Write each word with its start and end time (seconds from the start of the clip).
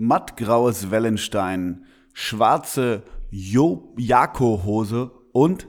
mattgraues 0.00 0.90
Wellenstein, 0.90 1.84
schwarze 2.14 3.02
Jako-Hose 3.30 5.10
und 5.32 5.68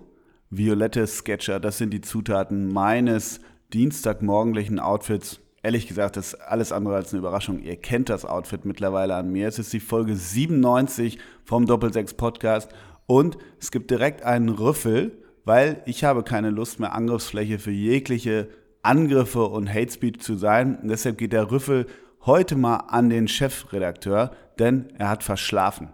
violette 0.49 1.05
Sketcher. 1.05 1.59
Das 1.59 1.77
sind 1.77 1.91
die 1.91 1.99
Zutaten 1.99 2.71
meines 2.71 3.41
dienstagmorgendlichen 3.73 4.79
Outfits. 4.79 5.41
Ehrlich 5.63 5.85
gesagt, 5.85 6.15
das 6.15 6.27
ist 6.27 6.39
alles 6.39 6.71
andere 6.71 6.95
als 6.95 7.11
eine 7.11 7.19
Überraschung. 7.19 7.59
Ihr 7.59 7.75
kennt 7.75 8.07
das 8.07 8.23
Outfit 8.23 8.63
mittlerweile 8.63 9.15
an 9.15 9.33
mir. 9.33 9.49
Es 9.49 9.59
ist 9.59 9.73
die 9.73 9.81
Folge 9.81 10.15
97 10.15 11.19
vom 11.43 11.65
Doppelsechs 11.65 12.13
Podcast 12.13 12.71
und 13.07 13.37
es 13.59 13.69
gibt 13.69 13.91
direkt 13.91 14.23
einen 14.23 14.47
Rüffel, 14.47 15.11
weil 15.43 15.83
ich 15.85 16.05
habe 16.05 16.23
keine 16.23 16.51
Lust 16.51 16.79
mehr, 16.79 16.95
Angriffsfläche 16.95 17.59
für 17.59 17.71
jegliche 17.71 18.47
Angriffe 18.81 19.43
und 19.43 19.71
Hate 19.71 19.91
Speech 19.91 20.21
zu 20.21 20.35
sein. 20.35 20.79
Und 20.81 20.87
deshalb 20.87 21.17
geht 21.17 21.33
der 21.33 21.51
Rüffel 21.51 21.85
heute 22.25 22.55
mal 22.55 22.77
an 22.87 23.09
den 23.09 23.27
Chefredakteur, 23.27 24.31
denn 24.59 24.93
er 24.97 25.09
hat 25.09 25.23
verschlafen. 25.23 25.89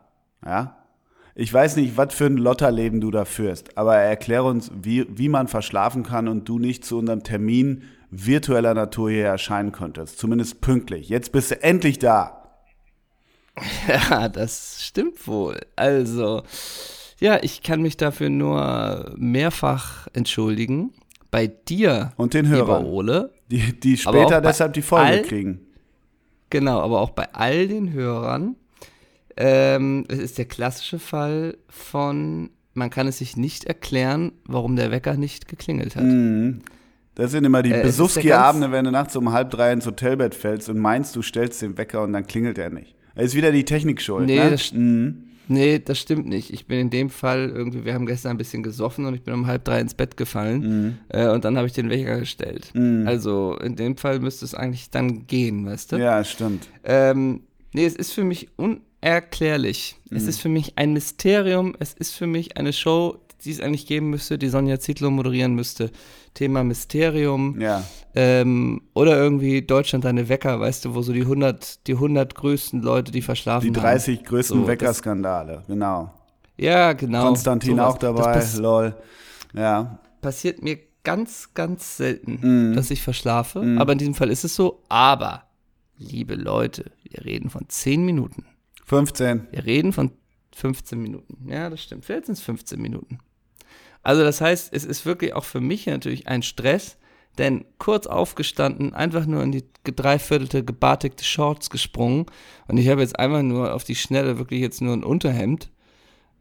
Ja? 0.45 0.77
Ich 1.35 1.53
weiß 1.53 1.75
nicht, 1.75 1.97
was 1.97 2.13
für 2.13 2.25
ein 2.25 2.37
Lotterleben 2.37 2.99
du 2.99 3.11
da 3.11 3.23
führst, 3.23 3.77
aber 3.77 3.95
erkläre 3.97 4.45
uns, 4.45 4.71
wie, 4.73 5.05
wie 5.09 5.29
man 5.29 5.47
verschlafen 5.47 6.03
kann 6.03 6.27
und 6.27 6.49
du 6.49 6.57
nicht 6.57 6.83
zu 6.83 6.97
unserem 6.97 7.23
Termin 7.23 7.83
virtueller 8.09 8.73
Natur 8.73 9.11
hier 9.11 9.25
erscheinen 9.25 9.71
konntest. 9.71 10.17
Zumindest 10.17 10.61
pünktlich. 10.61 11.09
Jetzt 11.09 11.31
bist 11.31 11.51
du 11.51 11.61
endlich 11.61 11.99
da. 11.99 12.33
Ja, 13.87 14.29
das 14.29 14.83
stimmt 14.83 15.27
wohl. 15.27 15.59
Also, 15.75 16.43
ja, 17.19 17.39
ich 17.41 17.63
kann 17.63 17.81
mich 17.81 17.97
dafür 17.97 18.29
nur 18.29 19.13
mehrfach 19.17 20.07
entschuldigen. 20.13 20.93
Bei 21.31 21.47
dir, 21.47 22.13
und 22.17 22.33
den 22.33 22.47
Hörern, 22.47 22.85
Ole, 22.85 23.31
die, 23.49 23.79
die 23.79 23.97
später 23.97 24.41
deshalb 24.41 24.73
die 24.73 24.81
Folge 24.81 25.23
kriegen. 25.23 25.66
Genau, 26.49 26.79
aber 26.81 27.01
auch 27.01 27.11
bei 27.11 27.27
all 27.33 27.67
den 27.67 27.91
Hörern. 27.93 28.55
Ähm, 29.35 30.05
es 30.07 30.19
ist 30.19 30.37
der 30.37 30.45
klassische 30.45 30.99
Fall 30.99 31.57
von, 31.69 32.49
man 32.73 32.89
kann 32.89 33.07
es 33.07 33.19
sich 33.19 33.37
nicht 33.37 33.65
erklären, 33.65 34.31
warum 34.45 34.75
der 34.75 34.91
Wecker 34.91 35.15
nicht 35.15 35.47
geklingelt 35.47 35.95
hat. 35.95 36.03
Mhm. 36.03 36.61
Das 37.15 37.31
sind 37.31 37.45
immer 37.45 37.63
die 37.63 37.71
äh, 37.71 37.81
Besuchski-Abende, 37.81 38.71
wenn 38.71 38.85
du 38.85 38.91
nachts 38.91 39.15
um 39.15 39.31
halb 39.31 39.49
drei 39.49 39.73
ins 39.73 39.85
Hotelbett 39.85 40.35
fällst 40.35 40.69
und 40.69 40.77
meinst, 40.77 41.15
du 41.15 41.21
stellst 41.21 41.61
den 41.61 41.77
Wecker 41.77 42.03
und 42.03 42.13
dann 42.13 42.27
klingelt 42.27 42.57
er 42.57 42.69
nicht. 42.69 42.95
Das 43.15 43.25
ist 43.25 43.35
wieder 43.35 43.51
die 43.51 43.65
Technik 43.65 44.01
schuld. 44.01 44.27
Nee, 44.27 44.37
ne? 44.37 44.51
das, 44.51 44.71
mhm. 44.71 45.23
Nee, 45.47 45.79
das 45.79 45.99
stimmt 45.99 46.27
nicht. 46.27 46.51
Ich 46.51 46.67
bin 46.67 46.79
in 46.79 46.89
dem 46.89 47.09
Fall 47.09 47.49
irgendwie, 47.49 47.85
wir 47.85 47.93
haben 47.93 48.05
gestern 48.05 48.31
ein 48.31 48.37
bisschen 48.37 48.63
gesoffen 48.63 49.05
und 49.05 49.13
ich 49.13 49.23
bin 49.23 49.33
um 49.33 49.47
halb 49.47 49.65
drei 49.65 49.79
ins 49.79 49.93
Bett 49.93 50.17
gefallen 50.17 50.59
mhm. 50.59 50.97
äh, 51.09 51.29
und 51.29 51.45
dann 51.45 51.57
habe 51.57 51.67
ich 51.67 51.73
den 51.73 51.89
Wecker 51.89 52.19
gestellt. 52.19 52.71
Mhm. 52.73 53.07
Also 53.07 53.57
in 53.61 53.75
dem 53.75 53.97
Fall 53.97 54.19
müsste 54.19 54.45
es 54.45 54.53
eigentlich 54.53 54.89
dann 54.89 55.27
gehen, 55.27 55.65
weißt 55.65 55.93
du? 55.93 55.97
Ja, 55.97 56.23
stimmt. 56.23 56.67
Ähm, 56.83 57.41
nee, 57.73 57.85
es 57.85 57.95
ist 57.95 58.13
für 58.13 58.23
mich 58.23 58.49
unerklärlich. 58.57 59.95
Es 60.09 60.23
mhm. 60.23 60.29
ist 60.29 60.41
für 60.41 60.49
mich 60.49 60.77
ein 60.77 60.93
Mysterium. 60.93 61.75
Es 61.79 61.93
ist 61.93 62.13
für 62.13 62.27
mich 62.27 62.57
eine 62.57 62.73
Show, 62.73 63.19
die 63.47 63.53
es 63.53 63.61
eigentlich 63.61 63.87
geben 63.87 64.09
müsste, 64.09 64.37
die 64.37 64.49
Sonja 64.49 64.79
Zietlow 64.79 65.09
moderieren 65.09 65.55
müsste. 65.55 65.89
Thema 66.33 66.63
Mysterium. 66.63 67.59
Ja. 67.59 67.83
Ähm, 68.13 68.81
oder 68.93 69.17
irgendwie 69.17 69.61
Deutschland 69.61 70.05
deine 70.05 70.29
Wecker, 70.29 70.59
weißt 70.59 70.85
du, 70.85 70.95
wo 70.95 71.01
so 71.01 71.13
die 71.13 71.21
100, 71.21 71.87
die 71.87 71.93
100 71.93 72.35
größten 72.35 72.81
Leute, 72.81 73.11
die 73.11 73.21
verschlafen 73.21 73.73
Die 73.73 73.79
30 73.79 74.17
haben. 74.17 74.25
größten 74.25 74.61
so, 74.61 74.67
Weckerskandale, 74.67 75.63
genau. 75.67 76.13
Ja, 76.57 76.93
genau. 76.93 77.23
Konstantin 77.23 77.77
sowas. 77.77 77.93
auch 77.93 77.97
dabei, 77.97 78.43
lol. 78.57 78.95
Ja. 79.53 79.99
Passiert 80.21 80.61
mir 80.61 80.79
ganz, 81.03 81.53
ganz 81.53 81.97
selten, 81.97 82.71
mm. 82.71 82.75
dass 82.75 82.91
ich 82.91 83.01
verschlafe. 83.01 83.61
Mm. 83.61 83.77
Aber 83.77 83.93
in 83.93 83.99
diesem 83.99 84.15
Fall 84.15 84.29
ist 84.29 84.43
es 84.43 84.55
so. 84.55 84.83
Aber, 84.89 85.43
liebe 85.97 86.35
Leute, 86.35 86.91
wir 87.03 87.23
reden 87.23 87.49
von 87.49 87.65
10 87.67 88.03
Minuten. 88.03 88.45
15. 88.85 89.47
Wir 89.51 89.65
reden 89.65 89.93
von 89.93 90.11
15 90.55 90.99
Minuten. 90.99 91.49
Ja, 91.49 91.69
das 91.69 91.83
stimmt. 91.83 92.05
Vielleicht 92.05 92.25
sind 92.25 92.33
es 92.33 92.41
15 92.41 92.81
Minuten. 92.81 93.19
Also 94.03 94.23
das 94.23 94.41
heißt, 94.41 94.73
es 94.73 94.85
ist 94.85 95.05
wirklich 95.05 95.33
auch 95.33 95.43
für 95.43 95.61
mich 95.61 95.85
natürlich 95.85 96.27
ein 96.27 96.43
Stress, 96.43 96.97
denn 97.37 97.65
kurz 97.77 98.07
aufgestanden, 98.07 98.93
einfach 98.93 99.25
nur 99.25 99.43
in 99.43 99.51
die 99.51 99.63
dreiviertelte 99.83 100.63
gebartigte 100.63 101.23
Shorts 101.23 101.69
gesprungen 101.69 102.25
und 102.67 102.77
ich 102.77 102.87
habe 102.89 103.01
jetzt 103.01 103.19
einfach 103.19 103.43
nur 103.43 103.73
auf 103.73 103.83
die 103.83 103.95
Schnelle 103.95 104.37
wirklich 104.37 104.61
jetzt 104.61 104.81
nur 104.81 104.93
ein 104.93 105.03
Unterhemd, 105.03 105.69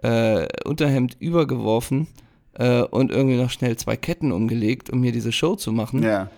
äh, 0.03 0.47
Unterhemd 0.65 1.17
übergeworfen 1.19 2.09
äh, 2.55 2.83
und 2.83 3.11
irgendwie 3.11 3.37
noch 3.37 3.51
schnell 3.51 3.77
zwei 3.77 3.97
Ketten 3.97 4.33
umgelegt, 4.33 4.91
um 4.91 5.01
mir 5.01 5.13
diese 5.13 5.33
Show 5.33 5.57
zu 5.57 5.73
machen. 5.73 6.03
Ja. 6.03 6.31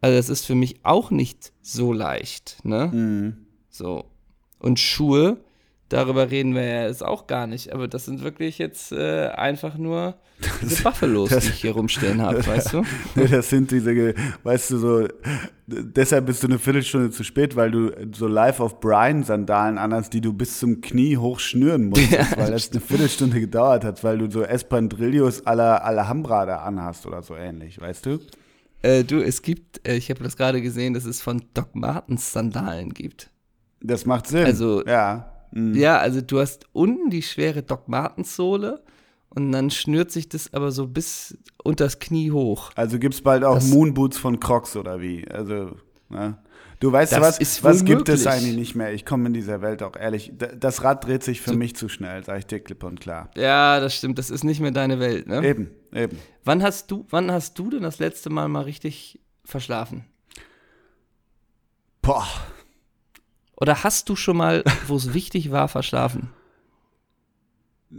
Also 0.00 0.16
das 0.16 0.28
ist 0.28 0.46
für 0.46 0.54
mich 0.56 0.84
auch 0.84 1.10
nicht 1.10 1.52
so 1.62 1.92
leicht, 1.92 2.58
ne? 2.64 2.90
Mhm. 2.92 3.46
So. 3.70 4.04
Und 4.58 4.78
Schuhe, 4.78 5.38
darüber 5.92 6.30
reden 6.30 6.54
wir 6.54 6.64
ja 6.64 6.86
jetzt 6.86 7.04
auch 7.04 7.26
gar 7.26 7.46
nicht, 7.46 7.72
aber 7.72 7.88
das 7.88 8.06
sind 8.06 8.22
wirklich 8.22 8.58
jetzt 8.58 8.92
äh, 8.92 9.28
einfach 9.28 9.76
nur 9.76 10.14
diese 10.62 10.82
Buffalos, 10.82 11.30
das, 11.30 11.44
die 11.44 11.50
ich 11.50 11.60
hier 11.60 11.72
rumstehen 11.72 12.20
habe, 12.20 12.44
weißt 12.46 12.72
du? 12.72 12.82
Das 13.30 13.50
sind 13.50 13.70
diese, 13.70 14.14
weißt 14.42 14.70
du, 14.72 14.78
so, 14.78 15.08
deshalb 15.66 16.26
bist 16.26 16.42
du 16.42 16.48
eine 16.48 16.58
Viertelstunde 16.58 17.10
zu 17.10 17.22
spät, 17.22 17.54
weil 17.54 17.70
du 17.70 17.92
so 18.12 18.26
Life 18.26 18.62
of 18.62 18.80
Brian 18.80 19.22
Sandalen 19.22 19.78
anhast, 19.78 20.12
die 20.12 20.20
du 20.20 20.32
bis 20.32 20.58
zum 20.58 20.80
Knie 20.80 21.16
hoch 21.16 21.38
schnüren 21.38 21.90
musst, 21.90 22.10
ja, 22.10 22.26
weil 22.36 22.50
das 22.50 22.70
eine 22.72 22.80
Viertelstunde 22.80 23.38
gedauert 23.38 23.84
hat, 23.84 24.02
weil 24.02 24.18
du 24.18 24.30
so 24.30 24.42
Espandrillos 24.42 25.46
alla 25.46 25.76
Alhambra 25.76 26.46
da 26.46 26.56
anhast 26.58 27.06
oder 27.06 27.22
so 27.22 27.36
ähnlich, 27.36 27.80
weißt 27.80 28.06
du? 28.06 28.18
Äh, 28.82 29.04
du, 29.04 29.22
es 29.22 29.42
gibt, 29.42 29.86
äh, 29.86 29.94
ich 29.94 30.10
habe 30.10 30.24
das 30.24 30.36
gerade 30.36 30.60
gesehen, 30.60 30.94
dass 30.94 31.04
es 31.04 31.22
von 31.22 31.42
Doc 31.54 31.74
Martens 31.74 32.32
Sandalen 32.32 32.92
gibt. 32.92 33.30
Das 33.80 34.06
macht 34.06 34.26
Sinn. 34.26 34.44
Also, 34.44 34.84
ja. 34.84 35.31
Mhm. 35.52 35.74
Ja, 35.74 35.98
also 35.98 36.20
du 36.20 36.40
hast 36.40 36.66
unten 36.72 37.10
die 37.10 37.22
schwere 37.22 37.62
Doc 37.62 37.88
Martens 37.88 38.36
Sohle 38.36 38.82
und 39.28 39.52
dann 39.52 39.70
schnürt 39.70 40.10
sich 40.10 40.28
das 40.28 40.52
aber 40.52 40.72
so 40.72 40.86
bis 40.86 41.36
unter 41.62 41.84
das 41.84 41.98
Knie 41.98 42.30
hoch. 42.30 42.70
Also 42.74 42.98
gibt 42.98 43.14
es 43.14 43.22
bald 43.22 43.44
auch 43.44 43.56
das, 43.56 43.68
Moonboots 43.68 44.18
von 44.18 44.40
Crocs 44.40 44.76
oder 44.76 45.00
wie? 45.00 45.26
Also, 45.28 45.76
ne? 46.08 46.38
Du 46.80 46.90
weißt 46.90 47.12
was, 47.20 47.62
was 47.62 47.84
gibt 47.84 48.08
es 48.08 48.26
eigentlich 48.26 48.56
nicht 48.56 48.74
mehr? 48.74 48.92
Ich 48.92 49.06
komme 49.06 49.28
in 49.28 49.32
dieser 49.32 49.62
Welt 49.62 49.84
auch 49.84 49.94
ehrlich. 49.94 50.32
Das 50.36 50.82
Rad 50.82 51.06
dreht 51.06 51.22
sich 51.22 51.40
für 51.40 51.50
so, 51.50 51.56
mich 51.56 51.76
zu 51.76 51.88
schnell, 51.88 52.24
sage 52.24 52.40
ich 52.40 52.46
dir 52.46 52.58
klipp 52.58 52.82
und 52.82 53.00
klar. 53.00 53.30
Ja, 53.36 53.78
das 53.78 53.94
stimmt. 53.94 54.18
Das 54.18 54.30
ist 54.30 54.42
nicht 54.42 54.60
mehr 54.60 54.72
deine 54.72 54.98
Welt, 54.98 55.28
ne? 55.28 55.46
Eben, 55.46 55.70
eben. 55.94 56.18
Wann 56.42 56.60
hast 56.60 56.90
du, 56.90 57.06
wann 57.08 57.30
hast 57.30 57.56
du 57.56 57.70
denn 57.70 57.82
das 57.82 58.00
letzte 58.00 58.30
Mal 58.30 58.48
mal 58.48 58.64
richtig 58.64 59.20
verschlafen? 59.44 60.06
Boah. 62.02 62.26
Oder 63.62 63.84
hast 63.84 64.08
du 64.08 64.16
schon 64.16 64.38
mal, 64.38 64.64
wo 64.88 64.96
es 64.96 65.14
wichtig 65.14 65.52
war, 65.52 65.68
verschlafen? 65.68 66.30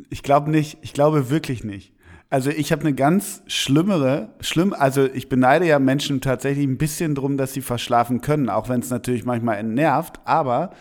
Ich 0.09 0.21
glaube 0.21 0.51
nicht. 0.51 0.77
Ich 0.81 0.91
glaube 0.91 1.29
wirklich 1.29 1.63
nicht. 1.63 1.93
Also 2.29 2.49
ich 2.49 2.73
habe 2.73 2.81
eine 2.81 2.93
ganz 2.93 3.43
schlimmere, 3.47 4.33
schlimm, 4.41 4.73
also 4.73 5.05
ich 5.05 5.29
beneide 5.29 5.65
ja 5.65 5.79
Menschen 5.79 6.19
tatsächlich 6.19 6.67
ein 6.67 6.77
bisschen 6.77 7.15
drum, 7.15 7.37
dass 7.37 7.53
sie 7.53 7.61
verschlafen 7.61 8.19
können, 8.19 8.49
auch 8.49 8.67
wenn 8.67 8.81
es 8.81 8.89
natürlich 8.89 9.23
manchmal 9.23 9.63
nervt, 9.63 10.19
aber 10.25 10.71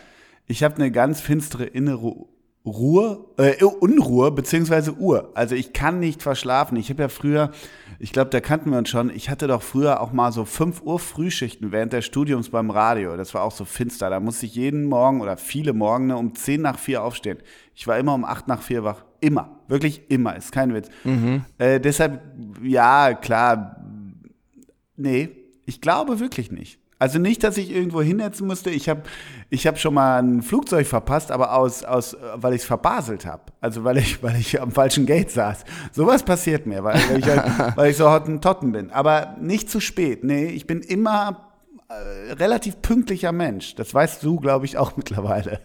ich 0.47 0.63
habe 0.63 0.75
eine 0.75 0.91
ganz 0.91 1.21
finstere 1.21 1.63
innere 1.63 2.25
Ruhe, 2.65 3.25
äh, 3.37 3.61
Unruhe 3.63 4.31
beziehungsweise 4.31 4.93
Uhr. 4.93 5.31
Also 5.33 5.53
ich 5.53 5.73
kann 5.73 5.99
nicht 5.99 6.23
verschlafen. 6.23 6.77
Ich 6.77 6.89
habe 6.89 7.03
ja 7.03 7.09
früher, 7.09 7.51
ich 7.99 8.13
glaube, 8.13 8.29
da 8.29 8.39
kannten 8.39 8.71
wir 8.71 8.77
uns 8.77 8.89
schon, 8.89 9.09
ich 9.09 9.29
hatte 9.29 9.47
doch 9.47 9.61
früher 9.61 9.99
auch 9.99 10.13
mal 10.13 10.31
so 10.31 10.45
5 10.45 10.81
Uhr 10.81 10.97
Frühschichten 10.97 11.73
während 11.73 11.91
des 11.91 12.05
Studiums 12.05 12.49
beim 12.49 12.69
Radio. 12.69 13.17
Das 13.17 13.33
war 13.33 13.43
auch 13.43 13.51
so 13.51 13.65
finster. 13.65 14.09
Da 14.09 14.21
musste 14.21 14.45
ich 14.45 14.55
jeden 14.55 14.85
Morgen 14.85 15.19
oder 15.19 15.35
viele 15.35 15.73
Morgen 15.73 16.11
um 16.11 16.35
10 16.35 16.61
nach 16.61 16.79
4 16.79 17.03
aufstehen. 17.03 17.39
Ich 17.75 17.85
war 17.85 17.97
immer 17.97 18.13
um 18.13 18.23
8 18.23 18.47
nach 18.47 18.61
4 18.61 18.85
wach. 18.85 19.03
Immer. 19.19 19.59
Wirklich 19.67 20.09
immer. 20.09 20.35
Ist 20.37 20.53
kein 20.53 20.73
Witz. 20.73 20.89
Mhm. 21.03 21.43
Äh, 21.57 21.81
deshalb, 21.81 22.21
ja, 22.63 23.13
klar. 23.13 23.83
Nee, 24.95 25.29
ich 25.65 25.81
glaube 25.81 26.21
wirklich 26.21 26.49
nicht. 26.49 26.79
Also 27.03 27.19
nicht, 27.19 27.43
dass 27.43 27.57
ich 27.57 27.69
irgendwo 27.69 28.01
hinhetzen 28.01 28.47
musste. 28.47 28.69
Ich 28.69 28.87
habe 28.87 29.01
ich 29.49 29.67
hab 29.67 29.77
schon 29.77 29.93
mal 29.93 30.23
ein 30.23 30.41
Flugzeug 30.41 30.87
verpasst, 30.87 31.33
aber 31.33 31.53
aus, 31.53 31.83
aus 31.83 32.15
weil 32.35 32.53
ich 32.53 32.61
es 32.61 32.65
verbaselt 32.65 33.25
habe. 33.25 33.41
Also 33.59 33.83
weil 33.83 33.97
ich, 33.97 34.23
weil 34.23 34.37
ich 34.37 34.61
am 34.61 34.71
falschen 34.71 35.05
Gate 35.05 35.29
saß. 35.29 35.65
Sowas 35.91 36.23
passiert 36.23 36.65
mir, 36.65 36.81
weil, 36.85 36.95
weil 37.09 37.19
ich, 37.19 37.25
halt, 37.27 37.43
weil 37.75 37.91
ich 37.91 37.97
so 37.97 38.09
Hottentotten 38.09 38.71
bin. 38.71 38.89
Aber 38.89 39.35
nicht 39.41 39.69
zu 39.69 39.81
spät. 39.81 40.23
Nee, 40.23 40.45
ich 40.45 40.65
bin 40.65 40.79
immer 40.79 41.49
äh, 41.89 42.31
relativ 42.35 42.81
pünktlicher 42.81 43.33
Mensch. 43.33 43.75
Das 43.75 43.93
weißt 43.93 44.23
du, 44.23 44.39
glaube 44.39 44.63
ich, 44.63 44.77
auch 44.77 44.93
mittlerweile. 44.95 45.59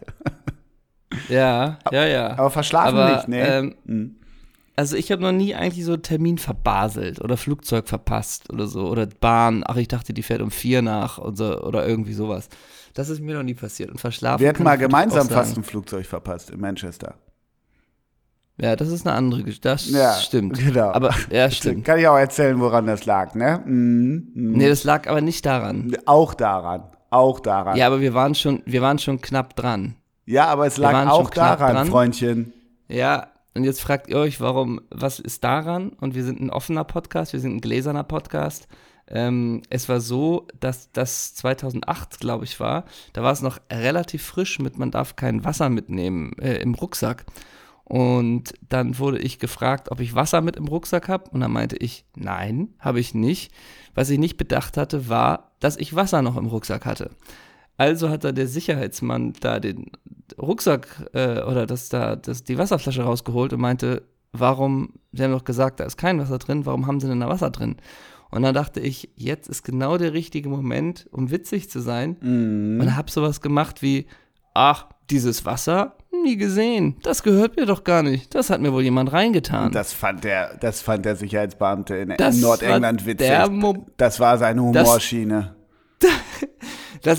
Ja, 1.28 1.78
ja, 1.92 2.04
ja. 2.04 2.30
Aber 2.32 2.50
verschlafen 2.50 2.98
aber, 2.98 3.14
nicht, 3.14 3.28
nee. 3.28 3.42
Ähm, 3.42 3.76
hm. 3.86 4.17
Also 4.78 4.94
ich 4.94 5.10
habe 5.10 5.22
noch 5.22 5.32
nie 5.32 5.56
eigentlich 5.56 5.84
so 5.84 5.94
einen 5.94 6.02
Termin 6.02 6.38
verbaselt 6.38 7.20
oder 7.20 7.36
Flugzeug 7.36 7.88
verpasst 7.88 8.48
oder 8.52 8.68
so. 8.68 8.86
Oder 8.86 9.06
Bahn, 9.06 9.64
ach, 9.66 9.74
ich 9.74 9.88
dachte, 9.88 10.14
die 10.14 10.22
fährt 10.22 10.40
um 10.40 10.52
vier 10.52 10.82
nach 10.82 11.18
und 11.18 11.36
so, 11.36 11.60
oder 11.62 11.84
irgendwie 11.84 12.12
sowas. 12.12 12.48
Das 12.94 13.08
ist 13.08 13.20
mir 13.20 13.34
noch 13.34 13.42
nie 13.42 13.54
passiert. 13.54 13.90
Und 13.90 13.98
verschlafen. 13.98 14.38
Wir 14.38 14.46
hätten 14.46 14.62
mal 14.62 14.78
gemeinsam 14.78 15.28
fast 15.28 15.56
ein 15.56 15.64
Flugzeug 15.64 16.06
verpasst 16.06 16.50
in 16.50 16.60
Manchester. 16.60 17.16
Ja, 18.56 18.76
das 18.76 18.90
ist 18.90 19.04
eine 19.04 19.16
andere 19.16 19.42
Geschichte. 19.42 19.68
Das 19.68 19.90
ja, 19.90 20.14
stimmt. 20.14 20.56
Genau. 20.56 20.92
Aber 20.92 21.12
ja, 21.28 21.50
stimmt. 21.50 21.84
Kann 21.84 21.98
ich 21.98 22.06
auch 22.06 22.16
erzählen, 22.16 22.60
woran 22.60 22.86
das 22.86 23.04
lag, 23.04 23.34
ne? 23.34 23.60
Mhm. 23.66 24.30
Mhm. 24.32 24.52
Nee, 24.52 24.68
das 24.68 24.84
lag 24.84 25.08
aber 25.08 25.22
nicht 25.22 25.44
daran. 25.44 25.96
Auch 26.06 26.34
daran. 26.34 26.84
Auch 27.10 27.40
daran. 27.40 27.76
Ja, 27.76 27.88
aber 27.88 28.00
wir 28.00 28.14
waren 28.14 28.36
schon, 28.36 28.62
wir 28.64 28.80
waren 28.80 29.00
schon 29.00 29.20
knapp 29.20 29.56
dran. 29.56 29.96
Ja, 30.24 30.46
aber 30.46 30.68
es 30.68 30.76
lag 30.76 31.08
auch 31.08 31.30
daran, 31.30 31.74
dran. 31.74 31.88
Freundchen. 31.88 32.52
Ja, 32.86 33.26
und 33.58 33.64
jetzt 33.64 33.80
fragt 33.80 34.08
ihr 34.08 34.18
euch, 34.18 34.40
warum, 34.40 34.80
was 34.88 35.18
ist 35.18 35.42
daran? 35.42 35.88
Und 35.88 36.14
wir 36.14 36.22
sind 36.22 36.40
ein 36.40 36.48
offener 36.48 36.84
Podcast, 36.84 37.32
wir 37.32 37.40
sind 37.40 37.56
ein 37.56 37.60
gläserner 37.60 38.04
Podcast. 38.04 38.68
Ähm, 39.08 39.62
es 39.68 39.88
war 39.88 40.00
so, 40.00 40.46
dass 40.60 40.92
das 40.92 41.34
2008, 41.34 42.20
glaube 42.20 42.44
ich, 42.44 42.60
war. 42.60 42.84
Da 43.14 43.24
war 43.24 43.32
es 43.32 43.42
noch 43.42 43.58
relativ 43.68 44.22
frisch 44.22 44.60
mit, 44.60 44.78
man 44.78 44.92
darf 44.92 45.16
kein 45.16 45.44
Wasser 45.44 45.70
mitnehmen 45.70 46.38
äh, 46.38 46.58
im 46.58 46.74
Rucksack. 46.74 47.26
Und 47.82 48.54
dann 48.68 49.00
wurde 49.00 49.18
ich 49.18 49.40
gefragt, 49.40 49.90
ob 49.90 49.98
ich 49.98 50.14
Wasser 50.14 50.40
mit 50.40 50.54
im 50.54 50.68
Rucksack 50.68 51.08
habe. 51.08 51.28
Und 51.30 51.40
dann 51.40 51.50
meinte 51.50 51.78
ich, 51.78 52.04
nein, 52.14 52.68
habe 52.78 53.00
ich 53.00 53.12
nicht. 53.12 53.52
Was 53.92 54.08
ich 54.08 54.20
nicht 54.20 54.36
bedacht 54.36 54.76
hatte, 54.76 55.08
war, 55.08 55.50
dass 55.58 55.76
ich 55.76 55.96
Wasser 55.96 56.22
noch 56.22 56.36
im 56.36 56.46
Rucksack 56.46 56.86
hatte. 56.86 57.10
Also 57.78 58.10
hat 58.10 58.24
da 58.24 58.32
der 58.32 58.48
Sicherheitsmann 58.48 59.32
da 59.40 59.60
den 59.60 59.86
Rucksack 60.38 61.08
äh, 61.14 61.40
oder 61.42 61.64
das 61.64 61.88
da 61.88 62.16
das, 62.16 62.44
die 62.44 62.58
Wasserflasche 62.58 63.02
rausgeholt 63.02 63.52
und 63.52 63.60
meinte, 63.60 64.02
warum, 64.32 64.94
sie 65.12 65.22
haben 65.22 65.32
doch 65.32 65.44
gesagt, 65.44 65.80
da 65.80 65.84
ist 65.84 65.96
kein 65.96 66.18
Wasser 66.20 66.38
drin, 66.38 66.66
warum 66.66 66.86
haben 66.86 67.00
sie 67.00 67.06
denn 67.08 67.20
da 67.20 67.28
Wasser 67.28 67.50
drin? 67.50 67.76
Und 68.30 68.42
dann 68.42 68.52
dachte 68.54 68.80
ich, 68.80 69.10
jetzt 69.16 69.48
ist 69.48 69.62
genau 69.62 69.96
der 69.96 70.12
richtige 70.12 70.50
Moment, 70.50 71.06
um 71.12 71.30
witzig 71.30 71.70
zu 71.70 71.80
sein. 71.80 72.16
Und 72.80 72.94
habe 72.96 73.10
sowas 73.10 73.40
gemacht 73.40 73.80
wie, 73.80 74.06
ach, 74.52 74.86
dieses 75.08 75.46
Wasser, 75.46 75.96
nie 76.24 76.36
gesehen. 76.36 76.96
Das 77.02 77.22
gehört 77.22 77.56
mir 77.56 77.64
doch 77.64 77.84
gar 77.84 78.02
nicht. 78.02 78.34
Das 78.34 78.50
hat 78.50 78.60
mir 78.60 78.72
wohl 78.72 78.82
jemand 78.82 79.12
reingetan. 79.12 79.72
Das 79.72 79.94
fand 79.94 80.24
der, 80.24 80.56
das 80.58 80.82
fand 80.82 81.06
der 81.06 81.16
Sicherheitsbeamte 81.16 81.96
in, 81.96 82.14
Das 82.18 82.36
Nordengland 82.38 83.06
witzig. 83.06 83.30
das 83.96 84.20
war 84.20 84.36
seine 84.36 84.62
Humorschiene. 84.62 85.54
Das 86.00 86.12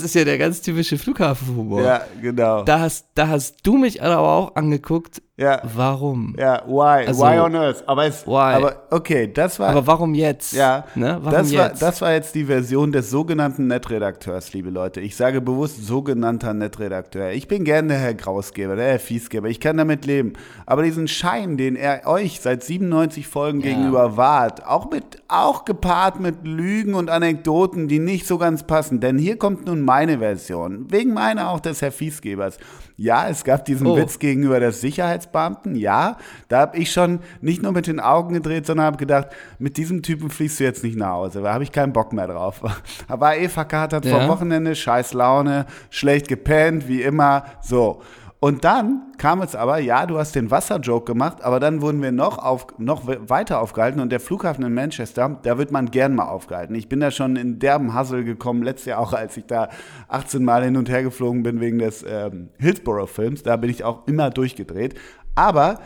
ist 0.02 0.14
ja 0.14 0.24
der 0.24 0.38
ganz 0.38 0.60
typische 0.60 0.98
Flughafenhumor. 0.98 1.82
Ja, 1.82 2.04
genau. 2.20 2.64
Da, 2.64 2.80
hast, 2.80 3.06
da 3.14 3.28
hast 3.28 3.56
du 3.62 3.76
mich 3.76 4.02
aber 4.02 4.18
auch 4.20 4.56
angeguckt. 4.56 5.22
Ja, 5.40 5.60
Warum? 5.74 6.34
ja, 6.38 6.62
why? 6.66 7.06
Also- 7.06 7.22
why 7.24 7.38
on 7.38 7.54
earth? 7.56 7.82
Aber, 7.86 8.04
es, 8.06 8.26
Why? 8.26 8.32
aber 8.54 8.76
okay, 8.90 9.26
das 9.32 9.58
war, 9.58 9.70
Aber 9.70 9.86
warum 9.86 10.14
jetzt? 10.14 10.52
ja, 10.52 10.84
Ne? 10.94 11.18
Warum 11.22 11.30
das, 11.38 11.56
war, 11.56 11.68
jetzt? 11.68 11.82
das 11.82 12.00
war 12.02 12.12
jetzt 12.12 12.34
die 12.34 12.44
Version 12.44 12.92
des 12.92 13.08
sogenannten 13.10 13.66
Netredakteurs, 13.66 14.52
liebe 14.52 14.70
Leute. 14.70 15.00
Ich 15.00 15.16
sage 15.16 15.40
bewusst 15.40 15.86
sogenannter 15.86 16.52
Netredakteur. 16.54 17.30
Ich 17.32 17.48
bin 17.48 17.64
gerne 17.64 17.88
der 17.88 17.98
Herr 17.98 18.14
Grausgeber, 18.14 18.76
der 18.76 18.88
Herr 18.92 18.98
Fiesgeber. 19.00 19.48
Ich 19.48 19.60
kann 19.60 19.76
damit 19.78 20.04
leben. 20.06 20.34
Aber 20.66 20.82
diesen 20.82 21.08
Schein, 21.08 21.56
den 21.56 21.74
er 21.74 22.06
euch 22.06 22.40
seit 22.40 22.62
97 22.62 23.26
Folgen 23.26 23.60
Ja. 23.60 23.68
gegenüber 23.70 24.16
wahrt, 24.18 24.66
auch 24.66 24.90
mit, 24.90 25.22
auch 25.28 25.64
gepaart 25.64 26.20
mit 26.20 26.46
Lügen 26.46 26.94
und 26.94 27.08
Anekdoten, 27.08 27.88
die 27.88 27.98
nicht 27.98 28.26
so 28.26 28.36
ganz 28.38 28.64
passen. 28.64 29.00
Denn 29.00 29.18
hier 29.18 29.38
kommt 29.38 29.64
nun 29.66 29.80
meine 29.80 30.18
Version. 30.18 30.86
Wegen 30.90 31.14
meiner 31.14 31.48
auch 31.50 31.60
des 31.60 31.80
Herr 31.80 31.92
Fiesgebers. 31.92 32.58
Ja, 33.02 33.28
es 33.30 33.44
gab 33.44 33.64
diesen 33.64 33.86
Oh. 33.86 33.96
Witz 33.96 34.18
gegenüber 34.18 34.60
des 34.60 34.82
Sicherheitsbeamten. 34.82 35.74
Ja, 35.74 36.18
da 36.48 36.58
habe 36.60 36.76
ich 36.76 36.92
schon 36.92 37.20
nicht 37.40 37.62
nur 37.62 37.72
mit 37.72 37.86
den 37.86 37.98
Augen 37.98 38.34
gedreht, 38.34 38.66
sondern 38.66 38.84
habe 38.84 38.98
gedacht, 38.98 39.28
mit 39.58 39.78
diesem 39.78 40.02
Typen 40.02 40.28
fliegst 40.28 40.60
du 40.60 40.64
jetzt 40.64 40.84
nicht 40.84 40.98
nach 40.98 41.12
Hause. 41.12 41.40
Da 41.40 41.54
habe 41.54 41.64
ich 41.64 41.72
keinen 41.72 41.94
Bock 41.94 42.12
mehr 42.12 42.26
drauf. 42.26 42.60
Aber 43.08 43.38
eh 43.38 43.48
verkatert 43.48 44.04
Ja. 44.04 44.18
vom 44.18 44.28
Wochenende, 44.28 44.74
scheiß 44.74 45.14
Laune, 45.14 45.64
schlecht 45.88 46.28
gepennt, 46.28 46.88
wie 46.88 47.00
immer. 47.00 47.44
So. 47.62 48.02
Und 48.42 48.64
dann 48.64 49.12
kam 49.18 49.42
es 49.42 49.54
aber, 49.54 49.80
ja, 49.80 50.06
du 50.06 50.18
hast 50.18 50.34
den 50.34 50.50
Wasserjoke 50.50 51.12
gemacht, 51.12 51.42
aber 51.44 51.60
dann 51.60 51.82
wurden 51.82 52.00
wir 52.00 52.10
noch, 52.10 52.38
auf, 52.38 52.68
noch 52.78 53.06
we- 53.06 53.28
weiter 53.28 53.60
aufgehalten 53.60 54.00
und 54.00 54.10
der 54.10 54.18
Flughafen 54.18 54.64
in 54.64 54.72
Manchester, 54.72 55.38
da 55.42 55.58
wird 55.58 55.70
man 55.72 55.90
gern 55.90 56.14
mal 56.14 56.24
aufgehalten. 56.28 56.74
Ich 56.74 56.88
bin 56.88 57.00
da 57.00 57.10
schon 57.10 57.36
in 57.36 57.58
derben 57.58 57.92
Hassel 57.92 58.24
gekommen, 58.24 58.62
letztes 58.62 58.86
Jahr 58.86 59.00
auch, 59.00 59.12
als 59.12 59.36
ich 59.36 59.44
da 59.44 59.68
18 60.08 60.42
Mal 60.42 60.64
hin 60.64 60.78
und 60.78 60.88
her 60.88 61.02
geflogen 61.02 61.42
bin 61.42 61.60
wegen 61.60 61.78
des 61.80 62.02
ähm, 62.08 62.48
Hillsborough-Films, 62.58 63.42
da 63.42 63.56
bin 63.56 63.68
ich 63.68 63.84
auch 63.84 64.06
immer 64.06 64.30
durchgedreht. 64.30 64.94
Aber 65.34 65.78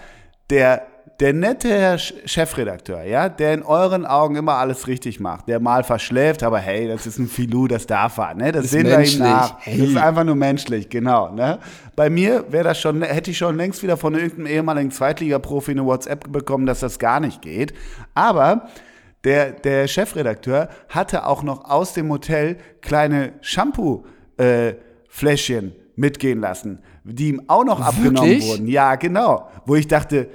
der, 0.49 0.87
der 1.21 1.33
nette 1.33 1.69
Herr 1.69 1.97
Chefredakteur, 1.99 3.05
ja, 3.05 3.29
der 3.29 3.55
in 3.55 3.63
euren 3.63 4.05
Augen 4.05 4.35
immer 4.35 4.55
alles 4.55 4.89
richtig 4.89 5.21
macht, 5.21 5.47
der 5.47 5.61
mal 5.61 5.85
verschläft, 5.85 6.43
aber 6.43 6.59
hey, 6.59 6.89
das 6.89 7.07
ist 7.07 7.19
ein 7.19 7.29
Filou, 7.29 7.69
das 7.69 7.87
darf 7.87 8.19
er, 8.19 8.35
ne? 8.35 8.51
Das 8.51 8.65
Ist 8.65 8.73
sehen 8.73 8.87
wir 8.87 8.95
ihm 8.95 8.99
menschlich. 8.99 9.21
nach. 9.21 9.55
Hey. 9.61 9.79
Das 9.79 9.89
ist 9.91 9.97
einfach 9.97 10.25
nur 10.25 10.35
menschlich, 10.35 10.89
genau, 10.89 11.31
ne? 11.31 11.61
Bei 11.95 12.11
mir 12.11 12.47
wäre 12.51 12.65
das 12.65 12.81
schon, 12.81 13.03
hätte 13.03 13.31
ich 13.31 13.39
schon 13.39 13.57
längst 13.57 13.85
wieder 13.85 13.97
von 13.97 14.15
irgendeinem 14.15 14.47
ehemaligen 14.49 14.91
Zweitligaprofi 14.91 15.71
eine 15.71 15.85
WhatsApp 15.85 16.33
bekommen, 16.33 16.67
dass 16.67 16.81
das 16.81 16.99
gar 16.99 17.21
nicht 17.21 17.43
geht. 17.43 17.75
Aber 18.15 18.67
der, 19.23 19.53
der 19.53 19.87
Chefredakteur 19.87 20.69
hatte 20.89 21.27
auch 21.27 21.45
noch 21.45 21.71
aus 21.71 21.93
dem 21.95 22.11
Hotel 22.11 22.57
kleine 22.83 23.35
Shampoo-Fläschchen 23.41 25.77
mitgehen 25.97 26.41
lassen, 26.41 26.81
die 27.05 27.29
ihm 27.29 27.43
auch 27.47 27.63
noch 27.65 27.81
abgenommen 27.81 28.31
Wirklich? 28.31 28.49
wurden. 28.49 28.67
Ja, 28.67 28.97
genau. 28.97 29.49
Wo 29.65 29.77
ich 29.77 29.87
dachte, 29.87 30.27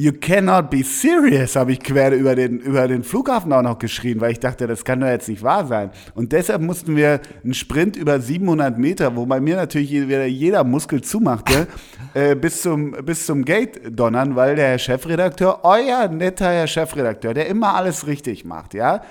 You 0.00 0.12
cannot 0.12 0.70
be 0.70 0.84
serious, 0.84 1.56
habe 1.56 1.72
ich 1.72 1.80
quer 1.80 2.12
über 2.12 2.36
den, 2.36 2.60
über 2.60 2.86
den 2.86 3.02
Flughafen 3.02 3.52
auch 3.52 3.62
noch 3.62 3.80
geschrien, 3.80 4.20
weil 4.20 4.30
ich 4.30 4.38
dachte, 4.38 4.68
das 4.68 4.84
kann 4.84 5.00
doch 5.00 5.08
jetzt 5.08 5.28
nicht 5.28 5.42
wahr 5.42 5.66
sein. 5.66 5.90
Und 6.14 6.30
deshalb 6.30 6.62
mussten 6.62 6.94
wir 6.94 7.20
einen 7.42 7.52
Sprint 7.52 7.96
über 7.96 8.20
700 8.20 8.78
Meter, 8.78 9.16
wo 9.16 9.26
bei 9.26 9.40
mir 9.40 9.56
natürlich 9.56 9.90
jeder, 9.90 10.24
jeder 10.26 10.62
Muskel 10.62 11.00
zumachte, 11.02 11.66
äh, 12.14 12.36
bis, 12.36 12.62
zum, 12.62 12.92
bis 12.92 13.26
zum 13.26 13.44
Gate 13.44 13.80
donnern, 13.90 14.36
weil 14.36 14.54
der 14.54 14.68
Herr 14.68 14.78
Chefredakteur, 14.78 15.64
euer 15.64 16.06
netter 16.06 16.48
Herr 16.48 16.68
Chefredakteur, 16.68 17.34
der 17.34 17.48
immer 17.48 17.74
alles 17.74 18.06
richtig 18.06 18.44
macht, 18.44 18.74
ja, 18.74 19.02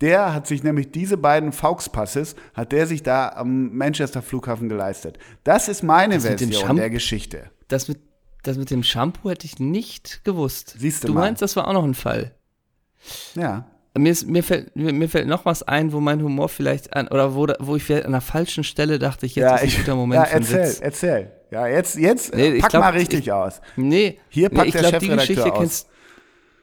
der 0.00 0.32
hat 0.32 0.46
sich 0.46 0.62
nämlich 0.62 0.92
diese 0.92 1.16
beiden 1.16 1.50
Fauxpasses, 1.50 2.36
hat 2.54 2.70
der 2.70 2.86
sich 2.86 3.02
da 3.02 3.30
am 3.30 3.76
Manchester 3.76 4.22
Flughafen 4.22 4.68
geleistet. 4.68 5.18
Das 5.42 5.66
ist 5.68 5.82
meine 5.82 6.18
dem 6.18 6.38
Version 6.38 6.76
der 6.76 6.90
Geschichte. 6.90 7.50
Das 7.66 7.88
mit, 7.88 7.98
das 8.46 8.56
mit 8.58 8.70
dem 8.70 8.82
Shampoo 8.82 9.30
hätte 9.30 9.46
ich 9.46 9.58
nicht 9.58 10.20
gewusst. 10.24 10.74
Siehst 10.78 11.02
du 11.04 11.08
Du 11.08 11.14
mal. 11.14 11.20
meinst, 11.20 11.42
das 11.42 11.56
war 11.56 11.68
auch 11.68 11.72
noch 11.72 11.84
ein 11.84 11.94
Fall. 11.94 12.34
Ja. 13.34 13.66
Mir, 13.98 14.12
ist, 14.12 14.26
mir, 14.28 14.42
fällt, 14.42 14.76
mir, 14.76 14.92
mir 14.92 15.08
fällt 15.08 15.26
noch 15.26 15.46
was 15.46 15.62
ein, 15.62 15.90
wo 15.92 16.00
mein 16.00 16.22
Humor 16.22 16.48
vielleicht 16.50 16.94
an, 16.94 17.08
oder 17.08 17.34
wo, 17.34 17.46
wo 17.60 17.76
ich 17.76 17.82
vielleicht 17.84 18.04
an 18.04 18.12
der 18.12 18.20
falschen 18.20 18.62
Stelle 18.62 18.98
dachte, 18.98 19.24
ich 19.24 19.36
jetzt 19.36 19.62
ist 19.62 19.74
ein 19.74 19.80
guter 19.80 19.96
Moment 19.96 20.22
ja, 20.26 20.30
erzähl, 20.32 20.64
Witz. 20.64 20.80
erzähl. 20.80 21.32
Ja, 21.50 21.66
jetzt, 21.66 21.96
jetzt 21.96 22.34
Nee, 22.34 22.48
ich 22.54 22.60
pack 22.62 22.70
glaub, 22.72 22.82
mal 22.82 22.90
richtig 22.92 23.20
ich- 23.20 23.32
aus. 23.32 23.60
Nee, 23.76 24.18
Hier 24.28 24.48
nee, 24.50 24.54
packt 24.54 24.66
ich 24.68 24.72
der 24.72 24.82
glaube, 24.82 24.98
die 24.98 25.08
Geschichte 25.08 25.50
aus. 25.52 25.58
kennst 25.58 25.86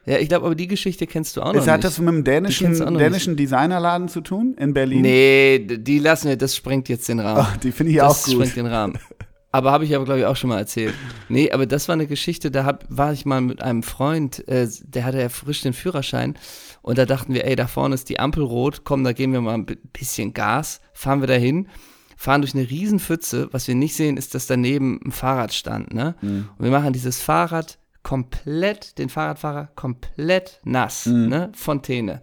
Ja, 0.06 0.18
ich 0.18 0.28
glaube, 0.28 0.46
aber 0.46 0.54
die 0.54 0.68
Geschichte 0.68 1.06
kennst 1.08 1.36
du 1.36 1.40
auch 1.42 1.52
noch 1.54 1.60
Es 1.60 1.66
hat 1.66 1.78
nicht. 1.78 1.84
das 1.86 1.98
mit 1.98 2.08
dem 2.08 2.22
kennst 2.22 2.60
dänischen, 2.60 2.98
dänischen 2.98 3.36
Designerladen 3.36 4.08
zu 4.08 4.20
tun 4.20 4.54
in 4.58 4.72
Berlin? 4.74 5.00
Nee, 5.02 5.58
die 5.66 5.98
lassen 5.98 6.28
wir, 6.28 6.36
das 6.36 6.54
sprengt 6.54 6.88
jetzt 6.88 7.08
den 7.08 7.18
Rahmen. 7.18 7.40
Ach, 7.50 7.56
die 7.56 7.72
finde 7.72 7.92
ich 7.92 7.98
das 7.98 8.22
auch 8.22 8.24
gut. 8.26 8.34
sprengt 8.34 8.56
den 8.56 8.66
Rahmen. 8.66 8.98
Aber 9.54 9.70
habe 9.70 9.84
ich 9.84 9.94
aber, 9.94 10.04
glaube 10.04 10.18
ich, 10.20 10.26
auch 10.26 10.34
schon 10.34 10.50
mal 10.50 10.58
erzählt. 10.58 10.94
Nee, 11.28 11.52
aber 11.52 11.64
das 11.66 11.86
war 11.86 11.92
eine 11.92 12.08
Geschichte, 12.08 12.50
da 12.50 12.64
hab, 12.64 12.84
war 12.88 13.12
ich 13.12 13.24
mal 13.24 13.40
mit 13.40 13.62
einem 13.62 13.84
Freund, 13.84 14.46
äh, 14.48 14.68
der 14.82 15.04
hatte 15.04 15.20
ja 15.20 15.28
frisch 15.28 15.62
den 15.62 15.72
Führerschein 15.74 16.34
und 16.82 16.98
da 16.98 17.06
dachten 17.06 17.34
wir, 17.34 17.44
ey, 17.46 17.54
da 17.54 17.68
vorne 17.68 17.94
ist 17.94 18.08
die 18.08 18.18
Ampel 18.18 18.42
rot, 18.42 18.82
komm, 18.82 19.04
da 19.04 19.12
geben 19.12 19.32
wir 19.32 19.40
mal 19.40 19.54
ein 19.54 19.64
bi- 19.66 19.78
bisschen 19.92 20.34
Gas, 20.34 20.80
fahren 20.92 21.20
wir 21.20 21.28
dahin, 21.28 21.68
fahren 22.16 22.40
durch 22.42 22.54
eine 22.54 22.68
Riesenpfütze, 22.68 23.48
was 23.52 23.68
wir 23.68 23.76
nicht 23.76 23.94
sehen, 23.94 24.16
ist, 24.16 24.34
dass 24.34 24.46
daneben 24.48 24.98
ein 25.04 25.12
Fahrrad 25.12 25.54
stand, 25.54 25.94
ne? 25.94 26.16
Mhm. 26.20 26.48
Und 26.58 26.64
wir 26.64 26.72
machen 26.72 26.92
dieses 26.92 27.20
Fahrrad 27.20 27.78
komplett, 28.02 28.98
den 28.98 29.08
Fahrradfahrer 29.08 29.68
komplett 29.76 30.60
nass, 30.64 31.06
Mhm. 31.06 31.28
ne? 31.28 31.52
Fontäne. 31.54 32.22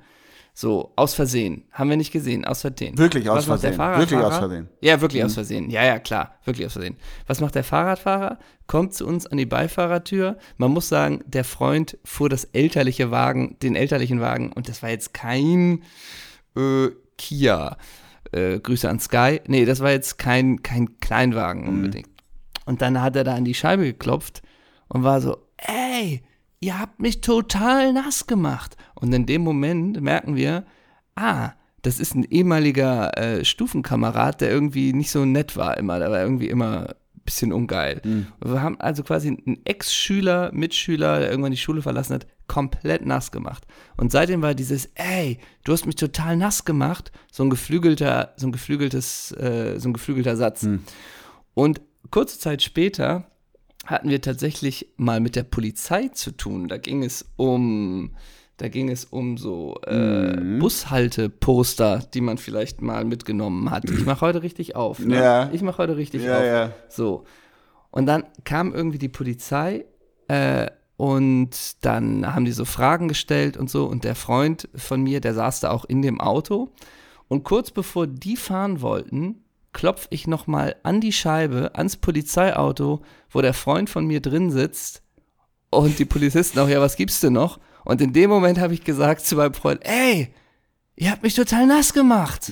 So, 0.53 0.91
aus 0.95 1.13
Versehen. 1.13 1.65
Haben 1.71 1.89
wir 1.89 1.97
nicht 1.97 2.11
gesehen, 2.11 2.43
aus 2.45 2.61
Versehen. 2.61 2.97
Wirklich 2.97 3.29
aus 3.29 3.47
Was 3.47 3.61
Versehen. 3.61 3.77
Wirklich 3.77 4.19
aus 4.19 4.37
Versehen. 4.37 4.63
Mhm. 4.63 4.69
Ja, 4.81 5.01
wirklich 5.01 5.23
aus 5.23 5.33
Versehen. 5.33 5.69
Ja, 5.69 5.83
ja, 5.83 5.99
klar. 5.99 6.35
Wirklich 6.43 6.65
aus 6.65 6.73
Versehen. 6.73 6.97
Was 7.25 7.39
macht 7.39 7.55
der 7.55 7.63
Fahrradfahrer? 7.63 8.37
Kommt 8.67 8.93
zu 8.93 9.07
uns 9.07 9.25
an 9.27 9.37
die 9.37 9.45
Beifahrertür. 9.45 10.37
Man 10.57 10.71
muss 10.71 10.89
sagen, 10.89 11.23
der 11.25 11.45
Freund 11.45 11.97
fuhr 12.03 12.29
das 12.29 12.43
elterliche 12.45 13.11
Wagen, 13.11 13.57
den 13.63 13.75
elterlichen 13.75 14.19
Wagen, 14.19 14.51
und 14.51 14.67
das 14.67 14.83
war 14.83 14.89
jetzt 14.89 15.13
kein 15.13 15.83
äh, 16.55 16.89
Kia. 17.17 17.77
Äh, 18.31 18.59
Grüße 18.59 18.89
an 18.89 18.99
Sky. 18.99 19.41
Nee, 19.47 19.65
das 19.65 19.79
war 19.79 19.91
jetzt 19.91 20.17
kein, 20.17 20.63
kein 20.63 20.97
Kleinwagen 20.99 21.67
unbedingt. 21.67 22.09
Und 22.65 22.81
dann 22.81 23.01
hat 23.01 23.15
er 23.15 23.23
da 23.23 23.35
an 23.35 23.45
die 23.45 23.53
Scheibe 23.53 23.83
geklopft 23.83 24.41
und 24.87 25.03
war 25.03 25.19
so, 25.21 25.37
ey, 25.57 26.21
ihr 26.61 26.79
habt 26.79 27.01
mich 27.01 27.21
total 27.21 27.91
nass 27.91 28.27
gemacht. 28.27 28.77
Und 28.95 29.11
in 29.13 29.25
dem 29.25 29.41
Moment 29.41 29.99
merken 29.99 30.35
wir, 30.35 30.63
ah, 31.15 31.51
das 31.81 31.99
ist 31.99 32.15
ein 32.15 32.23
ehemaliger 32.23 33.17
äh, 33.17 33.43
Stufenkamerad, 33.43 34.39
der 34.39 34.51
irgendwie 34.51 34.93
nicht 34.93 35.11
so 35.11 35.25
nett 35.25 35.57
war 35.57 35.77
immer. 35.77 35.97
Der 35.99 36.11
war 36.11 36.21
irgendwie 36.21 36.47
immer 36.47 36.89
ein 36.89 37.21
bisschen 37.25 37.51
ungeil. 37.51 38.01
Und 38.39 38.51
wir 38.51 38.61
haben 38.61 38.79
also 38.79 39.01
quasi 39.01 39.29
einen 39.29 39.65
Ex-Schüler, 39.65 40.51
Mitschüler, 40.53 41.19
der 41.19 41.31
irgendwann 41.31 41.51
die 41.51 41.57
Schule 41.57 41.81
verlassen 41.81 42.13
hat, 42.13 42.27
komplett 42.47 43.05
nass 43.05 43.31
gemacht. 43.31 43.65
Und 43.97 44.11
seitdem 44.11 44.43
war 44.43 44.53
dieses, 44.53 44.91
ey, 44.93 45.39
du 45.63 45.73
hast 45.73 45.87
mich 45.87 45.95
total 45.95 46.37
nass 46.37 46.65
gemacht, 46.65 47.11
so 47.31 47.41
ein 47.43 47.49
geflügelter, 47.49 48.33
so 48.37 48.47
ein 48.47 48.51
geflügeltes, 48.51 49.31
äh, 49.31 49.79
so 49.79 49.89
ein 49.89 49.93
geflügelter 49.93 50.35
Satz. 50.35 50.67
Und 51.55 51.81
kurze 52.11 52.37
Zeit 52.37 52.61
später 52.61 53.30
hatten 53.85 54.09
wir 54.09 54.21
tatsächlich 54.21 54.87
mal 54.97 55.19
mit 55.19 55.35
der 55.35 55.43
Polizei 55.43 56.09
zu 56.09 56.31
tun. 56.31 56.67
Da 56.67 56.77
ging 56.77 57.03
es 57.03 57.25
um, 57.35 58.11
da 58.57 58.67
ging 58.69 58.89
es 58.89 59.05
um 59.05 59.37
so 59.37 59.75
äh, 59.85 60.37
Bushalteposter, 60.59 61.99
die 62.13 62.21
man 62.21 62.37
vielleicht 62.37 62.81
mal 62.81 63.05
mitgenommen 63.05 63.71
hat. 63.71 63.89
Ich 63.89 64.05
mache 64.05 64.21
heute 64.21 64.43
richtig 64.43 64.75
auf. 64.75 64.99
Ne? 64.99 65.15
Ja. 65.15 65.49
Ich 65.51 65.61
mache 65.61 65.79
heute 65.79 65.97
richtig 65.97 66.23
Ja, 66.23 66.37
auf. 66.37 66.45
ja. 66.45 66.73
So. 66.89 67.23
Und 67.89 68.05
dann 68.05 68.23
kam 68.45 68.73
irgendwie 68.73 68.99
die 68.99 69.09
Polizei 69.09 69.85
äh, 70.27 70.67
und 70.95 71.83
dann 71.83 72.33
haben 72.33 72.45
die 72.45 72.51
so 72.51 72.63
Fragen 72.65 73.07
gestellt 73.07 73.57
und 73.57 73.69
so. 73.69 73.85
Und 73.85 74.03
der 74.03 74.15
Freund 74.15 74.69
von 74.75 75.01
mir, 75.01 75.19
der 75.19 75.33
saß 75.33 75.61
da 75.61 75.71
auch 75.71 75.85
in 75.85 76.01
dem 76.01 76.21
Auto. 76.21 76.69
Und 77.27 77.43
kurz 77.43 77.71
bevor 77.71 78.07
die 78.07 78.35
fahren 78.37 78.81
wollten, 78.81 79.40
klopfe 79.73 80.07
ich 80.11 80.27
nochmal 80.27 80.75
an 80.83 80.99
die 81.01 81.11
Scheibe, 81.13 81.71
ans 81.75 81.97
Polizeiauto, 81.97 83.01
wo 83.29 83.41
der 83.41 83.53
Freund 83.53 83.89
von 83.89 84.05
mir 84.05 84.21
drin 84.21 84.51
sitzt. 84.51 85.01
Und 85.69 85.99
die 85.99 86.05
Polizisten 86.05 86.59
auch, 86.59 86.67
ja, 86.67 86.81
was 86.81 86.97
gibst 86.97 87.23
du 87.23 87.29
noch? 87.29 87.59
Und 87.85 88.01
in 88.01 88.13
dem 88.13 88.29
Moment 88.29 88.59
habe 88.59 88.73
ich 88.73 88.83
gesagt 88.83 89.25
zu 89.25 89.35
meinem 89.35 89.53
Freund, 89.53 89.79
ey, 89.85 90.33
ihr 90.95 91.09
habt 91.11 91.23
mich 91.23 91.33
total 91.35 91.65
nass 91.67 91.93
gemacht. 91.93 92.51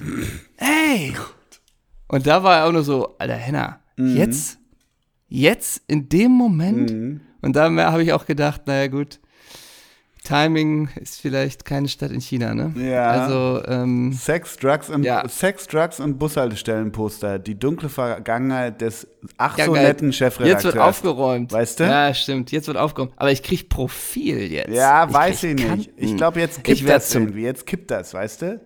Ey. 0.57 1.13
Und 2.07 2.25
da 2.25 2.43
war 2.43 2.57
er 2.59 2.65
auch 2.67 2.71
nur 2.71 2.83
so, 2.83 3.17
alter 3.17 3.35
Henna, 3.35 3.79
Mhm. 3.97 4.15
jetzt, 4.15 4.57
jetzt, 5.27 5.81
in 5.87 6.07
dem 6.09 6.31
Moment. 6.31 6.89
Und 7.41 7.55
da 7.55 7.69
habe 7.91 8.03
ich 8.03 8.13
auch 8.13 8.25
gedacht, 8.25 8.65
naja 8.65 8.87
gut, 8.87 9.19
Timing 10.29 10.89
ist 11.01 11.19
vielleicht 11.19 11.65
keine 11.65 11.87
Stadt 11.87 12.11
in 12.11 12.21
China, 12.21 12.53
ne? 12.53 12.71
Ja. 12.77 13.09
Also, 13.09 13.63
ähm, 13.67 14.13
Sex, 14.13 14.57
Drugs 14.57 14.89
und 14.89 15.03
Ja. 15.03 15.27
Sex, 15.27 15.67
Drugs 15.67 15.99
und 15.99 16.19
Bushaltestellenposter. 16.19 17.39
Die 17.39 17.57
dunkle 17.57 17.89
Vergangenheit 17.89 18.79
des 18.81 19.07
ach 19.37 19.57
so 19.57 19.73
netten 19.73 20.13
Chefredakteurs. 20.13 20.63
Jetzt 20.63 20.73
wird 20.75 20.83
aufgeräumt. 20.83 21.51
Weißt 21.51 21.79
du? 21.79 21.83
Ja, 21.85 22.13
stimmt. 22.13 22.51
Jetzt 22.51 22.67
wird 22.67 22.77
aufgeräumt. 22.77 23.13
Aber 23.15 23.31
ich 23.31 23.41
krieg 23.41 23.69
Profil 23.69 24.51
jetzt. 24.51 24.69
Ja, 24.69 25.07
ich 25.07 25.13
weiß 25.13 25.43
ich 25.43 25.55
nicht. 25.55 25.67
Kanten. 25.67 25.89
Ich 25.97 26.15
glaube, 26.15 26.39
jetzt 26.39 26.63
kippt 26.63 26.87
das 26.87 27.13
irgendwie. 27.15 27.41
Jetzt 27.41 27.65
kippt 27.65 27.89
das, 27.89 28.13
weißt 28.13 28.41
du? 28.43 28.61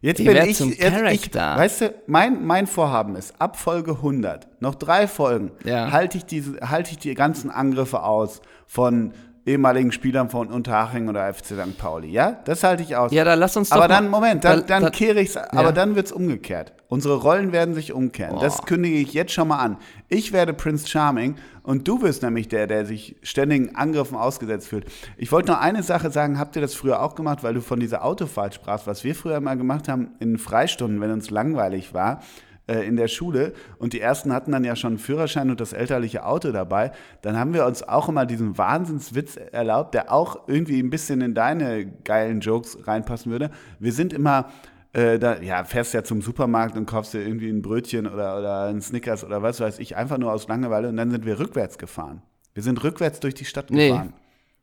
Jetzt 0.00 0.20
Ich 0.20 0.26
bin 0.26 0.36
ich, 0.36 0.56
zum 0.56 0.70
jetzt 0.70 0.80
ich, 1.26 1.34
weißt 1.34 1.80
du, 1.80 1.94
mein, 2.06 2.46
mein 2.46 2.68
Vorhaben 2.68 3.16
ist, 3.16 3.34
ab 3.40 3.58
Folge 3.58 3.94
100, 3.94 4.46
noch 4.62 4.76
drei 4.76 5.08
Folgen, 5.08 5.50
Ja. 5.64 5.90
halte 5.90 6.18
ich, 6.18 6.24
diese, 6.24 6.60
halte 6.60 6.92
ich 6.92 6.98
die 6.98 7.12
ganzen 7.14 7.50
Angriffe 7.50 8.04
aus 8.04 8.40
von 8.68 9.12
ehemaligen 9.48 9.90
Spielern 9.92 10.30
von 10.30 10.48
Unterhaching 10.48 11.08
oder 11.08 11.32
FC 11.32 11.46
St. 11.46 11.78
Pauli, 11.78 12.08
ja? 12.10 12.38
Das 12.44 12.62
halte 12.62 12.82
ich 12.82 12.94
aus. 12.96 13.10
Ja, 13.12 13.24
da 13.24 13.34
lass 13.34 13.56
uns 13.56 13.70
doch 13.70 13.76
aber 13.76 13.88
dann, 13.88 14.08
Moment, 14.08 14.44
dann, 14.44 14.60
da- 14.60 14.66
dann 14.66 14.82
da- 14.84 14.90
kehre 14.90 15.20
ich 15.20 15.30
es, 15.30 15.36
aber 15.36 15.72
dann 15.72 15.96
wird 15.96 16.06
es 16.06 16.12
umgekehrt. 16.12 16.72
Unsere 16.88 17.16
Rollen 17.16 17.52
werden 17.52 17.74
sich 17.74 17.92
umkehren. 17.92 18.38
Das 18.40 18.62
kündige 18.62 18.96
ich 18.98 19.12
jetzt 19.12 19.32
schon 19.32 19.48
mal 19.48 19.58
an. 19.58 19.76
Ich 20.08 20.32
werde 20.32 20.54
Prince 20.54 20.86
Charming 20.88 21.36
und 21.62 21.86
du 21.86 22.00
wirst 22.00 22.22
nämlich 22.22 22.48
der, 22.48 22.66
der 22.66 22.86
sich 22.86 23.16
ständigen 23.22 23.74
Angriffen 23.76 24.16
ausgesetzt 24.16 24.68
fühlt. 24.68 24.86
Ich 25.18 25.30
wollte 25.30 25.52
noch 25.52 25.60
eine 25.60 25.82
Sache 25.82 26.10
sagen, 26.10 26.38
habt 26.38 26.56
ihr 26.56 26.62
das 26.62 26.74
früher 26.74 27.02
auch 27.02 27.14
gemacht, 27.14 27.42
weil 27.42 27.52
du 27.54 27.60
von 27.60 27.78
dieser 27.78 28.04
Autofahrt 28.04 28.54
sprachst, 28.54 28.86
was 28.86 29.04
wir 29.04 29.14
früher 29.14 29.40
mal 29.40 29.56
gemacht 29.58 29.86
haben 29.88 30.12
in 30.18 30.38
Freistunden, 30.38 31.00
wenn 31.02 31.10
uns 31.10 31.28
langweilig 31.30 31.92
war 31.92 32.22
äh, 32.68 32.86
in 32.86 32.96
der 32.96 33.08
Schule 33.08 33.52
und 33.78 33.92
die 33.92 34.00
ersten 34.00 34.32
hatten 34.32 34.52
dann 34.52 34.62
ja 34.64 34.76
schon 34.76 34.92
einen 34.92 34.98
Führerschein 34.98 35.50
und 35.50 35.60
das 35.60 35.72
elterliche 35.72 36.24
Auto 36.24 36.52
dabei, 36.52 36.92
dann 37.22 37.36
haben 37.38 37.54
wir 37.54 37.66
uns 37.66 37.82
auch 37.82 38.08
immer 38.08 38.26
diesen 38.26 38.56
Wahnsinnswitz 38.58 39.36
erlaubt, 39.52 39.94
der 39.94 40.12
auch 40.12 40.46
irgendwie 40.46 40.80
ein 40.80 40.90
bisschen 40.90 41.20
in 41.20 41.34
deine 41.34 41.86
geilen 41.86 42.40
Jokes 42.40 42.78
reinpassen 42.86 43.32
würde. 43.32 43.50
Wir 43.78 43.92
sind 43.92 44.12
immer 44.12 44.46
äh, 44.92 45.18
da, 45.18 45.40
ja, 45.40 45.64
fährst 45.64 45.92
ja 45.94 46.02
zum 46.02 46.22
Supermarkt 46.22 46.76
und 46.76 46.86
kaufst 46.86 47.12
dir 47.12 47.20
irgendwie 47.20 47.50
ein 47.50 47.60
Brötchen 47.62 48.06
oder, 48.06 48.38
oder 48.38 48.64
ein 48.68 48.80
Snickers 48.80 49.22
oder 49.24 49.42
was 49.42 49.60
weiß 49.60 49.78
ich, 49.80 49.96
einfach 49.96 50.16
nur 50.18 50.32
aus 50.32 50.48
Langeweile 50.48 50.88
und 50.88 50.96
dann 50.96 51.10
sind 51.10 51.26
wir 51.26 51.38
rückwärts 51.38 51.76
gefahren. 51.78 52.22
Wir 52.54 52.62
sind 52.62 52.82
rückwärts 52.82 53.20
durch 53.20 53.34
die 53.34 53.44
Stadt 53.44 53.70
Nee. 53.70 53.90
gefahren. 53.90 54.14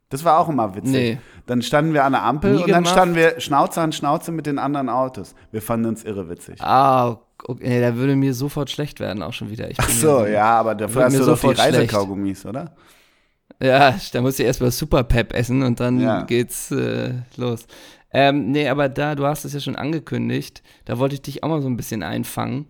Das 0.09 0.23
war 0.23 0.39
auch 0.39 0.49
immer 0.49 0.75
witzig. 0.75 0.91
Nee. 0.91 1.17
Dann 1.47 1.61
standen 1.61 1.93
wir 1.93 2.03
an 2.05 2.11
der 2.13 2.23
Ampel 2.23 2.53
Nie 2.53 2.63
und 2.63 2.69
dann 2.69 2.83
gemacht. 2.83 2.93
standen 2.93 3.15
wir 3.15 3.39
Schnauze 3.39 3.81
an 3.81 3.91
Schnauze 3.91 4.31
mit 4.31 4.45
den 4.45 4.59
anderen 4.59 4.87
Autos. 4.89 5.33
Wir 5.51 5.61
fanden 5.61 5.87
uns 5.87 6.03
irre 6.03 6.29
witzig. 6.29 6.61
Ah, 6.61 7.17
okay, 7.47 7.67
nee, 7.69 7.81
da 7.81 7.95
würde 7.95 8.15
mir 8.15 8.33
sofort 8.33 8.69
schlecht 8.69 8.99
werden, 8.99 9.23
auch 9.23 9.33
schon 9.33 9.49
wieder. 9.49 9.69
Ich 9.69 9.79
Ach 9.79 9.89
so, 9.89 10.25
ja, 10.25 10.45
aber 10.59 10.75
dafür 10.75 11.05
hast 11.05 11.13
mir 11.13 11.19
du 11.19 11.25
doch 11.25 11.39
die. 11.39 11.47
Reisekaugummis, 11.47 12.45
oder? 12.45 12.75
Ja, 13.61 13.95
da 14.11 14.21
muss 14.21 14.37
ich 14.39 14.45
erstmal 14.45 14.71
Superpep 14.71 15.33
essen 15.33 15.63
und 15.63 15.79
dann 15.79 15.99
Ja. 15.99 16.23
geht's 16.23 16.71
äh, 16.71 17.13
los. 17.37 17.67
Ähm, 18.11 18.51
nee, 18.51 18.67
aber 18.69 18.89
da, 18.89 19.15
du 19.15 19.25
hast 19.25 19.45
es 19.45 19.53
ja 19.53 19.59
schon 19.59 19.75
angekündigt, 19.75 20.61
da 20.85 20.97
wollte 20.99 21.15
ich 21.15 21.21
dich 21.21 21.43
auch 21.43 21.49
mal 21.49 21.61
so 21.61 21.67
ein 21.69 21.77
bisschen 21.77 22.03
einfangen. 22.03 22.67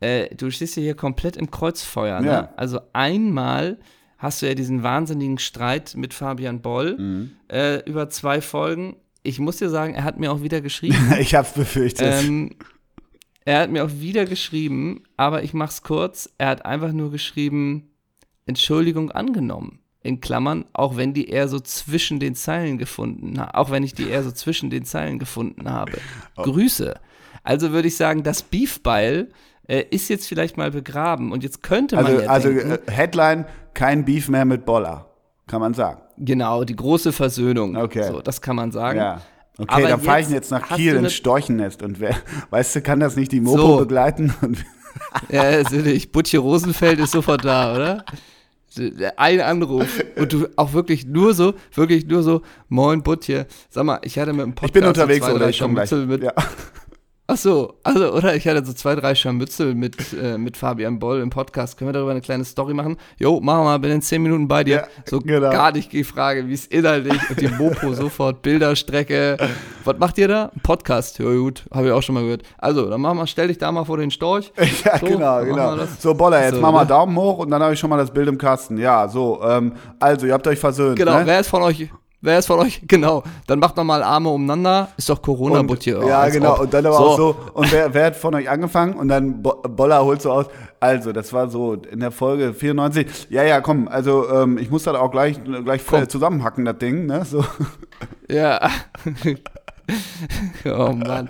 Äh, 0.00 0.34
du 0.34 0.50
stehst 0.50 0.76
ja 0.76 0.82
hier 0.82 0.94
komplett 0.94 1.36
im 1.36 1.50
Kreuzfeuer, 1.50 2.20
ne? 2.20 2.26
Ja. 2.26 2.52
Also 2.56 2.80
einmal 2.92 3.78
hast 4.18 4.42
du 4.42 4.46
ja 4.46 4.54
diesen 4.54 4.82
wahnsinnigen 4.82 5.38
Streit 5.38 5.94
mit 5.96 6.14
Fabian 6.14 6.60
Boll 6.60 6.96
Mhm. 6.98 7.30
äh, 7.50 7.78
über 7.84 8.08
zwei 8.10 8.40
Folgen. 8.40 8.96
Ich 9.24 9.38
muss 9.40 9.56
dir 9.56 9.70
sagen, 9.70 9.94
er 9.94 10.04
hat 10.04 10.18
mir 10.20 10.30
auch 10.32 10.42
wieder 10.42 10.60
geschrieben. 10.60 10.96
Ich 11.18 11.34
hab's 11.34 11.52
befürchtet. 11.52 12.14
Ähm, 12.24 12.50
er 13.48 13.60
hat 13.60 13.70
mir 13.70 13.82
auch 13.82 13.92
wieder 13.92 14.26
geschrieben, 14.26 15.04
aber 15.16 15.42
ich 15.42 15.54
mach's 15.54 15.82
kurz. 15.82 16.28
Er 16.36 16.48
hat 16.48 16.66
einfach 16.66 16.92
nur 16.92 17.10
geschrieben, 17.10 17.90
Entschuldigung 18.44 19.10
angenommen. 19.10 19.78
In 20.02 20.20
Klammern, 20.20 20.66
auch 20.74 20.98
wenn 20.98 21.14
die 21.14 21.30
eher 21.30 21.48
so 21.48 21.58
zwischen 21.58 22.20
den 22.20 22.34
Zeilen 22.34 22.76
gefunden 22.76 23.40
auch 23.40 23.70
wenn 23.70 23.82
ich 23.82 23.94
die 23.94 24.08
eher 24.08 24.22
so 24.22 24.32
zwischen 24.32 24.68
den 24.68 24.84
Zeilen 24.84 25.18
gefunden 25.18 25.70
habe. 25.70 25.92
Oh. 26.36 26.42
Grüße. 26.42 26.94
Also 27.42 27.72
würde 27.72 27.88
ich 27.88 27.96
sagen, 27.96 28.22
das 28.22 28.42
Beefbeil 28.42 29.30
äh, 29.66 29.82
ist 29.90 30.10
jetzt 30.10 30.28
vielleicht 30.28 30.58
mal 30.58 30.70
begraben 30.70 31.32
und 31.32 31.42
jetzt 31.42 31.62
könnte 31.62 31.96
man 31.96 32.04
also 32.04 32.20
ja 32.20 32.28
also 32.28 32.48
denken, 32.50 32.70
äh, 32.86 32.90
Headline, 32.90 33.46
kein 33.72 34.04
Beef 34.04 34.28
mehr 34.28 34.44
mit 34.44 34.66
Boller. 34.66 35.06
Kann 35.46 35.62
man 35.62 35.72
sagen. 35.72 36.02
genau, 36.18 36.64
die 36.64 36.76
große 36.76 37.12
Versöhnung. 37.12 37.76
Okay. 37.76 38.06
So, 38.06 38.20
das 38.20 38.42
kann 38.42 38.56
man 38.56 38.72
sagen. 38.72 38.98
Ja. 38.98 39.22
Okay, 39.60 39.74
Aber 39.74 39.88
dann 39.88 40.00
fahre 40.00 40.20
ich 40.20 40.28
jetzt 40.28 40.50
nach 40.52 40.68
Kiel 40.76 40.92
ins 40.94 41.02
ne- 41.02 41.10
Storchennest 41.10 41.82
und 41.82 41.98
wer, 42.00 42.16
weißt 42.50 42.76
du, 42.76 42.80
kann 42.82 43.00
das 43.00 43.16
nicht 43.16 43.32
die 43.32 43.40
Mopo 43.40 43.60
So. 43.60 43.76
begleiten? 43.78 44.32
Ja, 45.30 45.62
natürlich. 45.62 46.10
Butche 46.10 46.38
Rosenfeld 46.38 46.98
ist 46.98 47.12
sofort 47.12 47.44
da, 47.44 47.74
oder? 47.74 48.04
Ein 49.16 49.40
Anruf 49.40 50.02
und 50.16 50.32
du 50.32 50.48
auch 50.56 50.72
wirklich 50.72 51.06
nur 51.06 51.34
so, 51.34 51.54
wirklich 51.74 52.06
nur 52.06 52.22
so, 52.22 52.42
moin 52.68 53.02
Butche. 53.02 53.46
Sag 53.70 53.84
mal, 53.84 54.00
ich 54.02 54.18
hatte 54.18 54.32
mit 54.32 54.42
dem 54.44 54.54
Podcast 54.54 54.68
ich 54.70 54.72
bin 54.80 54.84
unterwegs, 54.88 55.24
so 55.24 55.32
zwei, 55.32 55.36
oder? 55.36 55.48
Ich 55.50 55.58
komme 55.60 55.74
gleich. 55.74 55.90
Mit, 55.92 56.22
Ja. 56.22 56.32
Ach 57.30 57.36
so, 57.36 57.74
also, 57.82 58.14
oder? 58.14 58.34
Ich 58.36 58.48
hatte 58.48 58.64
so 58.64 58.72
zwei, 58.72 58.94
drei 58.94 59.14
Scharmützel 59.14 59.74
mit, 59.74 60.14
äh, 60.14 60.38
mit 60.38 60.56
Fabian 60.56 60.98
Boll 60.98 61.20
im 61.20 61.28
Podcast. 61.28 61.76
Können 61.76 61.90
wir 61.90 61.92
darüber 61.92 62.12
eine 62.12 62.22
kleine 62.22 62.42
Story 62.42 62.72
machen? 62.72 62.96
Jo, 63.18 63.38
machen 63.38 63.60
wir 63.60 63.64
mal, 63.64 63.78
bin 63.78 63.90
in 63.90 64.00
zehn 64.00 64.22
Minuten 64.22 64.48
bei 64.48 64.64
dir. 64.64 64.76
Ja, 64.76 64.86
so 65.04 65.18
genau. 65.20 65.50
gar 65.50 65.72
nicht 65.72 65.92
die 65.92 66.04
Frage, 66.04 66.48
wie 66.48 66.54
es 66.54 66.64
inhaltlich 66.64 67.20
und 67.28 67.38
die 67.38 67.48
Mopo 67.48 67.92
sofort, 67.92 68.40
Bilderstrecke. 68.40 69.36
Was 69.84 69.98
macht 69.98 70.16
ihr 70.16 70.28
da? 70.28 70.50
Podcast. 70.62 71.18
Ja, 71.18 71.26
gut, 71.26 71.66
habe 71.70 71.88
ich 71.88 71.92
auch 71.92 72.02
schon 72.02 72.14
mal 72.14 72.22
gehört. 72.22 72.44
Also, 72.56 72.88
dann 72.88 73.02
machen 73.02 73.18
wir, 73.18 73.26
stell 73.26 73.48
dich 73.48 73.58
da 73.58 73.70
mal 73.72 73.84
vor 73.84 73.98
den 73.98 74.10
Storch. 74.10 74.50
Ja, 74.84 74.98
So, 74.98 75.04
genau, 75.04 75.18
machen 75.18 75.48
genau. 75.48 75.76
wir. 75.76 75.88
So, 75.98 76.14
Boller, 76.14 76.42
jetzt 76.44 76.54
So, 76.54 76.60
mach 76.62 76.72
mal 76.72 76.84
ne? 76.84 76.86
Daumen 76.86 77.14
hoch 77.14 77.40
und 77.40 77.50
dann 77.50 77.62
habe 77.62 77.74
ich 77.74 77.78
schon 77.78 77.90
mal 77.90 77.98
das 77.98 78.10
Bild 78.10 78.28
im 78.28 78.38
Kasten. 78.38 78.78
Ja, 78.78 79.06
so, 79.06 79.42
ähm, 79.42 79.74
also, 80.00 80.24
ihr 80.24 80.32
habt 80.32 80.46
euch 80.46 80.58
versöhnt. 80.58 80.96
Genau, 80.96 81.18
ne? 81.18 81.26
wer 81.26 81.40
ist 81.40 81.48
von 81.48 81.60
euch, 81.60 81.90
wer 82.20 82.38
ist 82.38 82.46
von 82.46 82.58
euch, 82.60 82.82
genau, 82.88 83.22
dann 83.46 83.58
macht 83.58 83.76
nochmal 83.76 84.02
Arme 84.02 84.28
umeinander, 84.30 84.88
ist 84.96 85.08
doch 85.08 85.22
corona 85.22 85.60
Und, 85.60 85.66
butche 85.66 86.00
ja, 86.06 86.28
genau. 86.28 86.60
Und 86.60 86.72
dann 86.74 86.86
aber 86.86 86.98
auch 86.98 87.16
so. 87.16 87.32
so. 87.32 87.36
Und 87.54 87.72
wer, 87.72 87.92
wer 87.94 88.06
hat 88.06 88.16
von 88.16 88.34
euch 88.34 88.48
angefangen? 88.48 88.94
Und 88.94 89.08
dann 89.08 89.42
Bo 89.42 89.54
Boller 89.62 90.04
holt 90.04 90.22
so 90.22 90.32
aus. 90.32 90.46
Also, 90.80 91.12
das 91.12 91.32
war 91.32 91.48
so 91.48 91.74
in 91.74 92.00
der 92.00 92.12
Folge 92.12 92.54
94. 92.54 93.28
Ja, 93.30 93.42
ja, 93.42 93.60
komm. 93.60 93.88
Also, 93.88 94.28
ähm, 94.30 94.58
ich 94.58 94.70
muss 94.70 94.84
das 94.84 94.94
auch 94.94 95.10
gleich, 95.10 95.36
gleich 95.64 95.84
Komm. 95.84 96.04
äh, 96.04 96.08
zusammenhacken, 96.08 96.64
das 96.64 96.78
Ding. 96.78 97.06
Ne? 97.06 97.24
So. 97.24 97.44
Ja. 98.30 98.70
oh 100.64 100.92
Mann. 100.92 101.28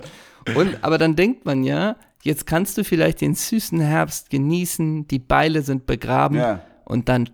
Und, 0.55 0.77
aber 0.83 0.97
dann 0.97 1.15
denkt 1.15 1.45
man 1.45 1.63
ja, 1.63 1.95
jetzt 2.23 2.45
kannst 2.45 2.77
du 2.77 2.83
vielleicht 2.83 3.21
den 3.21 3.35
süßen 3.35 3.79
Herbst 3.79 4.29
genießen, 4.29 5.07
die 5.07 5.19
Beile 5.19 5.61
sind 5.61 5.85
begraben 5.85 6.37
Ja. 6.37 6.61
und 6.85 7.09
dann 7.09 7.29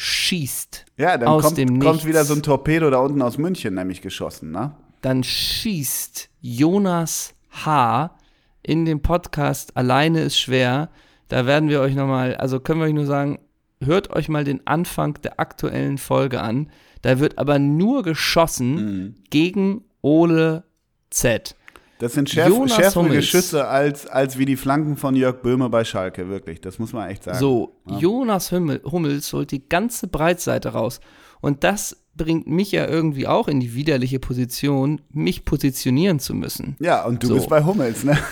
schießt 0.00 0.86
Ja, 0.96 1.18
dann 1.18 1.28
aus 1.28 1.44
kommt, 1.44 1.58
dem 1.58 1.78
kommt 1.78 2.06
wieder 2.06 2.24
so 2.24 2.32
ein 2.34 2.42
Torpedo 2.42 2.88
da 2.88 2.98
unten 3.00 3.20
aus 3.20 3.36
München 3.36 3.74
nämlich 3.74 4.00
geschossen. 4.00 4.50
Ne? 4.50 4.72
dann 5.02 5.22
schießt 5.24 6.28
Jonas 6.40 7.34
H. 7.64 8.16
in 8.62 8.84
dem 8.86 9.02
Podcast 9.02 9.76
Alleine 9.76 10.22
ist 10.22 10.38
schwer. 10.38 10.88
Da 11.28 11.44
werden 11.46 11.68
wir 11.68 11.80
euch 11.80 11.94
nochmal, 11.94 12.34
also 12.36 12.60
können 12.60 12.80
wir 12.80 12.86
euch 12.86 12.92
nur 12.94 13.06
sagen, 13.06 13.38
hört 13.82 14.10
euch 14.10 14.28
mal 14.28 14.44
den 14.44 14.66
Anfang 14.66 15.14
der 15.22 15.38
aktuellen 15.38 15.96
Folge 15.98 16.40
an. 16.40 16.70
Da 17.02 17.18
wird 17.18 17.38
aber 17.38 17.58
nur 17.58 18.02
geschossen 18.02 18.74
Mhm. 18.74 19.14
gegen 19.30 19.84
Ole 20.02 20.64
Z. 21.10 21.56
Das 22.00 22.14
sind 22.14 22.28
schärf, 22.30 22.48
Jonas 22.48 22.74
schärfere 22.74 23.04
Hummels. 23.04 23.16
Geschütze 23.18 23.66
als, 23.68 24.06
als 24.06 24.36
wie 24.38 24.46
die 24.46 24.56
Flanken 24.56 24.96
von 24.96 25.14
Jörg 25.14 25.42
Böhme 25.42 25.68
bei 25.68 25.84
Schalke, 25.84 26.28
wirklich. 26.28 26.60
Das 26.60 26.78
muss 26.78 26.92
man 26.92 27.08
echt 27.08 27.24
sagen. 27.24 27.38
So, 27.38 27.76
Jonas 27.86 28.50
Hummel, 28.50 28.80
Hummels 28.84 29.32
holt 29.32 29.50
die 29.52 29.68
ganze 29.68 30.08
Breitseite 30.08 30.70
raus. 30.70 31.00
Und 31.40 31.62
das 31.62 31.96
bringt 32.16 32.46
mich 32.46 32.72
ja 32.72 32.86
irgendwie 32.88 33.26
auch 33.26 33.48
in 33.48 33.60
die 33.60 33.74
widerliche 33.74 34.18
Position, 34.18 35.00
mich 35.10 35.44
positionieren 35.44 36.18
zu 36.18 36.34
müssen. 36.34 36.76
Ja, 36.80 37.04
und 37.04 37.22
du 37.22 37.28
So. 37.28 37.34
bist 37.36 37.48
bei 37.48 37.64
Hummels, 37.64 38.02
ne? 38.04 38.18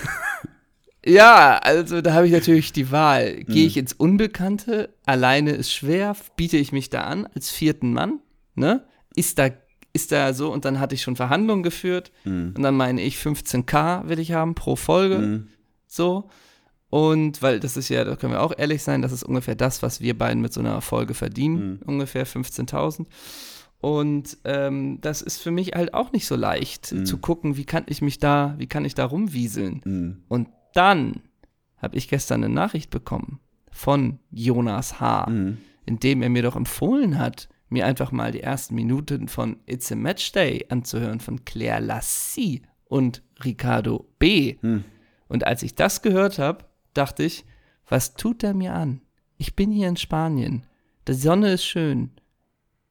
Ja, 1.06 1.58
also 1.62 2.00
da 2.02 2.12
habe 2.12 2.26
ich 2.26 2.32
natürlich 2.32 2.72
die 2.72 2.90
Wahl. 2.90 3.44
Gehe 3.44 3.66
ich 3.66 3.76
ins 3.76 3.92
Unbekannte, 3.92 4.90
alleine 5.06 5.52
ist 5.52 5.72
schwer, 5.72 6.14
biete 6.36 6.56
ich 6.56 6.72
mich 6.72 6.90
da 6.90 7.02
an 7.02 7.26
als 7.34 7.50
vierten 7.50 7.92
Mann, 7.92 8.18
ne? 8.56 8.84
Ist 9.14 9.38
da, 9.38 9.48
ist 9.92 10.12
da 10.12 10.32
so, 10.34 10.52
und 10.52 10.64
dann 10.64 10.78
hatte 10.80 10.94
ich 10.94 11.02
schon 11.02 11.16
Verhandlungen 11.16 11.62
geführt 11.62 12.12
Hm. 12.24 12.54
und 12.56 12.62
dann 12.62 12.76
meine 12.76 13.00
ich 13.02 13.16
15k 13.16 14.08
will 14.08 14.18
ich 14.18 14.32
haben 14.32 14.54
pro 14.54 14.76
Folge, 14.76 15.46
so. 15.86 16.28
Und 16.90 17.42
weil 17.42 17.60
das 17.60 17.76
ist 17.76 17.90
ja, 17.90 18.02
da 18.04 18.16
können 18.16 18.32
wir 18.32 18.40
auch 18.42 18.54
ehrlich 18.56 18.82
sein, 18.82 19.02
das 19.02 19.12
ist 19.12 19.22
ungefähr 19.22 19.54
das, 19.54 19.82
was 19.82 20.00
wir 20.00 20.16
beiden 20.16 20.40
mit 20.40 20.52
so 20.54 20.60
einer 20.60 20.80
Folge 20.80 21.12
verdienen, 21.14 21.72
Mhm. 21.72 21.80
ungefähr 21.86 22.26
15.000. 22.26 23.06
Und 23.80 24.38
ähm, 24.44 24.98
das 25.00 25.22
ist 25.22 25.40
für 25.40 25.50
mich 25.50 25.72
halt 25.74 25.94
auch 25.94 26.12
nicht 26.12 26.26
so 26.26 26.34
leicht 26.34 26.92
Mhm. 26.92 27.06
zu 27.06 27.18
gucken, 27.18 27.56
wie 27.56 27.64
kann 27.64 27.84
ich 27.86 28.02
mich 28.02 28.18
da, 28.18 28.54
wie 28.58 28.66
kann 28.66 28.84
ich 28.84 28.94
da 28.94 29.04
rumwieseln. 29.04 29.82
Mhm. 29.84 30.16
Und 30.28 30.48
dann 30.74 31.20
habe 31.76 31.96
ich 31.96 32.08
gestern 32.08 32.42
eine 32.42 32.52
Nachricht 32.52 32.90
bekommen 32.90 33.38
von 33.70 34.18
Jonas 34.30 34.98
H., 35.00 35.26
Mhm. 35.30 35.58
in 35.86 36.00
dem 36.00 36.22
er 36.22 36.28
mir 36.30 36.42
doch 36.42 36.56
empfohlen 36.56 37.18
hat, 37.18 37.48
mir 37.68 37.86
einfach 37.86 38.12
mal 38.12 38.32
die 38.32 38.42
ersten 38.42 38.74
Minuten 38.74 39.28
von 39.28 39.58
It's 39.66 39.92
a 39.92 39.96
Match 39.96 40.32
Day 40.32 40.66
anzuhören 40.68 41.20
von 41.20 41.44
Claire 41.44 41.80
Lassie 41.80 42.62
und 42.84 43.22
Ricardo 43.44 44.08
B. 44.18 44.56
Hm. 44.60 44.84
Und 45.28 45.46
als 45.46 45.62
ich 45.62 45.74
das 45.74 46.02
gehört 46.02 46.38
habe, 46.38 46.64
dachte 46.94 47.22
ich, 47.22 47.44
was 47.86 48.14
tut 48.14 48.42
er 48.42 48.54
mir 48.54 48.74
an? 48.74 49.00
Ich 49.36 49.54
bin 49.54 49.70
hier 49.70 49.88
in 49.88 49.96
Spanien. 49.96 50.64
Die 51.06 51.14
Sonne 51.14 51.52
ist 51.52 51.64
schön. 51.64 52.10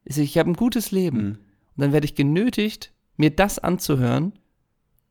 Ich 0.06 0.18
ich 0.18 0.38
habe 0.38 0.50
ein 0.50 0.56
gutes 0.56 0.92
Leben. 0.92 1.18
Mhm. 1.18 1.38
Und 1.76 1.84
dann 1.84 1.92
werde 1.94 2.06
ich 2.06 2.16
genötigt, 2.16 2.94
mir 3.18 3.30
das 3.30 3.60
anzuhören. 3.60 4.34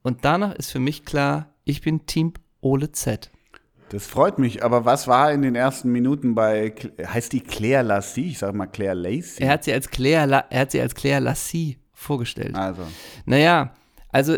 Und 0.02 0.24
danach 0.24 0.54
ist 0.54 0.70
für 0.70 0.80
mich 0.80 1.04
klar, 1.04 1.54
ich 1.64 1.82
bin 1.82 2.06
Team 2.06 2.32
Ole 2.60 2.92
Z. 2.92 3.30
Das 3.90 4.06
freut 4.06 4.38
mich, 4.38 4.64
aber 4.64 4.84
was 4.84 5.06
war 5.06 5.32
in 5.32 5.42
den 5.42 5.54
ersten 5.54 5.92
Minuten 5.92 6.34
bei, 6.34 6.74
heißt 7.04 7.32
die 7.32 7.40
Claire 7.40 7.84
Lassie? 7.84 8.30
Ich 8.30 8.38
sag 8.38 8.54
mal 8.54 8.66
Claire 8.66 8.94
Lacey. 8.94 9.42
Er 9.42 9.50
hat 9.50 9.64
sie 9.64 9.72
als 9.72 9.88
Claire, 9.88 10.26
La 10.26 10.44
er 10.50 10.62
hat 10.62 10.72
sie 10.72 10.80
als 10.80 10.94
Claire 10.94 11.20
Lassie 11.20 11.78
vorgestellt. 11.92 12.56
also, 12.56 12.82
Naja, 13.26 13.74
also 14.10 14.36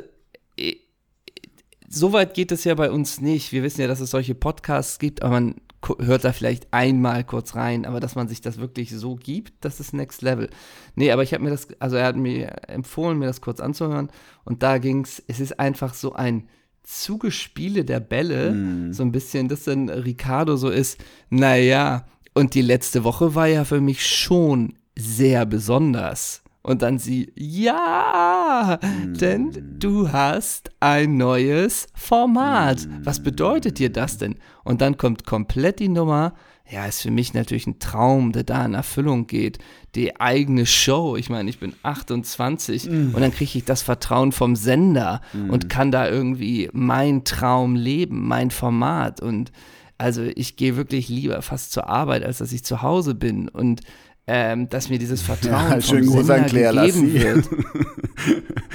so 1.88 2.12
weit 2.12 2.34
geht 2.34 2.52
es 2.52 2.64
ja 2.64 2.74
bei 2.74 2.90
uns 2.90 3.20
nicht. 3.20 3.52
Wir 3.52 3.62
wissen 3.62 3.80
ja, 3.80 3.86
dass 3.86 4.00
es 4.00 4.10
solche 4.10 4.34
Podcasts 4.34 4.98
gibt, 4.98 5.22
aber 5.22 5.32
man 5.32 5.54
hört 5.98 6.24
da 6.24 6.32
vielleicht 6.32 6.72
einmal 6.72 7.24
kurz 7.24 7.54
rein, 7.54 7.86
aber 7.86 8.00
dass 8.00 8.14
man 8.14 8.28
sich 8.28 8.40
das 8.40 8.58
wirklich 8.58 8.90
so 8.90 9.14
gibt, 9.14 9.64
das 9.64 9.80
ist 9.80 9.94
Next 9.94 10.22
Level. 10.22 10.50
Nee, 10.96 11.12
aber 11.12 11.22
ich 11.22 11.32
habe 11.32 11.44
mir 11.44 11.50
das, 11.50 11.68
also 11.78 11.96
er 11.96 12.06
hat 12.06 12.16
mir 12.16 12.68
empfohlen, 12.68 13.18
mir 13.18 13.26
das 13.26 13.40
kurz 13.40 13.60
anzuhören 13.60 14.10
und 14.44 14.62
da 14.62 14.78
ging's, 14.78 15.22
es 15.28 15.40
ist 15.40 15.58
einfach 15.58 15.94
so 15.94 16.12
ein 16.12 16.48
Zugespiele 16.82 17.84
der 17.84 18.00
Bälle, 18.00 18.92
so 18.92 19.02
ein 19.02 19.12
bisschen, 19.12 19.48
dass 19.48 19.64
dann 19.64 19.88
Ricardo 19.88 20.56
so 20.56 20.70
ist, 20.70 20.98
naja, 21.28 22.06
und 22.34 22.54
die 22.54 22.62
letzte 22.62 23.04
Woche 23.04 23.34
war 23.34 23.46
ja 23.46 23.64
für 23.64 23.80
mich 23.80 24.06
schon 24.06 24.74
sehr 24.96 25.44
besonders. 25.44 26.42
Und 26.62 26.82
dann 26.82 26.98
sie, 26.98 27.32
ja, 27.34 28.78
denn 28.82 29.76
du 29.78 30.12
hast 30.12 30.70
ein 30.80 31.16
neues 31.16 31.86
Format. 31.94 32.86
Was 33.04 33.22
bedeutet 33.22 33.78
dir 33.78 33.90
das 33.90 34.18
denn? 34.18 34.36
Und 34.64 34.80
dann 34.80 34.98
kommt 34.98 35.24
komplett 35.24 35.78
die 35.78 35.88
Nummer. 35.88 36.34
Ja, 36.70 36.84
ist 36.86 37.00
für 37.02 37.10
mich 37.10 37.32
natürlich 37.32 37.66
ein 37.66 37.78
Traum, 37.78 38.32
der 38.32 38.44
da 38.44 38.64
in 38.64 38.74
Erfüllung 38.74 39.26
geht. 39.26 39.58
Die 39.94 40.20
eigene 40.20 40.66
Show. 40.66 41.16
Ich 41.16 41.30
meine, 41.30 41.48
ich 41.48 41.58
bin 41.58 41.72
28 41.82 42.88
und 42.90 43.18
dann 43.20 43.32
kriege 43.32 43.56
ich 43.58 43.64
das 43.64 43.82
Vertrauen 43.82 44.32
vom 44.32 44.54
Sender 44.54 45.22
und 45.48 45.70
kann 45.70 45.90
da 45.90 46.08
irgendwie 46.08 46.68
mein 46.72 47.24
Traum 47.24 47.74
leben, 47.74 48.28
mein 48.28 48.50
Format. 48.50 49.20
Und 49.22 49.50
also 49.96 50.22
ich 50.22 50.56
gehe 50.56 50.76
wirklich 50.76 51.08
lieber 51.08 51.40
fast 51.40 51.72
zur 51.72 51.88
Arbeit, 51.88 52.22
als 52.22 52.38
dass 52.38 52.52
ich 52.52 52.64
zu 52.64 52.82
Hause 52.82 53.14
bin. 53.14 53.48
Und 53.48 53.80
ähm, 54.26 54.68
dass 54.68 54.90
mir 54.90 54.98
dieses 54.98 55.22
Vertrauen 55.22 55.70
Ja, 55.70 55.80
vom 55.80 56.00
Gruß 56.04 56.16
an 56.18 56.24
Sender 56.26 56.44
Claire 56.48 56.72
gegeben 56.86 57.14
Lassie. 57.14 57.22
wird. 57.22 57.48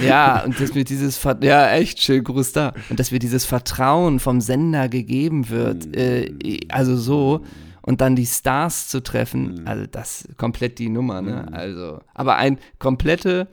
Ja, 0.03 0.43
und 0.43 0.59
dass 0.59 0.73
mir 0.73 0.83
dieses 0.83 1.17
Ver 1.17 1.37
ja 1.41 1.69
echt 1.73 2.01
schön 2.01 2.23
Gruß 2.23 2.53
da 2.53 2.73
und 2.89 2.99
dass 2.99 3.11
mir 3.11 3.19
dieses 3.19 3.45
Vertrauen 3.45 4.19
vom 4.19 4.41
Sender 4.41 4.89
gegeben 4.89 5.49
wird, 5.49 5.95
äh, 5.95 6.31
also 6.69 6.95
so 6.97 7.41
und 7.83 8.01
dann 8.01 8.15
die 8.15 8.25
Stars 8.25 8.87
zu 8.89 9.01
treffen, 9.03 9.67
also 9.67 9.85
das 9.85 10.27
komplett 10.37 10.79
die 10.79 10.89
Nummer, 10.89 11.21
ne? 11.21 11.47
Also, 11.53 11.99
aber 12.15 12.37
ein 12.37 12.57
komplette 12.79 13.47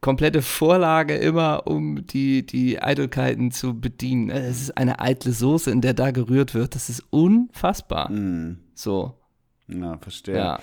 komplette 0.00 0.42
Vorlage 0.42 1.14
immer, 1.14 1.68
um 1.68 2.04
die, 2.08 2.44
die 2.44 2.82
Eitelkeiten 2.82 3.52
zu 3.52 3.78
bedienen. 3.80 4.32
Also 4.32 4.48
Es 4.48 4.62
ist 4.62 4.76
eine 4.76 4.98
eitle 4.98 5.30
Soße, 5.32 5.70
in 5.70 5.80
der 5.80 5.94
da 5.94 6.10
gerührt 6.10 6.54
wird. 6.54 6.74
Das 6.74 6.88
ist 6.88 7.04
unfassbar. 7.10 8.10
So, 8.74 9.14
ja, 9.68 9.96
verstehe. 9.98 10.36
ja. 10.36 10.58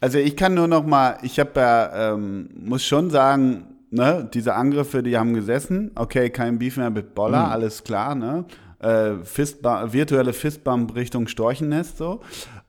Also 0.00 0.18
ich 0.18 0.36
kann 0.36 0.54
nur 0.54 0.66
noch 0.66 0.84
mal, 0.84 1.18
ich 1.22 1.38
habe 1.38 1.60
ja, 1.60 2.14
ähm, 2.14 2.48
muss 2.56 2.82
schon 2.84 3.10
sagen, 3.10 3.66
ne, 3.90 4.28
diese 4.34 4.54
Angriffe, 4.56 5.04
die 5.04 5.16
haben 5.16 5.34
gesessen. 5.34 5.92
Okay, 5.94 6.30
kein 6.30 6.58
Beef 6.58 6.76
mehr 6.76 6.90
mit 6.90 7.14
Boller, 7.14 7.46
Mhm. 7.46 7.52
alles 7.52 7.84
klar, 7.84 8.16
ne? 8.16 8.44
Äh, 8.80 9.24
Fistbump, 9.24 9.92
virtuelle 9.92 10.32
Fistbump 10.32 10.94
Richtung 10.94 11.28
Storchennest 11.28 11.98
so. 11.98 12.20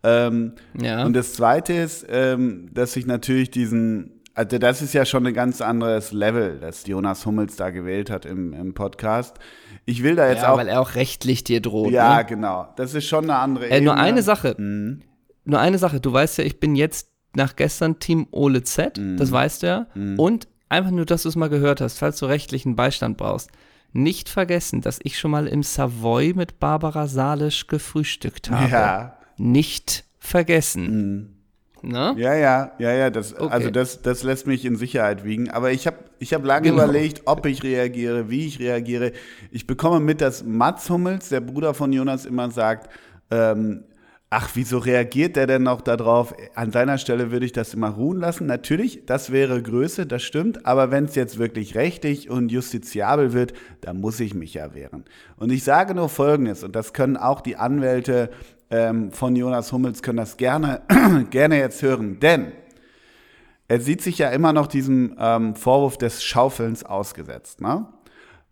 Ähm, 0.03 0.53
Ja. 0.81 1.05
Und 1.05 1.13
das 1.13 1.33
Zweite 1.33 1.73
ist, 1.73 2.05
ähm, 2.09 2.69
dass 2.73 2.95
ich 2.95 3.05
natürlich 3.05 3.49
diesen, 3.51 4.21
also 4.33 4.57
das 4.57 4.81
ist 4.81 4.93
ja 4.93 5.05
schon 5.05 5.25
ein 5.27 5.33
ganz 5.33 5.61
anderes 5.61 6.11
Level, 6.11 6.59
das 6.59 6.85
Jonas 6.87 7.25
Hummels 7.25 7.55
da 7.55 7.69
gewählt 7.69 8.09
hat 8.09 8.25
im, 8.25 8.53
im 8.53 8.73
Podcast. 8.73 9.37
Ich 9.85 10.03
will 10.03 10.15
da 10.15 10.27
jetzt 10.29 10.43
ja, 10.43 10.51
auch, 10.53 10.57
weil 10.57 10.67
er 10.67 10.81
auch 10.81 10.95
rechtlich 10.95 11.43
dir 11.43 11.61
droht. 11.61 11.91
ja, 11.91 12.17
ne? 12.17 12.25
genau, 12.25 12.67
das 12.75 12.93
ist 12.93 13.05
schon 13.07 13.25
eine 13.25 13.37
andere 13.37 13.69
Äh, 13.69 13.79
nur 13.81 13.93
Ebene. 13.93 14.07
eine 14.07 14.21
Sache. 14.23 14.55
Mhm. 14.57 15.01
Nur 15.45 15.59
eine 15.59 15.77
Sache. 15.77 15.99
Du 15.99 16.11
weißt 16.11 16.37
ja, 16.39 16.43
ich 16.43 16.59
bin 16.59 16.75
jetzt 16.75 17.07
nach 17.35 17.55
gestern 17.55 17.99
Team 17.99 18.27
Ole 18.31 18.63
Z. 18.63 18.97
Mhm. 18.97 19.17
Das 19.17 19.31
weißt 19.31 19.63
du 19.63 19.67
ja. 19.67 19.87
Und 20.17 20.47
einfach 20.67 20.91
nur, 20.91 21.05
dass 21.05 21.23
du 21.23 21.29
es 21.29 21.35
mal 21.35 21.49
gehört 21.49 21.79
hast, 21.81 21.97
falls 21.99 22.19
du 22.19 22.25
rechtlichen 22.25 22.75
Beistand 22.75 23.17
brauchst. 23.17 23.49
Nicht 23.93 24.29
vergessen, 24.29 24.81
dass 24.81 24.99
ich 25.03 25.19
schon 25.19 25.31
mal 25.31 25.47
im 25.47 25.63
Savoy 25.63 26.33
mit 26.33 26.59
Barbara 26.59 27.07
Salisch 27.07 27.67
gefrühstückt 27.67 28.49
habe. 28.49 28.71
Ja. 28.71 29.17
Nicht 29.37 30.05
vergessen. 30.19 31.37
Ne? 31.83 32.13
Ja, 32.17 32.35
ja, 32.35 32.71
ja, 32.77 32.91
ja, 32.93 33.09
das, 33.09 33.33
Okay. 33.33 33.51
also 33.51 33.71
das, 33.71 34.01
das 34.03 34.21
lässt 34.23 34.45
mich 34.45 34.65
in 34.65 34.75
Sicherheit 34.75 35.23
wiegen. 35.23 35.49
Aber 35.49 35.71
ich 35.71 35.87
habe 35.87 35.97
ich 36.19 36.33
hab 36.33 36.45
lange 36.45 36.69
Genau. 36.69 36.83
überlegt, 36.83 37.23
ob 37.25 37.45
ich 37.47 37.63
reagiere, 37.63 38.29
wie 38.29 38.45
ich 38.45 38.59
reagiere. 38.59 39.13
Ich 39.51 39.65
bekomme 39.65 39.99
mit, 39.99 40.21
dass 40.21 40.43
Mats 40.43 40.89
Hummels, 40.89 41.29
der 41.29 41.41
Bruder 41.41 41.73
von 41.73 41.91
Jonas, 41.91 42.25
immer 42.25 42.51
sagt, 42.51 42.89
ähm, 43.31 43.83
ach, 44.31 44.51
wieso 44.53 44.79
reagiert 44.79 45.35
der 45.35 45.45
denn 45.45 45.63
noch 45.63 45.81
darauf? 45.81 46.33
An 46.55 46.71
seiner 46.71 46.97
Stelle 46.97 47.31
würde 47.31 47.45
ich 47.45 47.51
das 47.51 47.73
immer 47.73 47.89
ruhen 47.89 48.17
lassen. 48.17 48.47
Natürlich, 48.47 49.05
das 49.05 49.31
wäre 49.31 49.61
Größe, 49.61 50.07
das 50.07 50.23
stimmt. 50.23 50.65
Aber 50.65 50.89
wenn 50.89 51.05
es 51.05 51.15
jetzt 51.15 51.37
wirklich 51.37 51.75
rechtlich 51.75 52.29
und 52.29 52.49
justiziabel 52.49 53.33
wird, 53.33 53.53
dann 53.81 53.99
muss 53.99 54.19
ich 54.19 54.33
mich 54.33 54.55
ja 54.55 54.73
wehren. 54.73 55.03
Und 55.35 55.51
ich 55.51 55.63
sage 55.63 55.93
nur 55.93 56.09
Folgendes, 56.09 56.63
und 56.63 56.75
das 56.75 56.93
können 56.93 57.17
auch 57.17 57.41
die 57.41 57.57
Anwälte 57.57 58.31
ähm, 58.71 59.11
von 59.11 59.35
Jonas 59.35 59.73
Hummels, 59.73 60.01
können 60.01 60.17
das 60.17 60.37
gerne, 60.37 60.81
gerne 61.29 61.59
jetzt 61.59 61.81
hören. 61.81 62.19
Denn 62.21 62.53
er 63.67 63.81
sieht 63.81 64.01
sich 64.01 64.17
ja 64.17 64.29
immer 64.29 64.53
noch 64.53 64.67
diesem 64.67 65.17
ähm, 65.19 65.55
Vorwurf 65.55 65.97
des 65.97 66.23
Schaufelns 66.23 66.85
ausgesetzt. 66.85 67.59
Ne? 67.59 67.85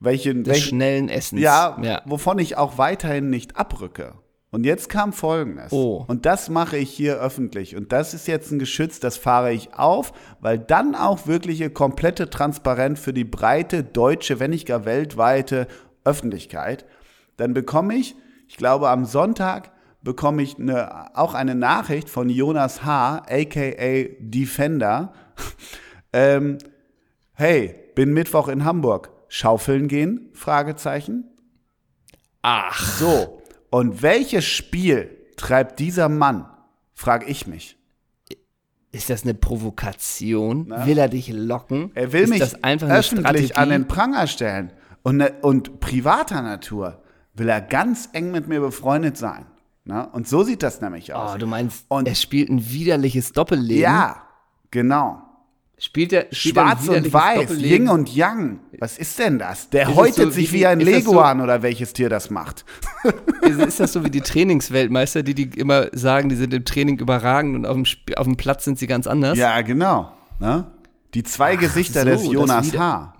Welchen, 0.01 0.43
Des 0.43 0.55
welchen, 0.55 0.67
schnellen 0.67 1.09
Essens. 1.09 1.41
ja, 1.41 1.77
ja. 1.81 2.01
wovon 2.05 2.37
ich 2.37 2.57
auch 2.57 2.77
weiterhin 2.77 3.29
nicht 3.29 3.55
abrücke. 3.55 4.13
Und 4.51 4.65
jetzt 4.65 4.89
kam 4.89 5.13
Folgendes. 5.13 5.71
Oh. 5.71 6.03
Und 6.07 6.25
das 6.25 6.49
mache 6.49 6.77
ich 6.77 6.89
hier 6.89 7.19
öffentlich. 7.19 7.75
Und 7.75 7.91
das 7.91 8.15
ist 8.15 8.27
jetzt 8.27 8.51
ein 8.51 8.57
Geschütz, 8.57 8.99
das 8.99 9.15
fahre 9.15 9.53
ich 9.53 9.75
auf, 9.75 10.11
weil 10.39 10.57
dann 10.57 10.95
auch 10.95 11.27
wirkliche 11.27 11.69
komplette 11.69 12.29
Transparenz 12.31 12.99
für 12.99 13.13
die 13.13 13.25
breite 13.25 13.83
deutsche, 13.83 14.39
wenn 14.39 14.49
nicht 14.49 14.67
gar 14.67 14.85
weltweite 14.85 15.67
Öffentlichkeit. 16.03 16.85
Dann 17.37 17.53
bekomme 17.53 17.93
ich, 17.95 18.15
ich 18.47 18.57
glaube 18.57 18.89
am 18.89 19.05
Sonntag, 19.05 19.71
bekomme 20.01 20.41
ich 20.41 20.57
eine, 20.57 21.15
auch 21.15 21.35
eine 21.35 21.53
Nachricht 21.53 22.09
von 22.09 22.29
Jonas 22.29 22.83
H., 22.83 23.23
aka 23.29 24.05
Defender. 24.19 25.13
ähm, 26.13 26.57
hey, 27.33 27.75
bin 27.93 28.13
Mittwoch 28.13 28.47
in 28.47 28.65
Hamburg. 28.65 29.11
Schaufeln 29.27 29.87
gehen? 29.87 30.29
Fragezeichen. 30.33 31.25
Ach, 32.41 32.97
So, 32.97 33.38
und 33.69 34.01
welches 34.01 34.45
Spiel 34.45 35.15
treibt 35.37 35.79
dieser 35.79 36.09
Mann, 36.09 36.45
frage 36.93 37.25
ich 37.27 37.47
mich. 37.47 37.77
ist 38.91 39.09
das 39.09 39.23
eine 39.23 39.33
Provokation? 39.35 40.69
Will 40.85 40.97
er 40.97 41.09
dich 41.09 41.29
locken? 41.31 41.91
Er 41.95 42.11
will 42.11 42.23
ist 42.23 42.29
mich 42.29 42.41
öffentlich 42.63 43.55
an 43.57 43.69
den 43.69 43.87
Pranger 43.87 44.27
stellen. 44.27 44.73
Und, 45.03 45.17
ne- 45.17 45.33
und 45.41 45.79
privater 45.79 46.41
Natur 46.41 47.01
will 47.35 47.47
er 47.49 47.61
ganz 47.61 48.09
eng 48.13 48.31
mit 48.31 48.47
mir 48.47 48.59
befreundet 48.59 49.15
sein. 49.17 49.45
Ne? 49.85 50.07
Und 50.11 50.27
so 50.27 50.43
sieht 50.43 50.61
das 50.63 50.81
nämlich 50.81 51.13
aus. 51.13 51.35
Oh, 51.35 51.37
du 51.37 51.47
meinst, 51.47 51.85
Und- 51.87 52.07
er 52.07 52.15
spielt 52.15 52.49
ein 52.49 52.69
widerliches 52.69 53.31
Doppelleben? 53.31 53.81
ja, 53.81 54.23
genau. 54.71 55.21
Spielt 55.81 56.11
er, 56.11 56.27
spielt 56.31 56.55
Schwarz 56.55 56.87
und 56.89 57.13
weiß? 57.13 57.51
Yin 57.57 57.87
und 57.87 58.13
Yang. 58.13 58.59
Was 58.79 58.97
ist 58.97 59.17
denn 59.17 59.39
das? 59.39 59.69
Der 59.69 59.89
Ist 59.89 59.95
häutet 59.95 60.15
so 60.25 60.29
sich 60.31 60.51
wie- 60.51 60.59
wie 60.59 60.65
ein 60.67 60.79
das 60.79 60.87
so- 60.89 60.93
Leguan 61.11 61.39
oder 61.39 61.61
welches 61.61 61.93
Tier 61.93 62.09
das 62.09 62.29
macht. 62.29 62.65
Ist, 63.41 63.59
ist 63.61 63.79
das 63.79 63.93
so 63.93 64.03
wie 64.03 64.09
die 64.09 64.19
Trainingsweltmeister, 64.21 65.23
die, 65.23 65.33
die 65.33 65.57
immer 65.57 65.87
sagen, 65.93 66.27
die 66.27 66.35
sind 66.35 66.53
im 66.53 66.65
Training 66.65 66.99
überragend 66.99 67.55
und 67.55 67.65
auf 67.65 67.75
dem, 67.75 67.83
Sp 67.87 68.11
auf 68.17 68.25
dem 68.27 68.35
Platz 68.35 68.65
sind 68.65 68.77
sie 68.77 68.87
ganz 68.87 69.07
anders? 69.07 69.37
Ja, 69.37 69.61
genau. 69.61 70.11
Ne? 70.39 70.67
Die 71.13 71.23
zwei 71.23 71.55
Gesichter 71.55 72.01
so, 72.01 72.09
des 72.09 72.25
Jonas 72.31 72.77
H. 72.77 73.13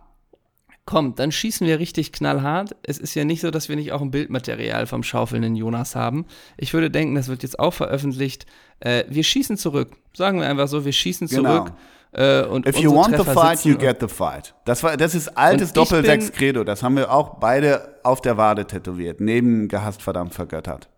komm, 0.85 1.15
dann 1.15 1.31
schießen 1.31 1.65
wir 1.65 1.79
richtig 1.79 2.11
knallhart. 2.11 2.75
Es 2.83 2.97
ist 2.97 3.15
ja 3.15 3.23
nicht 3.23 3.41
so, 3.41 3.51
dass 3.51 3.69
wir 3.69 3.75
nicht 3.77 3.91
auch 3.93 4.01
ein 4.01 4.11
Bildmaterial 4.11 4.85
vom 4.85 5.03
schaufelnden 5.03 5.55
Jonas 5.55 5.95
haben. 5.95 6.25
Ich 6.57 6.73
würde 6.73 6.91
denken, 6.91 7.15
das 7.15 7.27
wird 7.29 7.43
jetzt 7.43 7.57
auch 7.59 7.73
veröffentlicht. 7.73 8.45
Äh, 8.81 9.05
wir 9.07 9.23
schießen 9.23 9.55
zurück. 9.57 9.91
Sagen 10.13 10.39
wir 10.41 10.47
einfach 10.49 10.67
so, 10.67 10.83
wir 10.85 10.91
schießen 10.93 11.27
Genau. 11.27 11.65
Äh, 12.11 12.43
und 12.43 12.67
If 12.67 12.77
you 12.77 12.93
want 12.93 13.09
the 13.09 13.17
Treffer 13.17 13.33
fight, 13.33 13.59
sitzen 13.59 13.71
you 13.71 13.77
get 13.77 13.99
the 13.99 14.07
fight. 14.07 14.55
Das, 14.65 14.81
war, 14.83 14.97
das 14.97 15.13
ist 15.13 15.37
altes 15.37 15.73
Doppel-Sechs-Credo. 15.73 16.63
Das 16.63 16.81
haben 16.81 16.95
wir 16.95 17.11
auch 17.11 17.35
beide 17.39 17.99
auf 18.03 18.21
der 18.21 18.37
Wade 18.37 18.65
tätowiert. 18.65 19.21
Neben 19.21 19.67
gehasst, 19.67 20.01
verdammt, 20.01 20.33
vergöttert. 20.33 20.89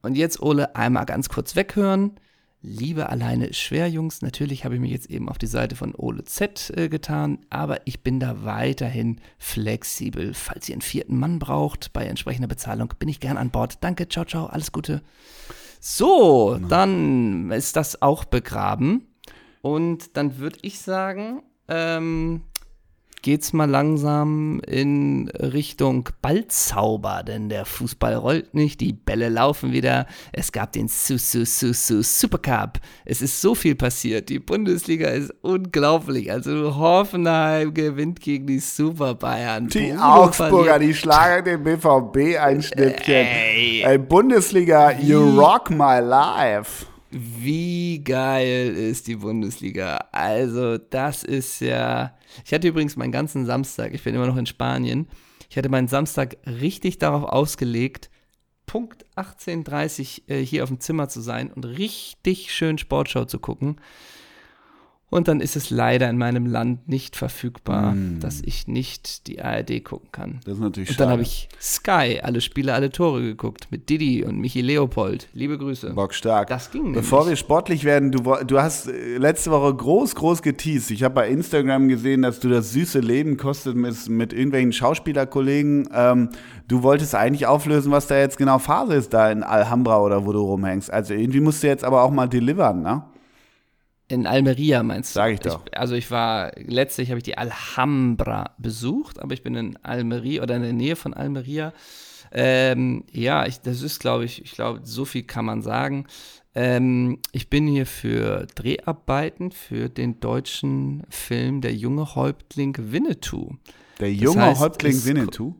Und 0.00 0.16
jetzt, 0.16 0.40
Ole, 0.40 0.74
einmal 0.74 1.04
ganz 1.04 1.28
kurz 1.28 1.54
weghören. 1.56 2.18
Liebe 2.64 3.08
alleine 3.08 3.46
ist 3.46 3.58
schwer, 3.58 3.88
Jungs. 3.88 4.22
Natürlich 4.22 4.64
habe 4.64 4.76
ich 4.76 4.80
mich 4.80 4.92
jetzt 4.92 5.10
eben 5.10 5.28
auf 5.28 5.36
die 5.36 5.48
Seite 5.48 5.74
von 5.74 5.94
Ole 5.96 6.24
Z 6.24 6.72
äh, 6.76 6.88
getan, 6.88 7.40
aber 7.50 7.80
ich 7.86 8.04
bin 8.04 8.20
da 8.20 8.44
weiterhin 8.44 9.20
flexibel. 9.36 10.32
Falls 10.32 10.68
ihr 10.68 10.74
einen 10.74 10.82
vierten 10.82 11.18
Mann 11.18 11.40
braucht, 11.40 11.92
bei 11.92 12.04
entsprechender 12.04 12.46
Bezahlung, 12.46 12.94
bin 13.00 13.08
ich 13.08 13.18
gern 13.18 13.36
an 13.36 13.50
Bord. 13.50 13.78
Danke, 13.80 14.08
ciao, 14.08 14.24
ciao, 14.24 14.46
alles 14.46 14.70
Gute. 14.70 15.02
So, 15.80 16.58
dann 16.68 17.50
ist 17.50 17.74
das 17.74 18.00
auch 18.00 18.24
begraben. 18.24 19.11
Und 19.62 20.16
dann 20.16 20.38
würde 20.38 20.58
ich 20.62 20.80
sagen, 20.80 21.42
ähm, 21.68 22.42
geht's 23.22 23.52
mal 23.52 23.70
langsam 23.70 24.60
in 24.66 25.28
Richtung 25.28 26.08
Ballzauber, 26.20 27.22
denn 27.22 27.48
der 27.48 27.64
Fußball 27.64 28.14
rollt 28.16 28.54
nicht, 28.54 28.80
die 28.80 28.92
Bälle 28.92 29.28
laufen 29.28 29.72
wieder. 29.72 30.06
Es 30.32 30.50
gab 30.50 30.72
den 30.72 30.88
Su 30.88 31.16
Su 31.18 31.44
Su 31.44 31.72
Su 31.72 32.02
Supercup. 32.02 32.80
Es 33.04 33.22
ist 33.22 33.40
so 33.40 33.54
viel 33.54 33.76
passiert. 33.76 34.28
Die 34.28 34.40
Bundesliga 34.40 35.08
ist 35.08 35.32
unglaublich. 35.42 36.30
Also 36.30 36.74
Hoffenheim 36.76 37.72
gewinnt 37.72 38.20
gegen 38.20 38.46
die 38.48 38.58
Super 38.58 39.14
Bayern. 39.14 39.68
Die 39.68 39.92
Bruno 39.92 40.24
Augsburger, 40.24 40.64
verliert. 40.72 40.82
die 40.82 40.94
schlagen 40.94 41.44
den 41.44 41.62
BVB 41.62 42.40
ein 42.40 42.62
Schnippchen. 42.62 43.14
Ey. 43.14 43.82
Ey, 43.84 43.98
Bundesliga, 43.98 44.90
you 44.98 45.38
rock 45.38 45.70
my 45.70 46.00
life. 46.00 46.86
Wie 47.14 48.02
geil 48.02 48.74
ist 48.74 49.06
die 49.06 49.16
Bundesliga? 49.16 50.08
Also, 50.12 50.78
das 50.78 51.24
ist 51.24 51.60
ja. 51.60 52.16
Ich 52.44 52.54
hatte 52.54 52.68
übrigens 52.68 52.96
meinen 52.96 53.12
ganzen 53.12 53.44
Samstag, 53.44 53.92
ich 53.92 54.02
bin 54.02 54.14
immer 54.14 54.26
noch 54.26 54.38
in 54.38 54.46
Spanien, 54.46 55.08
ich 55.50 55.58
hatte 55.58 55.68
meinen 55.68 55.88
Samstag 55.88 56.38
richtig 56.46 56.98
darauf 56.98 57.24
ausgelegt, 57.24 58.10
Punkt 58.64 59.04
18.30 59.16 60.30
äh, 60.30 60.42
hier 60.42 60.62
auf 60.62 60.70
dem 60.70 60.80
Zimmer 60.80 61.10
zu 61.10 61.20
sein 61.20 61.52
und 61.52 61.66
richtig 61.66 62.54
schön 62.54 62.78
Sportschau 62.78 63.26
zu 63.26 63.38
gucken. 63.38 63.76
Und 65.12 65.28
dann 65.28 65.40
ist 65.40 65.56
es 65.56 65.68
leider 65.68 66.08
in 66.08 66.16
meinem 66.16 66.46
Land 66.46 66.88
nicht 66.88 67.16
verfügbar, 67.16 67.94
dass 68.20 68.40
ich 68.40 68.66
nicht 68.66 69.26
die 69.26 69.42
ARD 69.42 69.84
gucken 69.84 70.08
kann. 70.10 70.40
Das 70.46 70.54
ist 70.54 70.60
natürlich 70.60 70.88
Und 70.88 71.00
dann 71.00 71.10
habe 71.10 71.20
ich 71.20 71.50
Sky, 71.60 72.20
alle 72.22 72.40
Spiele, 72.40 72.72
alle 72.72 72.88
Tore 72.88 73.20
geguckt 73.20 73.66
mit 73.68 73.90
Didi 73.90 74.24
und 74.24 74.38
Michi 74.38 74.62
Leopold. 74.62 75.28
Liebe 75.34 75.58
Grüße. 75.58 75.92
Bock 75.92 76.14
stark. 76.14 76.48
Das 76.48 76.70
ging 76.70 76.94
Bevor 76.94 77.20
nämlich. 77.20 77.32
wir 77.32 77.36
sportlich 77.36 77.84
werden, 77.84 78.10
du, 78.10 78.22
du 78.46 78.58
hast 78.58 78.88
äh, 78.88 79.18
letzte 79.18 79.50
Woche 79.50 79.74
groß, 79.74 80.14
groß 80.14 80.40
geteased. 80.40 80.90
Ich 80.90 81.02
habe 81.02 81.14
bei 81.14 81.28
Instagram 81.28 81.88
gesehen, 81.88 82.22
dass 82.22 82.40
du 82.40 82.48
das 82.48 82.72
süße 82.72 83.00
Leben 83.00 83.36
kostet 83.36 83.76
mit, 83.76 84.08
mit 84.08 84.32
irgendwelchen 84.32 84.72
Schauspielerkollegen. 84.72 85.90
Ähm, 85.92 86.30
du 86.68 86.82
wolltest 86.82 87.14
eigentlich 87.14 87.46
auflösen, 87.46 87.92
was 87.92 88.06
da 88.06 88.16
jetzt 88.16 88.38
genau 88.38 88.58
Phase 88.58 88.94
ist, 88.94 89.12
da 89.12 89.30
in 89.30 89.42
Alhambra 89.42 90.00
oder 90.00 90.24
wo 90.24 90.32
du 90.32 90.40
rumhängst. 90.40 90.90
Also 90.90 91.12
irgendwie 91.12 91.40
musst 91.40 91.62
du 91.62 91.66
jetzt 91.66 91.84
aber 91.84 92.02
auch 92.02 92.10
mal 92.10 92.30
delivern, 92.30 92.80
ne? 92.80 93.02
In 94.12 94.26
Almeria 94.26 94.82
meinst 94.82 95.14
du? 95.14 95.20
Sag 95.20 95.32
ich 95.32 95.40
doch. 95.40 95.62
also 95.72 95.94
ich 95.94 96.10
war, 96.10 96.52
letztlich 96.56 97.08
habe 97.08 97.16
ich 97.18 97.24
die 97.24 97.38
Alhambra 97.38 98.54
besucht, 98.58 99.18
aber 99.20 99.32
ich 99.32 99.42
bin 99.42 99.54
in 99.54 99.76
Almeria 99.82 100.42
oder 100.42 100.56
in 100.56 100.62
der 100.62 100.74
Nähe 100.74 100.96
von 100.96 101.14
Almeria. 101.14 101.72
Ähm, 102.30 103.04
ja, 103.10 103.46
ich, 103.46 103.60
das 103.60 103.80
ist, 103.80 104.00
glaube 104.00 104.26
ich, 104.26 104.42
ich 104.44 104.52
glaube, 104.52 104.80
so 104.84 105.06
viel 105.06 105.22
kann 105.22 105.46
man 105.46 105.62
sagen. 105.62 106.04
Ähm, 106.54 107.20
ich 107.32 107.48
bin 107.48 107.66
hier 107.66 107.86
für 107.86 108.46
Dreharbeiten 108.54 109.50
für 109.50 109.88
den 109.88 110.20
deutschen 110.20 111.04
Film 111.08 111.62
Der 111.62 111.74
junge 111.74 112.14
Häuptling 112.14 112.76
Winnetou. 112.78 113.56
Der 113.98 114.12
junge 114.12 114.42
heißt, 114.42 114.60
Häuptling 114.60 114.92
es- 114.92 115.06
Winnetou. 115.06 115.54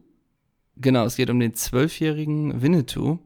Genau, 0.77 1.07
es 1.07 1.17
geht 1.17 1.31
um 1.31 1.41
den 1.41 1.55
zwölfjährigen 1.55 2.61
Winnetou. 2.61 3.19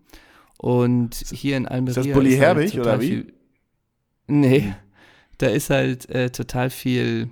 Und 0.58 1.16
hier 1.32 1.56
in 1.56 1.66
Almeria. 1.66 2.02
das 2.02 2.12
Bully 2.12 2.34
ist 2.34 2.40
halt 2.40 2.58
Herbig, 2.58 2.78
oder 2.78 3.00
wie? 3.00 3.06
Viel, 3.08 3.32
nee, 4.28 4.74
da 5.38 5.48
ist 5.48 5.70
halt 5.70 6.08
äh, 6.10 6.30
total 6.30 6.70
viel 6.70 7.30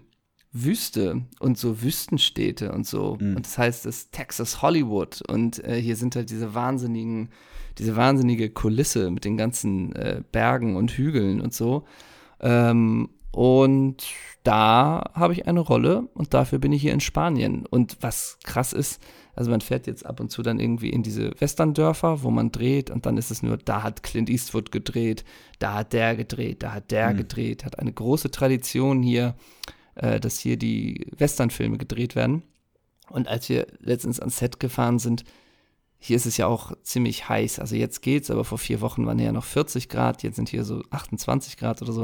Wüste 0.52 1.22
und 1.40 1.58
so 1.58 1.82
Wüstenstädte 1.82 2.72
und 2.72 2.86
so. 2.86 3.18
Mhm. 3.20 3.36
Und 3.36 3.46
das 3.46 3.58
heißt, 3.58 3.86
das 3.86 3.96
ist 3.96 4.12
Texas 4.12 4.62
Hollywood. 4.62 5.20
Und 5.28 5.62
äh, 5.64 5.80
hier 5.80 5.96
sind 5.96 6.14
halt 6.14 6.30
diese 6.30 6.54
wahnsinnigen, 6.54 7.30
diese 7.78 7.96
wahnsinnige 7.96 8.50
Kulisse 8.50 9.10
mit 9.10 9.24
den 9.24 9.36
ganzen 9.36 9.94
äh, 9.96 10.22
Bergen 10.30 10.76
und 10.76 10.92
Hügeln 10.92 11.40
und 11.40 11.52
so. 11.52 11.84
Ähm, 12.40 13.10
und 13.32 14.04
da 14.44 15.10
habe 15.14 15.32
ich 15.32 15.48
eine 15.48 15.58
Rolle 15.58 16.08
und 16.14 16.34
dafür 16.34 16.60
bin 16.60 16.72
ich 16.72 16.82
hier 16.82 16.92
in 16.92 17.00
Spanien. 17.00 17.66
Und 17.66 17.96
was 18.00 18.38
krass 18.44 18.72
ist, 18.72 19.02
also 19.36 19.50
man 19.50 19.60
fährt 19.60 19.86
jetzt 19.86 20.06
ab 20.06 20.20
und 20.20 20.30
zu 20.30 20.42
dann 20.42 20.60
irgendwie 20.60 20.90
in 20.90 21.02
diese 21.02 21.32
Westerndörfer, 21.40 22.22
wo 22.22 22.30
man 22.30 22.52
dreht 22.52 22.90
und 22.90 23.06
dann 23.06 23.16
ist 23.16 23.30
es 23.30 23.42
nur, 23.42 23.56
da 23.56 23.82
hat 23.82 24.02
Clint 24.02 24.30
Eastwood 24.30 24.70
gedreht, 24.70 25.24
da 25.58 25.74
hat 25.74 25.92
der 25.92 26.16
gedreht, 26.16 26.62
da 26.62 26.72
hat 26.72 26.90
der 26.90 27.14
gedreht, 27.14 27.64
hat 27.64 27.78
eine 27.78 27.92
große 27.92 28.30
Tradition 28.30 29.02
hier, 29.02 29.34
äh, 29.96 30.20
dass 30.20 30.38
hier 30.38 30.56
die 30.56 31.06
Westernfilme 31.16 31.78
gedreht 31.78 32.14
werden. 32.16 32.42
Und 33.10 33.28
als 33.28 33.48
wir 33.48 33.66
letztens 33.80 34.20
ans 34.20 34.38
Set 34.38 34.60
gefahren 34.60 34.98
sind, 34.98 35.24
hier 35.98 36.16
ist 36.16 36.26
es 36.26 36.36
ja 36.36 36.46
auch 36.46 36.72
ziemlich 36.82 37.28
heiß. 37.28 37.58
Also 37.58 37.76
jetzt 37.76 38.02
geht's, 38.02 38.30
aber 38.30 38.44
vor 38.44 38.58
vier 38.58 38.80
Wochen 38.82 39.06
waren 39.06 39.18
ja 39.18 39.32
noch 39.32 39.44
40 39.44 39.88
Grad, 39.88 40.22
jetzt 40.22 40.36
sind 40.36 40.50
hier 40.50 40.64
so 40.64 40.82
28 40.90 41.56
Grad 41.56 41.80
oder 41.80 41.92
so. 41.92 42.02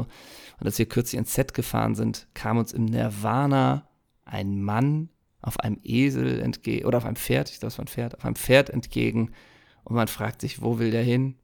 Und 0.59 0.65
als 0.65 0.79
wir 0.79 0.87
kürzlich 0.87 1.19
ins 1.19 1.33
Set 1.33 1.53
gefahren 1.53 1.95
sind, 1.95 2.27
kam 2.33 2.57
uns 2.57 2.73
im 2.73 2.85
Nirvana 2.85 3.87
ein 4.25 4.61
Mann 4.61 5.09
auf 5.41 5.59
einem 5.59 5.79
Esel 5.83 6.39
entgegen, 6.39 6.85
oder 6.85 6.97
auf 6.99 7.05
einem 7.05 7.15
Pferd, 7.15 7.49
ich 7.49 7.59
glaube, 7.59 7.71
es 7.71 7.77
war 7.77 7.85
ein 7.85 7.87
Pferd, 7.87 8.15
auf 8.17 8.25
einem 8.25 8.35
Pferd 8.35 8.69
entgegen. 8.69 9.31
Und 9.83 9.95
man 9.95 10.07
fragt 10.07 10.41
sich, 10.41 10.61
wo 10.61 10.77
will 10.79 10.91
der 10.91 11.03
hin? 11.03 11.35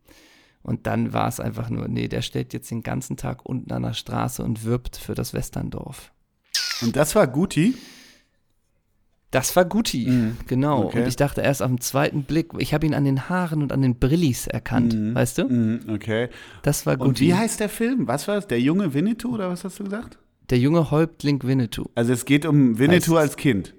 Und 0.61 0.85
dann 0.85 1.13
war 1.13 1.27
es 1.27 1.39
einfach 1.39 1.69
nur, 1.69 1.87
nee, 1.87 2.07
der 2.07 2.21
steht 2.21 2.53
jetzt 2.53 2.69
den 2.69 2.83
ganzen 2.83 3.17
Tag 3.17 3.45
unten 3.45 3.71
an 3.71 3.83
der 3.83 3.93
Straße 3.93 4.43
und 4.43 4.63
wirbt 4.65 4.97
für 4.97 5.15
das 5.15 5.33
Westerndorf. 5.33 6.11
Und 6.81 6.95
das 6.95 7.15
war 7.15 7.25
Guti. 7.27 7.75
Das 9.31 9.55
war 9.57 9.65
Guti, 9.65 10.09
genau. 10.47 10.85
okay. 10.85 11.01
Und 11.01 11.07
ich 11.07 11.17
dachte 11.17 11.41
erst 11.41 11.61
auf 11.61 11.67
den 11.69 11.81
zweiten 11.81 12.23
Blick, 12.23 12.51
ich 12.59 12.73
habe 12.73 12.85
ihn 12.85 12.93
an 12.93 13.03
den 13.03 13.27
Haaren 13.27 13.61
und 13.61 13.73
an 13.73 13.81
den 13.81 13.99
Brillis 13.99 14.47
erkannt, 14.47 14.95
weißt 15.15 15.39
du? 15.39 15.43
Mhm, 15.49 15.79
okay. 15.89 16.29
Das 16.61 16.85
war 16.85 16.93
Und 16.93 17.07
Guti. 17.09 17.25
wie 17.27 17.33
heißt 17.33 17.59
der 17.59 17.67
Film? 17.67 18.07
Was 18.07 18.27
war 18.29 18.37
es? 18.37 18.47
Der 18.47 18.61
junge 18.61 18.93
Winnetou 18.93 19.33
oder 19.33 19.49
was 19.49 19.65
hast 19.65 19.79
du 19.79 19.83
gesagt? 19.83 20.17
Der 20.49 20.59
junge 20.59 20.91
Häuptling 20.91 21.43
Winnetou. 21.43 21.87
Also 21.95 22.13
es 22.13 22.23
geht 22.23 22.45
um 22.45 22.79
Winnetou 22.79 23.15
Heißt- 23.15 23.19
als 23.19 23.35
Kind. 23.35 23.73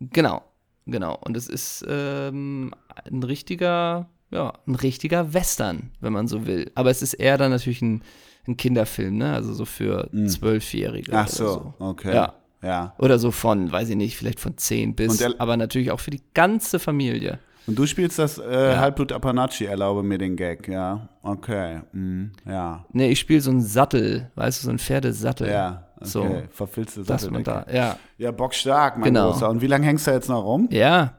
Genau, 0.00 0.42
genau. 0.86 1.18
Und 1.24 1.36
es 1.36 1.48
ist 1.48 1.84
ähm, 1.88 2.72
ein 3.10 3.22
richtiger, 3.22 4.08
ja, 4.30 4.52
ein 4.66 4.74
richtiger 4.74 5.32
Western, 5.34 5.90
wenn 6.00 6.12
man 6.12 6.28
so 6.28 6.46
will. 6.46 6.70
Aber 6.74 6.90
es 6.90 7.02
ist 7.02 7.14
eher 7.14 7.38
dann 7.38 7.50
natürlich 7.50 7.82
ein, 7.82 8.02
ein 8.46 8.56
Kinderfilm, 8.56 9.16
ne? 9.18 9.32
Also 9.32 9.54
so 9.54 9.64
für 9.64 10.08
Zwölfjährige. 10.28 11.12
Ach 11.14 11.26
oder 11.26 11.34
so, 11.36 11.74
okay. 11.78 12.14
Ja. 12.14 12.34
Ja. 12.62 12.94
Oder 12.98 13.18
so 13.18 13.30
von, 13.30 13.70
weiß 13.70 13.90
ich 13.90 13.96
nicht, 13.96 14.16
vielleicht 14.16 14.40
von 14.40 14.56
10 14.56 14.94
bis, 14.96 15.12
der- 15.18 15.34
aber 15.40 15.56
natürlich 15.56 15.90
auch 15.90 16.00
für 16.00 16.10
die 16.10 16.22
ganze 16.34 16.78
Familie. 16.78 17.38
Und 17.66 17.76
du 17.76 17.86
spielst 17.86 18.18
das 18.18 18.38
äh, 18.38 18.76
Halbblut 18.76 19.10
Apanachi, 19.12 19.64
erlaube 19.64 20.02
mir 20.02 20.18
den 20.18 20.36
Gag, 20.36 20.68
ja. 20.68 21.08
Okay. 21.22 21.80
Mhm. 21.92 22.30
Ja. 22.44 22.84
Ne, 22.92 23.08
ich 23.08 23.18
spiele 23.18 23.40
so 23.40 23.50
einen 23.50 23.60
Sattel, 23.62 24.30
weißt 24.36 24.60
du, 24.62 24.64
so 24.66 24.70
einen 24.70 24.78
Pferdesattel. 24.78 25.48
Ja. 25.48 25.82
Okay. 25.96 26.04
So, 26.08 26.42
Verfilzte 26.50 27.00
man 27.00 27.06
Satteldecke. 27.06 27.42
da, 27.44 27.66
ja. 27.72 27.96
Ja, 28.18 28.30
bockstark, 28.30 28.98
mein 28.98 29.12
Genau. 29.12 29.32
Großer. 29.32 29.48
Und 29.48 29.62
wie 29.62 29.66
lange 29.66 29.86
hängst 29.86 30.06
du 30.06 30.10
jetzt 30.12 30.28
noch 30.28 30.44
rum? 30.44 30.68
Ja. 30.70 31.14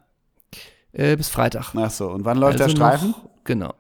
Äh, 0.94 1.16
bis 1.18 1.30
Freitag. 1.30 1.74
Ach 1.76 1.90
so. 1.92 2.10
Und 2.12 2.24
wann 2.26 2.38
läuft 2.38 2.62
Also 2.62 2.66
der 2.76 2.76
Streifen? 2.78 3.10
Noch, 3.10 3.30
genau. 3.44 3.74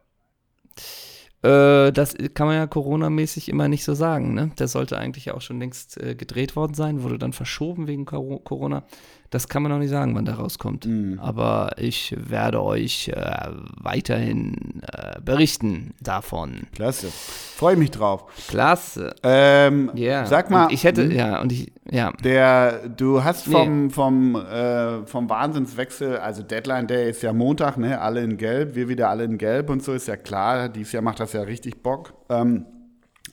Äh, 1.43 1.91
das 1.91 2.15
kann 2.33 2.47
man 2.47 2.55
ja 2.55 2.67
Corona-mäßig 2.67 3.47
immer 3.49 3.67
nicht 3.67 3.83
so 3.83 3.93
sagen, 3.93 4.33
ne? 4.33 4.51
Der 4.57 4.67
sollte 4.67 4.97
eigentlich 4.97 5.25
ja 5.25 5.35
auch 5.35 5.41
schon 5.41 5.59
längst 5.59 6.01
äh, 6.01 6.15
gedreht 6.15 6.55
worden 6.55 6.73
sein, 6.73 7.03
wurde 7.03 7.19
dann 7.19 7.31
verschoben 7.31 7.87
wegen 7.87 8.05
Coro- 8.05 8.39
Corona. 8.39 8.83
Das 9.29 9.49
kann 9.49 9.61
man 9.61 9.71
noch 9.73 9.79
nicht 9.79 9.89
sagen, 9.89 10.15
wann 10.15 10.23
da 10.23 10.35
rauskommt. 10.35 10.85
Mhm. 10.85 11.19
Aber 11.19 11.71
ich 11.77 12.15
werde 12.17 12.61
euch 12.63 13.09
äh, 13.09 13.49
weiterhin 13.81 14.81
äh, 14.83 15.19
berichten 15.19 15.93
davon. 16.01 16.61
Klasse. 16.73 17.07
Freue 17.11 17.75
mich 17.75 17.91
drauf. 17.91 18.23
Klasse. 18.47 19.13
Ähm, 19.23 19.91
Ja. 19.95 20.25
Sag 20.25 20.49
mal, 20.49 20.65
Und 20.67 20.71
ich 20.73 20.85
hätte, 20.85 21.03
hm, 21.03 21.11
ja, 21.11 21.41
und 21.41 21.51
ich, 21.51 21.73
ja. 21.91 22.13
der, 22.23 22.87
du 22.87 23.23
hast 23.23 23.47
Nee. 23.47 23.53
vom, 23.53 23.89
vom, 23.91 24.35
äh, 24.35 25.05
vom 25.05 25.29
Wahnsinnswechsel, 25.29 26.17
also 26.19 26.41
Deadline 26.41 26.87
Day 26.87 27.09
ist 27.09 27.21
ja 27.21 27.33
Montag, 27.33 27.77
ne? 27.77 27.99
Alle 27.99 28.23
in 28.23 28.37
Gelb, 28.37 28.75
wir 28.75 28.87
wieder 28.87 29.09
alle 29.09 29.25
in 29.25 29.37
Gelb 29.37 29.69
und 29.69 29.83
so 29.83 29.91
ist 29.91 30.07
ja 30.07 30.15
klar. 30.15 30.69
Dieses 30.69 30.93
Jahr 30.93 31.03
macht 31.03 31.19
das 31.19 31.33
ja 31.33 31.41
richtig 31.41 31.83
Bock. 31.83 32.13
Ähm, 32.29 32.65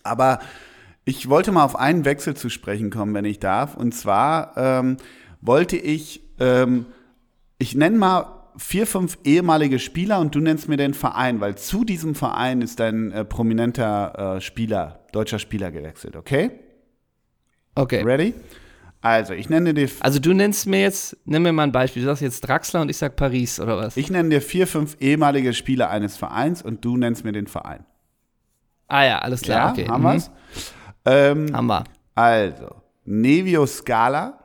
aber 0.03 0.41
ich 1.05 1.29
wollte 1.29 1.53
mal 1.53 1.65
auf 1.65 1.77
einen 1.77 2.05
Wechsel 2.05 2.35
zu 2.35 2.49
sprechen 2.49 2.91
kommen, 2.91 3.15
wenn 3.15 3.25
ich 3.27 3.39
darf. 3.39 3.77
Und 3.77 3.95
zwar 3.95 4.55
ähm, 4.57 4.97
wollte 5.45 5.77
ich, 5.77 6.23
ähm, 6.41 6.87
ich 7.59 7.75
nenne 7.75 7.97
mal 7.97 8.51
vier, 8.57 8.87
fünf 8.87 9.19
ehemalige 9.25 9.79
Spieler 9.79 10.19
und 10.21 10.35
du 10.35 10.41
nennst 10.41 10.69
mir 10.69 10.77
den 10.77 10.95
Verein, 10.95 11.41
weil 11.41 11.57
zu 11.57 11.85
diesem 11.85 12.15
Verein 12.15 12.63
ist 12.63 12.81
ein 12.81 13.13
äh, 13.13 13.25
prominenter 13.25 14.37
äh, 14.37 14.41
Spieler, 14.41 15.01
deutscher 15.13 15.39
Spieler 15.39 15.71
gewechselt, 15.71 16.17
okay? 16.17 16.51
Okay. 17.75 18.03
Ready? 18.03 18.35
Also, 19.01 19.35
ich 19.35 19.51
nenne 19.51 19.75
dir, 19.75 19.91
Also 20.01 20.19
du 20.19 20.33
nennst 20.33 20.67
mir 20.67 20.81
jetzt, 20.81 21.17
nimm 21.27 21.43
mir 21.43 21.53
mal 21.53 21.65
ein 21.65 21.73
Beispiel. 21.73 22.03
Du 22.03 22.09
sagst 22.09 22.23
jetzt 22.23 22.41
Draxler 22.41 22.81
und 22.81 22.89
ich 22.89 22.97
sag 22.97 23.17
Paris 23.17 23.61
oder 23.61 23.77
was? 23.77 23.99
ich 23.99 24.11
nenne 24.11 24.31
dir 24.31 24.41
vier, 24.41 24.67
fünf 24.67 24.97
ehemalige 24.99 25.53
Spieler 25.53 25.91
eines 25.91 26.17
Vereins 26.17 26.63
und 26.63 26.85
du 26.85 26.97
nennst 26.97 27.23
mir 27.23 27.33
den 27.33 27.47
Verein. 27.47 27.85
ah 28.89 29.05
ja, 29.05 29.19
alles 29.19 29.43
klar. 29.43 29.73
okay. 29.73 29.89
haben 29.89 30.03
mhm. 30.03 30.07
wir's? 30.07 30.31
Ähm, 31.05 31.55
Haben 31.55 31.67
wir. 31.67 31.85
Also, 32.15 32.77
Nevio 33.05 33.67
Scala, 33.67 34.44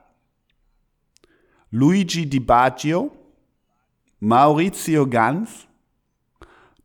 Luigi 1.71 2.27
Di 2.27 2.39
Baggio, 2.39 3.12
Maurizio 4.19 5.08
Ganz, 5.08 5.67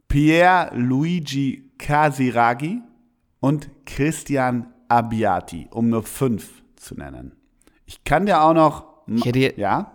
Pier 0.08 0.70
Luigi 0.74 1.70
Casiraghi 1.78 2.80
und 3.40 3.68
Christian 3.86 4.66
Abbiati, 4.88 5.68
um 5.70 5.88
nur 5.88 6.02
fünf 6.02 6.62
zu 6.76 6.94
nennen. 6.94 7.32
Ich 7.86 8.04
kann 8.04 8.26
dir 8.26 8.42
auch 8.42 8.54
noch. 8.54 8.84
Ich 9.06 9.24
hätte, 9.24 9.54
Ja? 9.58 9.92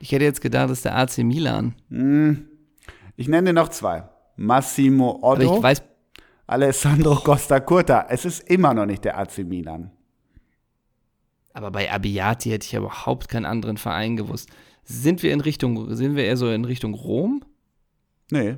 ich 0.00 0.12
hätte 0.12 0.24
jetzt 0.24 0.40
gedacht, 0.40 0.64
das 0.70 0.78
ist 0.78 0.84
der 0.86 0.96
AC 0.96 1.18
Milan. 1.18 1.74
Ich 3.16 3.28
nenne 3.28 3.48
dir 3.48 3.52
noch 3.52 3.68
zwei. 3.68 4.08
Massimo 4.36 5.18
Otto, 5.22 5.56
ich 5.58 5.62
weiß, 5.62 5.82
Alessandro 6.46 7.14
Costa 7.16 7.60
Curta. 7.60 8.06
Es 8.08 8.24
ist 8.24 8.40
immer 8.50 8.72
noch 8.74 8.86
nicht 8.86 9.04
der 9.04 9.18
AC 9.18 9.38
Milan. 9.44 9.90
Aber 11.52 11.70
bei 11.70 11.90
Abbiati 11.92 12.50
hätte 12.50 12.66
ich 12.66 12.72
ja 12.72 12.80
überhaupt 12.80 13.28
keinen 13.28 13.46
anderen 13.46 13.76
Verein 13.76 14.16
gewusst. 14.16 14.48
Sind 14.84 15.22
wir 15.22 15.32
in 15.32 15.40
Richtung, 15.40 15.94
sind 15.94 16.16
wir 16.16 16.24
eher 16.24 16.36
so 16.36 16.50
in 16.50 16.64
Richtung 16.64 16.94
Rom? 16.94 17.44
Nee, 18.30 18.56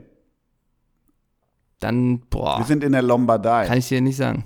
Dann, 1.81 2.21
boah, 2.31 2.59
wir 2.59 2.65
sind 2.67 2.85
in 2.85 2.93
der 2.93 3.03
Lombardei. 3.03 3.67
kann 3.67 3.79
ich 3.79 3.89
dir 3.89 4.01
nicht 4.01 4.17
sagen. 4.17 4.45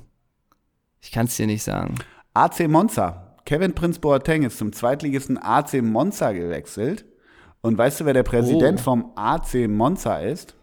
Ich 1.00 1.12
kann 1.12 1.26
es 1.26 1.36
dir 1.36 1.46
nicht 1.46 1.62
sagen. 1.62 1.96
AC 2.34 2.66
Monza. 2.68 3.34
Kevin 3.44 3.74
Prince 3.74 4.00
Boateng 4.00 4.42
ist 4.42 4.58
zum 4.58 4.72
Zweitligisten 4.72 5.38
AC 5.38 5.82
Monza 5.82 6.32
gewechselt. 6.32 7.04
Und 7.60 7.76
weißt 7.78 8.00
du, 8.00 8.04
wer 8.04 8.14
der 8.14 8.22
Präsident 8.22 8.80
Oh. 8.80 8.82
vom 8.82 9.12
AC 9.16 9.68
Monza 9.68 10.18
ist? 10.18 10.54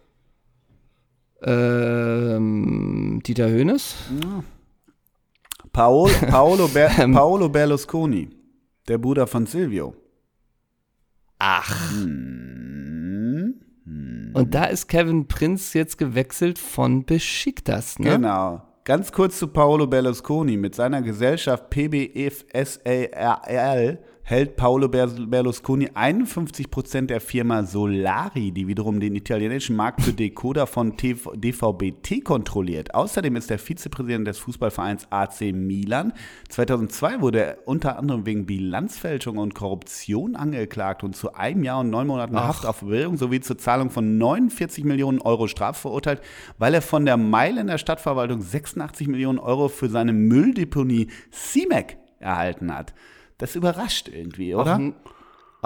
Ähm, 1.94 3.20
Dieter 3.26 3.48
Höhnes? 3.48 3.94
Paolo, 5.74 6.08
Paolo, 6.30 6.68
Ber, 6.68 6.88
Ähm. 6.98 7.12
Paolo 7.12 7.50
Berlusconi, 7.50 8.30
der 8.88 8.96
Bruder 8.96 9.26
von 9.26 9.44
Silvio. 9.44 9.94
Ach. 11.38 11.90
Hm, 11.90 13.60
Und 14.34 14.54
da 14.54 14.64
ist 14.64 14.88
Kevin 14.88 15.26
Prinz 15.28 15.74
jetzt 15.74 15.98
gewechselt 15.98 16.58
von 16.58 17.04
Besiktas, 17.04 17.98
ne? 17.98 18.10
Genau. 18.10 18.62
Ganz 18.84 19.12
kurz 19.12 19.38
zu 19.38 19.48
Paolo 19.48 19.86
Berlusconi. 19.86 20.56
Mit 20.56 20.74
seiner 20.74 21.02
Gesellschaft 21.02 21.70
PBFSARL 21.70 22.78
hält 24.26 24.56
Paolo 24.56 24.88
Ber- 24.88 25.06
Berlusconi 25.06 25.90
51% 25.90 27.06
der 27.06 27.20
Firma 27.20 27.62
Solari, 27.64 28.52
die 28.52 28.66
wiederum 28.66 28.98
den 28.98 29.14
italienischen 29.14 29.76
Markt 29.76 30.00
für 30.00 30.14
Decoder 30.14 30.66
von 30.66 30.96
DVB-T 30.96 32.20
kontrolliert. 32.22 32.94
Außerdem 32.94 33.36
ist 33.36 33.50
er 33.50 33.58
Vizepräsident 33.58 34.26
des 34.26 34.38
Fußballvereins 34.38 35.08
AC 35.10 35.52
Milan. 35.52 36.14
2002 36.48 37.20
wurde 37.20 37.40
er 37.44 37.58
unter 37.66 37.98
anderem 37.98 38.24
wegen 38.24 38.46
Bilanzfälschung 38.46 39.36
und 39.36 39.54
Korruption 39.54 40.36
angeklagt 40.36 41.04
und 41.04 41.14
zu 41.14 41.34
einem 41.34 41.62
Jahr 41.62 41.80
und 41.80 41.90
neun 41.90 42.06
Monaten 42.06 42.36
Ach. 42.36 42.48
Haft 42.48 42.66
auf 42.66 42.80
Bewährung 42.80 43.18
sowie 43.18 43.40
zur 43.40 43.58
Zahlung 43.58 43.90
von 43.90 44.16
49 44.16 44.84
Millionen 44.84 45.20
Euro 45.20 45.48
Strafe 45.48 45.82
verurteilt, 45.82 46.22
weil 46.56 46.72
er 46.72 46.82
von 46.82 47.04
der 47.04 47.18
Mailänder 47.18 47.76
Stadtverwaltung 47.76 48.40
86 48.40 49.06
Millionen 49.06 49.38
Euro 49.38 49.68
für 49.68 49.90
seine 49.90 50.14
Mülldeponie 50.14 51.08
CIMEC 51.30 51.98
erhalten 52.20 52.74
hat. 52.74 52.94
Das 53.38 53.56
überrascht 53.56 54.08
irgendwie, 54.08 54.54
oder? 54.54 54.78
Ach, 54.80 55.10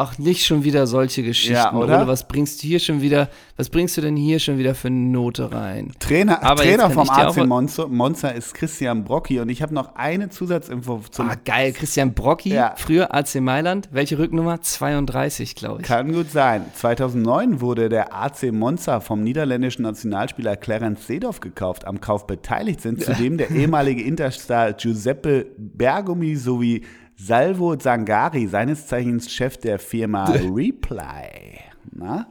Ach, 0.01 0.17
nicht 0.17 0.47
schon 0.47 0.63
wieder 0.63 0.87
solche 0.87 1.25
Geschichten, 1.25 1.55
Ja, 1.55 1.73
oder? 1.75 2.07
Was 2.07 2.29
bringst 2.29 2.63
du 2.63 2.69
hier 2.69 2.79
schon 2.79 3.03
wieder, 3.03 3.29
was 3.57 3.69
bringst 3.69 3.97
du 3.97 4.01
denn 4.01 4.15
hier 4.15 4.39
schon 4.39 4.57
wieder 4.57 4.77
für 4.77 4.87
eine 4.87 4.95
Note 4.97 5.51
rein? 5.51 5.91
Trainer, 5.99 6.41
Aber 6.45 6.63
Trainer 6.63 6.89
vom 6.89 7.11
AC 7.11 7.45
Monza, 7.45 7.89
Monza 7.89 8.29
ist 8.29 8.55
Christian 8.55 9.03
Brocchi 9.03 9.41
und 9.41 9.49
ich 9.49 9.61
habe 9.61 9.75
noch 9.75 9.97
eine 9.97 10.29
Zusatzinfo 10.29 11.01
zum 11.11 11.29
Ah, 11.29 11.35
geil, 11.45 11.73
Christian 11.73 12.15
Brocchi, 12.15 12.51
Ja. 12.51 12.75
früher 12.77 13.13
AC 13.13 13.41
Mailand, 13.41 13.89
welche 13.91 14.21
Rücknummer? 14.21 14.61
32, 14.61 15.57
glaube 15.57 15.81
ich. 15.81 15.89
Kann 15.89 16.13
gut 16.13 16.31
sein. 16.31 16.67
2009 16.77 17.61
wurde 17.61 17.89
der 17.89 18.15
AC 18.15 18.53
Monza 18.53 19.01
vom 19.01 19.25
niederländischen 19.25 19.83
Nationalspieler 19.83 20.55
Clarence 20.55 21.09
Seedorf 21.09 21.41
gekauft. 21.41 21.85
Am 21.85 22.01
Kauf 22.01 22.29
beteiligt 22.29 22.83
sind 22.83 23.03
zudem 23.05 23.37
der 23.37 23.51
ehemalige 23.51 24.03
Interstar 24.03 24.75
Giuseppe 24.75 25.47
Bergomi 25.59 26.37
sowie 26.37 26.85
Salvo 27.21 27.75
Zangari, 27.77 28.47
seines 28.47 28.87
Zeichens 28.87 29.31
Chef 29.33 29.57
der 29.57 29.79
Firma 29.79 30.25
Reply. 30.55 31.59
Na? 31.91 32.29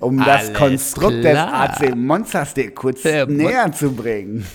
Um 0.00 0.18
das 0.18 0.48
Alles 0.48 0.54
Konstrukt 0.58 1.24
des 1.24 1.32
klar. 1.32 1.70
AC 1.80 1.96
Monzas 1.96 2.54
dir 2.54 2.72
kurz 2.72 3.02
Der 3.02 3.26
Mon- 3.26 3.36
näher 3.36 3.72
zu 3.72 3.92
bringen. 3.92 4.46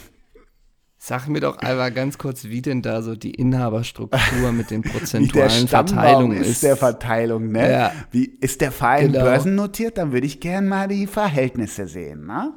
Sag 1.01 1.27
mir 1.27 1.39
doch 1.39 1.57
einmal 1.57 1.91
ganz 1.91 2.17
kurz, 2.17 2.45
wie 2.45 2.61
denn 2.61 2.81
da 2.81 3.01
so 3.01 3.15
die 3.15 3.31
Inhaberstruktur 3.31 4.51
mit 4.51 4.69
den 4.69 4.81
der 4.81 4.89
prozentualen 4.91 5.67
Verteilungen 5.67 6.37
ist, 6.41 6.47
ist. 6.49 6.63
der 6.63 6.75
Verteilung, 6.77 7.51
ne? 7.51 7.71
Ja. 7.71 7.91
Wie 8.11 8.25
ist 8.25 8.61
der 8.61 8.71
Verein 8.71 9.11
Genau. 9.13 9.23
börsennotiert? 9.25 9.97
Dann 9.97 10.11
würde 10.11 10.27
ich 10.27 10.39
gerne 10.39 10.67
mal 10.67 10.87
die 10.87 11.07
Verhältnisse 11.07 11.87
sehen, 11.87 12.25
ne? 12.27 12.53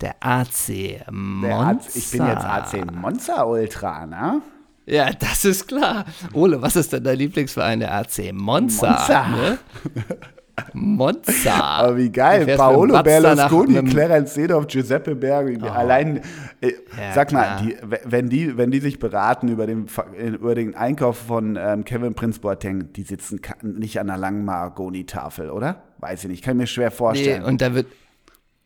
Der 0.00 0.14
AC 0.20 0.66
Der 1.06 1.12
Monza. 1.12 1.68
AC, 1.70 1.96
ich 1.96 2.10
bin 2.10 2.26
jetzt 2.26 2.44
AC 2.44 2.92
Monza 2.94 3.42
Ultra, 3.44 4.06
ne? 4.06 4.42
Ja, 4.86 5.10
das 5.12 5.44
ist 5.44 5.66
klar. 5.68 6.04
Ole, 6.32 6.60
was 6.60 6.76
ist 6.76 6.92
denn 6.92 7.02
dein 7.04 7.16
Lieblingsverein? 7.18 7.80
Der 7.80 7.94
AC 7.94 8.32
Monza. 8.32 8.88
Monza. 8.90 9.28
Ne? 9.28 9.58
Monza. 10.72 11.54
Aber 11.80 11.96
wie 11.96 12.10
geil, 12.10 12.46
Paolo 12.56 13.02
Berlusconi, 13.02 13.82
Clarence 13.90 14.34
Seedorf, 14.34 14.66
Giuseppe 14.68 15.14
Bergi, 15.16 15.60
allein, 15.66 16.18
äh, 16.60 16.68
Ja, 16.96 17.12
sag 17.14 17.32
mal, 17.32 17.60
die, 17.62 17.76
wenn, 18.04 18.28
die, 18.28 18.56
wenn 18.56 18.70
die 18.70 18.80
sich 18.80 18.98
beraten 18.98 19.48
über 19.48 19.66
den, 19.66 19.88
Ver- 19.88 20.06
über 20.16 20.54
den 20.54 20.74
Einkauf 20.76 21.16
von 21.18 21.56
ähm, 21.60 21.84
Kevin 21.84 22.14
Prince 22.14 22.38
Boateng, 22.40 22.92
die 22.92 23.02
sitzen 23.02 23.40
nicht 23.62 23.98
an 23.98 24.08
einer 24.10 24.18
langen 24.18 24.44
Mahagoni-Tafel, 24.44 25.50
oder? 25.50 25.82
Weiß 25.98 26.22
ich 26.24 26.30
nicht, 26.30 26.44
kann 26.44 26.56
mir 26.56 26.66
schwer 26.66 26.90
Nee, 26.90 26.96
vorstellen. 26.96 27.42
und 27.44 27.60
da 27.60 27.74
wird 27.74 27.86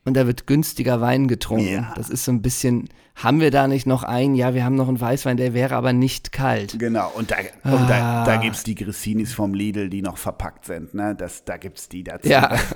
und 0.09 0.15
da 0.15 0.27
wird 0.27 0.47
günstiger 0.47 1.01
Wein 1.01 1.29
getrunken. 1.29 1.69
Ja. 1.73 1.93
Das 1.97 2.11
ist 2.11 2.25
so 2.25 2.33
ein 2.33 2.43
bisschen, 2.43 2.89
haben 3.15 3.41
wir 3.41 3.51
da 3.53 3.69
nicht 3.69 3.87
noch 3.87 4.03
einen? 4.03 4.35
Ja, 4.35 4.55
wir 4.55 4.65
haben 4.65 4.75
noch 4.75 4.89
einen 4.89 5.01
Weißwein, 5.01 5.37
der 5.37 5.55
wäre 5.55 5.77
aber 5.77 5.93
nicht 5.93 6.33
kalt. 6.33 6.79
Genau, 6.79 7.13
und 7.15 7.31
da, 7.31 7.37
und 7.65 7.89
da, 7.89 8.23
Ah. 8.23 8.25
da 8.25 8.37
gibt 8.37 8.57
es 8.57 8.65
die 8.65 8.75
Grisinis 8.75 9.33
vom 9.33 9.55
Lidl, 9.55 9.89
die 9.89 10.03
noch 10.03 10.17
verpackt 10.19 10.65
sind, 10.65 10.95
ne? 10.95 11.15
Das, 11.17 11.45
da 11.45 11.57
gibt 11.57 11.79
es 11.79 11.89
die 11.89 12.03
dazu. 12.05 12.29
Ja. 12.29 12.57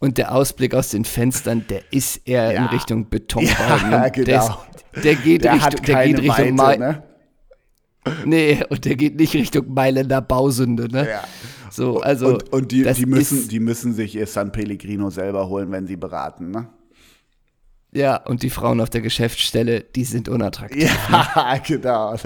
Und 0.00 0.18
der 0.18 0.34
Ausblick 0.34 0.74
aus 0.74 0.90
den 0.90 1.06
Fenstern, 1.06 1.64
der 1.70 1.80
ist 1.90 2.28
eher 2.28 2.50
in 2.50 2.64
Ja. 2.64 2.66
Richtung 2.66 3.08
Beton. 3.08 3.44
Ja, 3.44 4.08
Der, 4.10 4.10
genau. 4.10 4.58
ist, 4.92 5.04
der 5.04 5.14
geht 5.14 5.44
Der 5.44 5.54
Richtung, 5.54 5.72
hat 5.72 5.88
der 5.88 6.06
geht 6.06 6.18
Richtung 6.20 6.58
Weite, 6.58 6.80
ne? 6.80 7.02
Nee, 8.26 8.62
und 8.68 8.84
der 8.84 8.96
geht 8.96 9.16
nicht 9.16 9.32
Richtung 9.32 9.72
Mailänder 9.72 10.20
Bausünde, 10.20 10.88
ne? 10.92 11.08
Ja. 11.08 11.24
So, 11.74 12.00
also 12.00 12.28
und 12.28 12.52
und 12.52 12.72
die, 12.72 12.84
die, 12.84 13.06
müssen, 13.06 13.48
die 13.48 13.60
müssen 13.60 13.94
sich 13.94 14.14
ihr 14.14 14.26
San 14.26 14.52
Pellegrino 14.52 15.10
selber 15.10 15.48
holen, 15.48 15.72
wenn 15.72 15.86
sie 15.86 15.96
beraten, 15.96 16.50
ne? 16.50 16.68
ja, 17.94 18.16
und 18.16 18.42
die 18.42 18.50
Frauen 18.50 18.80
auf 18.80 18.90
der 18.90 19.00
Geschäftsstelle, 19.00 19.80
die 19.80 20.04
sind 20.04 20.28
unattraktiv. 20.28 20.92
Ja, 21.10 21.56
genau. 21.66 22.16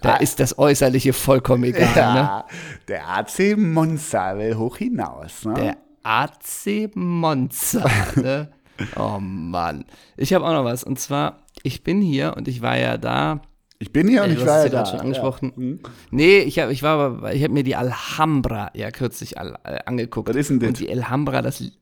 Da 0.00 0.16
ist 0.16 0.38
das 0.38 0.58
Äußerliche 0.58 1.12
vollkommen 1.12 1.64
egal, 1.64 1.88
ne? 1.88 2.20
Ja, 2.20 2.46
der 2.86 3.08
AC 3.08 3.56
Monza 3.56 4.38
will 4.38 4.56
hoch 4.56 4.76
hinaus, 4.76 5.44
ne? 5.44 5.54
Der 5.54 5.76
AC 6.04 6.94
Monza, 6.94 7.84
ne? 8.16 8.52
Oh 8.96 9.18
Mann. 9.20 9.84
Ich 10.16 10.32
habe 10.32 10.46
auch 10.46 10.52
noch 10.52 10.64
was. 10.64 10.84
Und 10.84 10.98
zwar, 10.98 11.42
ich 11.62 11.84
bin 11.84 12.00
hier 12.00 12.34
und 12.38 12.48
ich 12.48 12.62
war 12.62 12.78
ja 12.78 12.96
da. 12.96 13.42
Ich 13.80 13.92
bin 13.92 14.06
hier 14.06 14.22
und 14.22 14.30
Äh, 14.30 14.34
ich 14.34 14.46
war 14.46 14.58
ja 14.58 14.62
da. 14.64 14.68
gerade 14.68 14.90
schon 14.90 15.00
angesprochen. 15.00 15.48
Ja. 15.50 15.56
Hm. 15.56 15.80
Nee, 16.12 16.38
ich 16.40 16.58
habe 16.60 16.72
ich 16.72 16.82
war 16.84 17.32
ich 17.32 17.42
habe 17.42 17.52
mir 17.52 17.64
die 17.64 17.74
Alhambra 17.74 18.70
ja 18.74 18.90
kürzlich 18.92 19.38
al, 19.38 19.58
äh, 19.64 19.78
angeguckt. 19.86 20.28
Was 20.28 20.36
ist 20.36 20.50
denn 20.50 20.60
das? 20.60 20.68
Und 20.68 20.78
die 20.80 20.90
Alhambra, 20.92 21.42
das 21.42 21.58
li- 21.60 21.72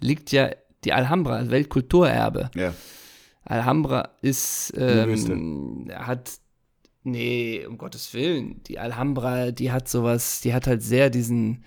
liegt 0.00 0.30
ja, 0.32 0.50
die 0.84 0.92
Alhambra, 0.92 1.48
Weltkulturerbe. 1.50 2.50
Ja. 2.54 2.74
Alhambra 3.44 4.10
ist, 4.22 4.72
ähm, 4.76 5.90
hat, 5.94 6.32
nee, 7.02 7.64
um 7.68 7.76
Gottes 7.78 8.12
Willen, 8.14 8.62
die 8.64 8.78
Alhambra, 8.78 9.50
die 9.50 9.70
hat 9.70 9.88
sowas, 9.88 10.40
die 10.40 10.54
hat 10.54 10.66
halt 10.66 10.82
sehr 10.82 11.10
diesen, 11.10 11.62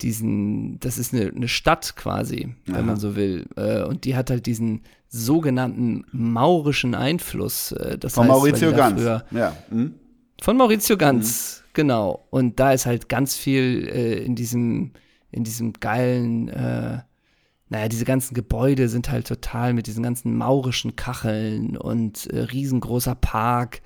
diesen, 0.00 0.80
das 0.80 0.98
ist 0.98 1.14
eine, 1.14 1.28
eine 1.28 1.48
Stadt 1.48 1.94
quasi, 1.96 2.54
wenn 2.66 2.86
man 2.86 2.96
so 2.96 3.16
will. 3.16 3.46
Äh, 3.56 3.82
und 3.84 4.04
die 4.04 4.16
hat 4.16 4.30
halt 4.30 4.46
diesen 4.46 4.82
sogenannten 5.08 6.04
maurischen 6.10 6.94
Einfluss. 6.94 7.72
Äh, 7.72 7.98
das 7.98 8.14
Von 8.14 8.24
heißt, 8.24 8.32
Maurizio 8.32 8.72
Ganz. 8.72 9.02
Ja. 9.02 9.56
Hm? 9.70 9.94
Von 10.40 10.56
Maurizio 10.56 10.96
Ganz, 10.96 11.62
mhm. 11.62 11.70
genau. 11.72 12.26
Und 12.30 12.58
da 12.58 12.72
ist 12.72 12.86
halt 12.86 13.08
ganz 13.08 13.36
viel 13.36 13.88
äh, 13.88 14.24
in 14.24 14.34
diesem, 14.34 14.92
in 15.30 15.44
diesem 15.44 15.72
geilen, 15.74 16.48
äh, 16.48 16.98
naja, 17.68 17.88
diese 17.88 18.04
ganzen 18.04 18.34
Gebäude 18.34 18.88
sind 18.88 19.10
halt 19.10 19.26
total 19.26 19.72
mit 19.72 19.86
diesen 19.86 20.02
ganzen 20.02 20.36
maurischen 20.36 20.96
Kacheln 20.96 21.76
und 21.76 22.26
äh, 22.26 22.40
riesengroßer 22.40 23.14
Park. 23.14 23.80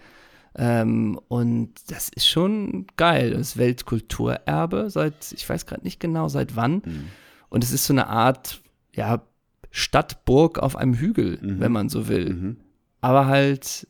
Ähm, 0.58 1.20
und 1.28 1.74
das 1.88 2.08
ist 2.08 2.26
schon 2.26 2.86
geil. 2.96 3.30
Das 3.30 3.56
Weltkulturerbe 3.56 4.90
seit, 4.90 5.32
ich 5.32 5.48
weiß 5.48 5.66
gerade 5.66 5.84
nicht 5.84 6.00
genau 6.00 6.28
seit 6.28 6.56
wann. 6.56 6.82
Mhm. 6.84 7.04
Und 7.48 7.62
es 7.62 7.70
ist 7.70 7.86
so 7.86 7.94
eine 7.94 8.08
Art, 8.08 8.60
ja, 8.92 9.22
Stadtburg 9.70 10.58
auf 10.58 10.74
einem 10.76 10.94
Hügel, 10.94 11.38
mhm. 11.40 11.60
wenn 11.60 11.72
man 11.72 11.88
so 11.88 12.08
will. 12.08 12.34
Mhm. 12.34 12.56
Aber 13.00 13.26
halt 13.26 13.86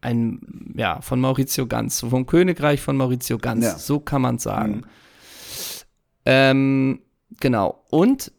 ein, 0.00 0.72
ja, 0.76 1.00
von 1.00 1.20
Maurizio 1.20 1.66
Ganz, 1.66 2.00
vom 2.00 2.26
Königreich 2.26 2.80
von 2.80 2.96
Maurizio 2.96 3.38
Ganz, 3.38 3.64
ja. 3.64 3.76
so 3.76 3.98
kann 3.98 4.22
man 4.22 4.38
sagen. 4.38 4.76
Mhm. 4.76 4.84
Ähm, 6.24 7.00
genau. 7.40 7.82
Und 7.90 8.30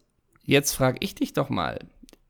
jetzt 0.44 0.72
frage 0.72 0.96
ich 1.00 1.14
dich 1.14 1.34
doch 1.34 1.50
mal, 1.50 1.78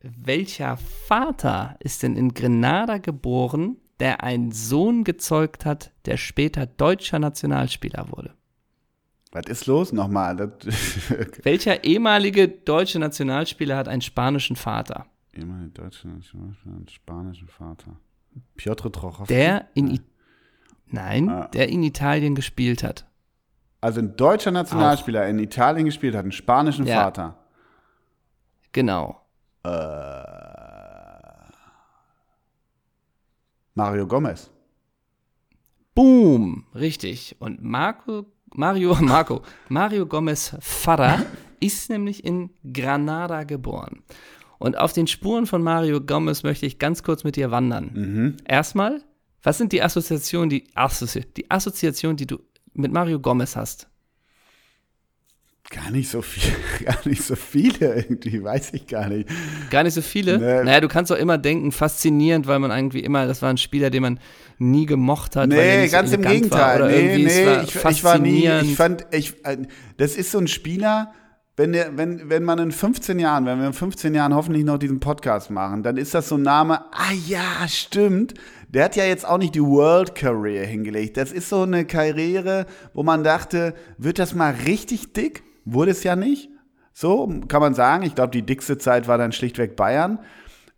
welcher 0.03 0.77
Vater 1.07 1.77
ist 1.79 2.03
denn 2.03 2.17
in 2.17 2.35
Grenada 2.35 2.99
geboren, 2.99 3.77
der 4.01 4.23
einen 4.25 4.53
Sohn 4.53 5.05
gezeugt 5.05 5.65
hat, 5.65 5.93
der 6.07 6.17
später 6.17 6.67
deutscher 6.67 7.19
Nationalspieler 7.19 8.07
wurde? 8.11 8.35
Was 9.33 9.47
ist 9.47 9.67
los 9.67 9.93
nochmal? 9.93 10.37
Welcher 11.43 11.85
ehemalige 11.85 12.49
deutsche 12.49 12.99
Nationalspieler 12.99 13.77
hat 13.77 13.87
einen 13.87 14.03
spanischen 14.03 14.57
Vater? 14.57 15.07
Ehemalige 15.33 15.71
deutsche 15.71 16.09
Nationalspieler, 16.09 16.77
einen 16.77 16.89
spanischen 16.89 17.47
Vater. 17.47 17.97
Piotr 18.57 18.91
Trochowski? 18.91 19.35
Der 19.35 19.69
in, 19.75 19.89
I 19.89 20.01
Nein, 20.87 21.29
ah. 21.29 21.49
der 21.49 21.69
in 21.69 21.83
Italien 21.83 22.35
gespielt 22.35 22.83
hat. 22.83 23.07
Also 23.81 24.01
ein 24.01 24.17
deutscher 24.17 24.51
Nationalspieler 24.51 25.25
Auch. 25.25 25.29
in 25.29 25.39
Italien 25.39 25.87
gespielt 25.87 26.15
hat, 26.15 26.23
einen 26.23 26.33
spanischen 26.33 26.87
ja. 26.87 27.03
Vater. 27.05 27.37
Genau. 28.73 29.21
Äh, 29.63 29.69
Mario 33.81 34.07
Gomez. 34.07 34.51
Boom, 35.95 36.67
richtig. 36.75 37.37
Und 37.39 37.63
Marco, 37.63 38.27
Mario, 38.55 38.95
Marco, 39.01 39.41
Mario 39.71 40.05
Gomez 40.05 40.55
Vater 40.61 41.25
ist 41.61 41.89
nämlich 41.89 42.23
in 42.23 42.51
Granada 42.75 43.45
geboren. 43.45 44.03
Und 44.59 44.77
auf 44.77 44.93
den 44.93 45.07
Spuren 45.07 45.47
von 45.47 45.63
Mario 45.63 46.03
Gomez 46.03 46.43
möchte 46.43 46.67
ich 46.67 46.79
ganz 46.79 47.03
kurz 47.03 47.25
mit 47.25 47.37
dir 47.37 47.51
wandern. 47.51 47.91
Mhm. 47.95 48.37
Erstmal, 48.47 49.01
was 49.43 49.57
sind 49.57 49.73
die 49.73 49.83
Assoziationen, 49.83 50.51
die, 50.51 50.65
Assozi 50.75 51.25
die 51.35 51.51
Assoziationen, 51.51 52.19
die 52.19 52.27
du 52.27 52.39
mit 52.75 52.93
Mario 52.93 53.19
Gomez 53.19 53.57
hast? 53.57 53.89
Gar 55.73 55.93
nicht 55.93 56.11
so 56.11 56.21
viel, 56.21 56.53
gar 56.85 56.99
nicht 57.05 57.23
so 57.23 57.37
viele 57.37 57.95
irgendwie, 57.95 58.43
weiß 58.43 58.71
ich 58.73 58.89
gar 58.89 59.09
nicht. 59.09 59.29
Gar 59.71 59.85
nicht 59.85 59.95
so 59.95 60.03
viele? 60.03 60.37
Nee. 60.37 60.65
Naja, 60.65 60.81
du 60.81 60.89
kannst 60.89 61.13
doch 61.13 61.17
immer 61.17 61.39
denken, 61.39 61.71
faszinierend, 61.71 62.49
weil 62.49 62.59
man 62.59 62.73
irgendwie 62.73 63.05
immer, 63.05 63.25
das 63.29 63.41
war 63.41 63.51
ein 63.51 63.57
Spieler, 63.57 63.89
den 63.91 64.03
man 64.03 64.21
nie 64.59 64.85
gemocht 64.85 65.37
hat. 65.37 65.49
Nee, 65.49 65.87
ganz 65.87 66.11
so 66.11 66.17
im 66.17 66.23
Gegenteil. 66.23 66.89
Nee, 66.89 67.25
nee, 67.25 67.63
ich, 67.63 67.77
ich, 67.77 68.05
war 68.05 68.19
nie, 68.19 68.51
ich 68.63 68.75
fand, 68.75 69.07
ich, 69.13 69.45
äh, 69.45 69.59
das 69.97 70.17
ist 70.17 70.33
so 70.33 70.39
ein 70.39 70.49
Spieler, 70.49 71.13
wenn, 71.57 71.73
der, 71.73 71.97
wenn, 71.97 72.29
wenn 72.29 72.43
man 72.43 72.59
in 72.59 72.73
15 72.73 73.21
Jahren, 73.21 73.47
wenn 73.47 73.61
wir 73.61 73.69
in 73.69 73.73
15 73.73 74.13
Jahren 74.13 74.35
hoffentlich 74.35 74.65
noch 74.65 74.79
diesen 74.79 74.99
Podcast 74.99 75.51
machen, 75.51 75.85
dann 75.85 75.99
ist 75.99 76.15
das 76.15 76.29
so 76.29 76.35
ein 76.35 76.43
Name, 76.43 76.85
ah 76.91 77.13
ja, 77.29 77.69
stimmt. 77.69 78.35
Der 78.71 78.87
hat 78.87 78.97
ja 78.97 79.05
jetzt 79.05 79.25
auch 79.25 79.39
nicht 79.39 79.55
die 79.55 79.63
World 79.63 80.17
Career 80.17 80.67
hingelegt. 80.67 81.17
Das 81.17 81.31
ist 81.31 81.49
so 81.49 81.63
eine 81.63 81.85
Karriere, 81.85 82.67
wo 82.93 83.05
man 83.05 83.23
dachte, 83.23 83.75
wird 83.99 84.19
das 84.19 84.35
mal 84.35 84.53
richtig 84.67 85.13
dick? 85.13 85.45
Wurde 85.73 85.93
es 85.93 86.03
ja 86.03 86.17
nicht. 86.17 86.51
So 86.93 87.29
kann 87.49 87.61
man 87.61 87.75
sagen. 87.75 88.03
Ich 88.03 88.15
glaube, 88.15 88.33
die 88.33 88.43
dickste 88.43 88.77
Zeit 88.77 89.09
war 89.09 89.19
dann 89.19 89.33
schlichtweg 89.33 89.77
Bayern. 89.77 90.19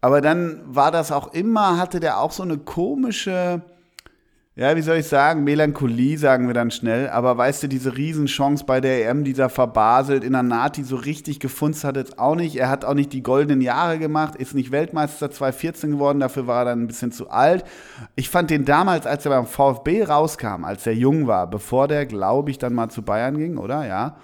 Aber 0.01 0.21
dann 0.21 0.61
war 0.65 0.91
das 0.91 1.13
auch 1.13 1.33
immer, 1.33 1.79
hatte 1.79 2.01
der 2.01 2.19
auch 2.19 2.33
so 2.33 2.43
eine 2.43 2.59
komische, 2.59 3.63
ja, 4.55 4.77
wie 4.77 4.83
soll 4.83 4.99
ich 4.99 5.07
sagen, 5.07 5.45
Melancholie, 5.45 6.19
sagen 6.19 6.47
wir 6.47 6.53
dann 6.53 6.71
schnell. 6.71 7.09
Aber 7.09 7.39
weißt 7.39 7.63
du, 7.63 7.69
diese 7.69 7.97
Riesenchance 7.97 8.65
bei 8.67 8.83
der 8.83 9.09
EM, 9.09 9.25
dieser 9.25 9.49
verbaselt 9.49 10.23
in 10.23 10.33
der 10.33 10.43
Nati 10.43 10.83
so 10.83 10.97
richtig 10.97 11.41
gefunzt 11.41 11.85
hat 11.85 11.97
jetzt 11.97 12.19
auch 12.19 12.35
nicht. 12.35 12.57
Er 12.57 12.69
hat 12.69 12.85
auch 12.85 12.93
nicht 12.93 13.15
die 13.15 13.23
goldenen 13.23 13.63
Jahre 13.63 13.99
gemacht, 13.99 14.37
ist 14.37 14.55
nicht 14.55 14.71
Weltmeister 14.71 15.31
2014 15.31 15.93
geworden, 15.93 16.21
dafür 16.21 16.47
war 16.47 16.63
er 16.63 16.65
dann 16.67 16.83
ein 16.83 16.87
bisschen 16.87 17.13
zu 17.13 17.31
alt. 17.31 17.65
Ich 18.15 18.29
fand 18.29 18.51
den 18.51 18.67
damals, 18.67 19.07
als 19.07 19.25
er 19.25 19.31
beim 19.31 19.47
VfB 19.47 20.05
rauskam, 20.05 20.65
als 20.65 20.87
er 20.87 20.93
jung 20.93 21.27
war, 21.27 21.49
bevor 21.49 21.89
der, 21.89 22.05
glaube 22.05 22.51
ich, 22.51 22.59
dann 22.59 22.75
mal 22.75 22.91
zu 22.91 23.01
Bayern 23.01 23.39
ging, 23.39 23.57
oder? 23.57 23.87
Ja. 23.87 24.17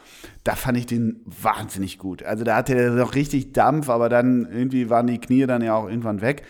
Da 0.44 0.56
fand 0.56 0.76
ich 0.76 0.84
den 0.84 1.22
wahnsinnig 1.24 1.96
gut. 1.96 2.22
Also 2.22 2.44
da 2.44 2.56
hatte 2.56 2.74
er 2.74 2.90
noch 2.90 3.14
richtig 3.14 3.54
Dampf, 3.54 3.88
aber 3.88 4.10
dann 4.10 4.46
irgendwie 4.52 4.90
waren 4.90 5.06
die 5.06 5.20
Knie 5.20 5.46
dann 5.46 5.62
ja 5.62 5.74
auch 5.74 5.88
irgendwann 5.88 6.20
weg. 6.20 6.42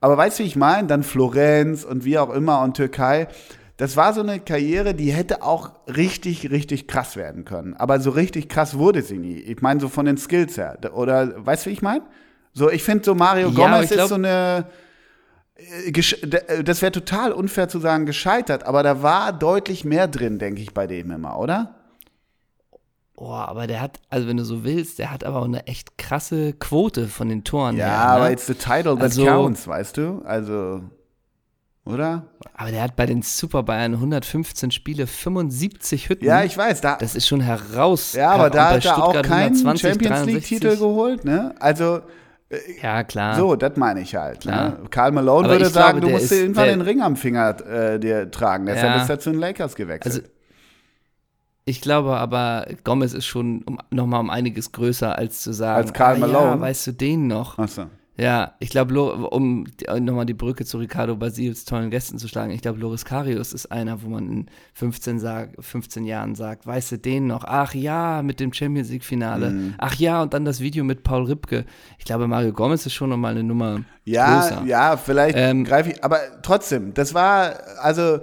Aber 0.00 0.16
weißt 0.16 0.38
du, 0.38 0.44
wie 0.44 0.48
ich 0.48 0.56
meine? 0.56 0.86
Dann 0.86 1.02
Florenz 1.02 1.84
und 1.84 2.04
wie 2.04 2.18
auch 2.18 2.30
immer 2.30 2.62
und 2.62 2.76
Türkei. 2.76 3.28
Das 3.76 3.96
war 3.96 4.12
so 4.12 4.22
eine 4.22 4.40
Karriere, 4.40 4.94
die 4.94 5.12
hätte 5.12 5.42
auch 5.42 5.70
richtig, 5.86 6.50
richtig 6.50 6.88
krass 6.88 7.16
werden 7.16 7.44
können. 7.44 7.74
Aber 7.74 8.00
so 8.00 8.10
richtig 8.10 8.48
krass 8.48 8.76
wurde 8.76 9.02
sie 9.02 9.18
nie. 9.18 9.38
Ich 9.38 9.62
meine, 9.62 9.80
so 9.80 9.88
von 9.88 10.06
den 10.06 10.18
Skills 10.18 10.56
her. 10.56 10.78
Oder 10.92 11.46
weißt 11.46 11.66
du, 11.66 11.70
wie 11.70 11.74
ich 11.74 11.82
meine? 11.82 12.02
So, 12.52 12.70
ich 12.70 12.82
finde 12.82 13.04
so 13.04 13.14
Mario 13.14 13.50
ja, 13.50 13.54
Gomez 13.54 13.90
ist 13.92 14.08
so 14.08 14.16
eine. 14.16 14.66
Äh, 15.56 15.90
äh, 15.90 16.64
das 16.64 16.82
wäre 16.82 16.92
total 16.92 17.32
unfair 17.32 17.68
zu 17.68 17.78
sagen, 17.78 18.06
gescheitert, 18.06 18.64
aber 18.64 18.82
da 18.82 19.02
war 19.02 19.32
deutlich 19.32 19.84
mehr 19.84 20.08
drin, 20.08 20.38
denke 20.38 20.60
ich, 20.60 20.74
bei 20.74 20.86
dem 20.86 21.10
immer, 21.12 21.38
oder? 21.38 21.77
Oh, 23.20 23.32
aber 23.32 23.66
der 23.66 23.80
hat, 23.80 23.98
also 24.10 24.28
wenn 24.28 24.36
du 24.36 24.44
so 24.44 24.62
willst, 24.62 25.00
der 25.00 25.10
hat 25.10 25.24
aber 25.24 25.40
auch 25.40 25.44
eine 25.44 25.66
echt 25.66 25.98
krasse 25.98 26.52
Quote 26.52 27.08
von 27.08 27.28
den 27.28 27.42
Toren. 27.42 27.76
Ja, 27.76 27.86
her, 27.86 27.96
ne? 27.96 28.04
aber 28.04 28.30
it's 28.30 28.46
the 28.46 28.54
title 28.54 28.94
that 28.94 29.02
also, 29.02 29.24
counts, 29.24 29.66
weißt 29.66 29.96
du? 29.96 30.22
Also, 30.24 30.82
oder? 31.84 32.26
Aber 32.54 32.70
der 32.70 32.80
hat 32.80 32.94
bei 32.94 33.06
den 33.06 33.22
Super 33.22 33.64
Bayern 33.64 33.94
115 33.94 34.70
Spiele, 34.70 35.08
75 35.08 36.08
Hütten. 36.08 36.24
Ja, 36.26 36.44
ich 36.44 36.56
weiß. 36.56 36.80
Da, 36.80 36.94
das 36.94 37.16
ist 37.16 37.26
schon 37.26 37.40
heraus. 37.40 38.12
Ja, 38.12 38.30
aber 38.30 38.50
da 38.50 38.70
hat 38.70 38.84
er 38.84 39.02
auch 39.02 39.22
keinen 39.22 39.56
Champions 39.76 40.24
League-Titel 40.24 40.76
geholt, 40.76 41.24
ne? 41.24 41.56
Also. 41.58 42.02
Äh, 42.50 42.58
ja, 42.80 43.02
klar. 43.02 43.34
So, 43.34 43.56
das 43.56 43.76
meine 43.76 44.00
ich 44.00 44.14
halt. 44.14 44.44
Ne? 44.44 44.78
Karl 44.90 45.10
Malone 45.10 45.48
aber 45.48 45.54
würde 45.54 45.70
sagen, 45.70 45.98
glaube, 45.98 46.12
du 46.12 46.18
musst 46.20 46.30
dir 46.30 46.42
irgendwann 46.42 46.68
den 46.68 46.82
Ring 46.82 47.02
am 47.02 47.16
Finger 47.16 47.56
äh, 47.66 47.98
dir 47.98 48.30
tragen. 48.30 48.66
Deshalb 48.66 48.94
ja. 48.94 49.02
ist 49.02 49.10
er 49.10 49.18
zu 49.18 49.30
den 49.30 49.40
Lakers 49.40 49.74
gewechselt. 49.74 50.14
Also, 50.14 50.37
ich 51.68 51.82
glaube 51.82 52.16
aber, 52.16 52.66
Gomez 52.82 53.12
ist 53.12 53.26
schon 53.26 53.62
um, 53.64 53.78
nochmal 53.90 54.20
um 54.20 54.30
einiges 54.30 54.72
größer, 54.72 55.16
als 55.16 55.42
zu 55.42 55.52
sagen, 55.52 55.76
als 55.76 55.92
Karl 55.92 56.16
ah, 56.16 56.18
Malone. 56.20 56.50
Ja, 56.52 56.60
weißt 56.60 56.86
du 56.86 56.92
den 56.92 57.26
noch? 57.26 57.58
Ach 57.58 57.68
so. 57.68 57.84
Ja, 58.16 58.54
ich 58.58 58.70
glaube, 58.70 59.14
um 59.28 59.64
nochmal 60.00 60.26
die 60.26 60.34
Brücke 60.34 60.64
zu 60.64 60.78
Ricardo 60.78 61.14
Basils 61.14 61.64
tollen 61.64 61.90
Gästen 61.90 62.18
zu 62.18 62.26
schlagen, 62.26 62.50
ich 62.50 62.62
glaube, 62.62 62.80
Loris 62.80 63.04
Karius 63.04 63.52
ist 63.52 63.70
einer, 63.70 64.02
wo 64.02 64.08
man 64.08 64.28
in 64.28 64.46
15, 64.72 65.20
sag, 65.20 65.50
15 65.60 66.04
Jahren 66.04 66.34
sagt, 66.34 66.66
weißt 66.66 66.92
du 66.92 66.98
den 66.98 67.28
noch? 67.28 67.44
Ach 67.46 67.74
ja, 67.74 68.22
mit 68.22 68.40
dem 68.40 68.52
Champions 68.52 68.90
League-Finale. 68.90 69.50
Mhm. 69.50 69.74
Ach 69.78 69.94
ja, 69.94 70.22
und 70.22 70.34
dann 70.34 70.44
das 70.44 70.60
Video 70.60 70.82
mit 70.82 71.04
Paul 71.04 71.26
Ripke. 71.26 71.64
Ich 71.98 72.06
glaube, 72.06 72.26
Mario 72.26 72.52
Gomez 72.52 72.84
ist 72.86 72.94
schon 72.94 73.10
nochmal 73.10 73.32
eine 73.32 73.44
Nummer 73.44 73.82
ja, 74.04 74.40
größer. 74.40 74.64
Ja, 74.64 74.96
vielleicht 74.96 75.36
ähm, 75.38 75.62
greife 75.62 75.90
ich, 75.90 76.02
aber 76.02 76.18
trotzdem, 76.42 76.94
das 76.94 77.14
war, 77.14 77.60
also 77.82 78.18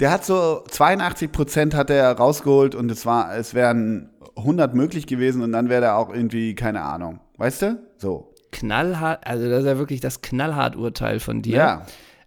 der 0.00 0.12
hat 0.12 0.24
so 0.24 0.62
82 0.68 1.32
Prozent 1.32 1.74
hat 1.74 1.90
er 1.90 2.12
rausgeholt 2.12 2.74
und 2.74 2.90
es 2.90 3.04
war, 3.04 3.36
es 3.36 3.52
wären 3.52 4.10
100 4.36 4.74
möglich 4.74 5.06
gewesen 5.06 5.42
und 5.42 5.52
dann 5.52 5.68
wäre 5.68 5.86
er 5.86 5.96
auch 5.96 6.12
irgendwie, 6.12 6.54
keine 6.54 6.82
Ahnung. 6.82 7.20
Weißt 7.36 7.62
du? 7.62 7.78
So. 7.96 8.32
Knallhart, 8.52 9.26
also 9.26 9.48
das 9.48 9.60
ist 9.60 9.66
ja 9.66 9.78
wirklich 9.78 10.00
das 10.00 10.22
Knallhart-Urteil 10.22 11.20
von 11.20 11.42
dir. 11.42 11.56
Ja. 11.56 11.86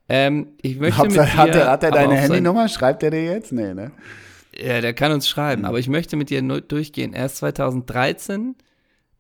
Ähm, 0.10 0.48
ich 0.62 0.78
möchte 0.80 0.98
Hauptsache, 0.98 1.26
mit 1.26 1.34
dir, 1.34 1.38
hat 1.38 1.56
er, 1.56 1.72
hat 1.72 1.84
er 1.84 1.92
deine 1.92 2.16
Handynummer? 2.16 2.68
Schreibt 2.68 3.04
er 3.04 3.12
dir 3.12 3.24
jetzt? 3.24 3.54
Nee, 3.54 3.74
ne? 3.74 3.92
Ja, 4.54 4.82
der 4.82 4.94
kann 4.94 5.14
uns 5.14 5.30
schreiben, 5.30 5.62
mhm. 5.62 5.68
aber 5.68 5.80
ich 5.80 5.88
möchte 5.88 6.18
mit 6.18 6.30
dir 6.30 6.42
durchgehen. 6.42 7.14
Er 7.14 7.28
ist 7.28 7.38
2013, 7.38 8.56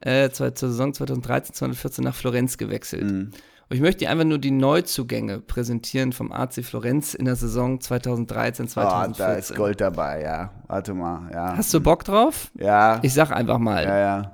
äh, 0.01 0.29
zur 0.29 0.51
Saison 0.53 0.93
2013, 0.93 1.55
2014 1.55 2.03
nach 2.03 2.15
Florenz 2.15 2.57
gewechselt. 2.57 3.03
Mhm. 3.03 3.31
Und 3.71 3.77
ich 3.77 3.81
möchte 3.81 3.99
dir 3.99 4.09
einfach 4.09 4.25
nur 4.25 4.37
die 4.37 4.51
Neuzugänge 4.51 5.39
präsentieren 5.39 6.11
vom 6.11 6.33
AC 6.33 6.55
Florenz 6.61 7.13
in 7.13 7.23
der 7.23 7.37
Saison 7.37 7.79
2013, 7.79 8.67
2014. 8.67 9.13
Oh, 9.13 9.27
da 9.29 9.33
ist 9.35 9.55
Gold 9.55 9.79
dabei, 9.79 10.23
ja. 10.23 10.51
Warte 10.67 10.93
mal, 10.93 11.31
ja. 11.31 11.55
Hast 11.55 11.73
du 11.73 11.79
Bock 11.79 12.03
drauf? 12.03 12.51
Ja. 12.59 12.99
Ich 13.01 13.13
sag 13.13 13.31
einfach 13.31 13.59
mal. 13.59 13.85
Ja, 13.85 13.97
ja. 13.97 14.31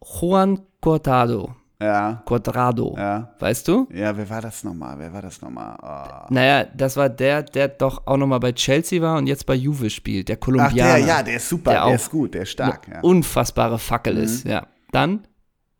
Juan 0.00 0.60
Cortado. 0.80 1.56
Ja. 1.82 2.22
Quadrado. 2.24 2.94
Ja. 2.96 3.34
Weißt 3.40 3.66
du? 3.66 3.88
Ja, 3.92 4.16
wer 4.16 4.30
war 4.30 4.42
das 4.42 4.62
nochmal? 4.62 4.96
Wer 4.96 5.12
war 5.12 5.22
das 5.22 5.42
nochmal? 5.42 5.76
Oh. 5.82 6.32
Naja, 6.32 6.68
das 6.72 6.96
war 6.96 7.08
der, 7.08 7.42
der 7.42 7.66
doch 7.66 8.06
auch 8.06 8.16
nochmal 8.16 8.38
bei 8.38 8.52
Chelsea 8.52 9.02
war 9.02 9.18
und 9.18 9.26
jetzt 9.26 9.44
bei 9.44 9.56
Juve 9.56 9.90
spielt, 9.90 10.28
der 10.28 10.36
Kolumbianer. 10.36 10.92
Ach, 10.92 10.96
der, 10.98 11.06
ja, 11.06 11.22
der 11.24 11.34
ist 11.34 11.48
super, 11.48 11.72
der, 11.72 11.86
der 11.86 11.94
ist 11.96 12.10
gut, 12.12 12.34
der 12.34 12.42
ist 12.42 12.50
stark. 12.50 12.86
Ja. 12.86 13.00
Unfassbare 13.00 13.80
Fackel 13.80 14.14
mhm. 14.14 14.22
ist, 14.22 14.46
ja. 14.46 14.68
Dann 14.92 15.26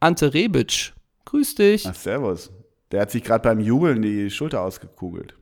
Ante 0.00 0.34
Rebic, 0.34 0.94
Grüß 1.24 1.54
dich. 1.56 1.86
Ach, 1.88 1.94
servus. 1.94 2.50
Der 2.92 3.00
hat 3.02 3.10
sich 3.10 3.22
gerade 3.24 3.42
beim 3.42 3.60
Jubeln 3.60 4.02
die 4.02 4.30
Schulter 4.30 4.60
ausgekugelt. 4.62 5.34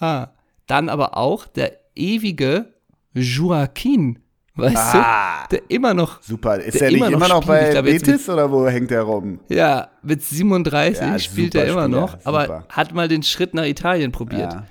Ah, 0.00 0.28
Dann 0.66 0.88
aber 0.88 1.16
auch 1.18 1.46
der 1.46 1.78
ewige 1.94 2.72
Joaquin, 3.12 4.18
weißt 4.56 4.76
Ah. 4.94 5.46
du? 5.48 5.56
Der 5.56 5.70
immer 5.70 5.92
noch, 5.94 6.22
Super. 6.22 6.56
Ist 6.58 6.80
Der 6.80 6.88
er 6.88 6.92
nicht 6.92 6.96
immer 7.00 7.10
noch 7.10 7.16
immer 7.18 7.28
noch 7.28 7.44
bei 7.46 7.82
Betis 7.82 8.28
oder 8.28 8.50
wo 8.50 8.66
hängt 8.66 8.90
er 8.90 9.02
rum? 9.02 9.40
ja, 9.48 9.88
mit 10.02 10.22
37 10.22 11.00
Ja, 11.06 11.18
spielt 11.18 11.54
er 11.54 11.66
immer 11.66 11.84
Spieler, 11.84 12.00
noch, 12.00 12.18
aber 12.24 12.42
super. 12.46 12.64
hat 12.70 12.94
mal 12.94 13.08
den 13.08 13.22
Schritt 13.22 13.52
nach 13.54 13.64
Italien 13.66 14.10
probiert. 14.10 14.52
Ja. 14.54 14.66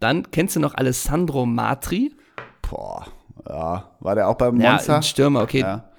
Dann 0.00 0.30
kennst 0.30 0.56
du 0.56 0.60
noch 0.60 0.74
Alessandro 0.74 1.44
Matri? 1.44 2.14
Boah. 2.70 3.06
Ja. 3.48 3.90
War 4.00 4.14
der 4.14 4.28
auch 4.28 4.36
beim 4.36 4.60
Ja, 4.60 4.72
Monster? 4.72 4.96
ein 4.96 5.02
Stürmer, 5.02 5.42
okay. 5.42 5.60
Ja. 5.60 5.90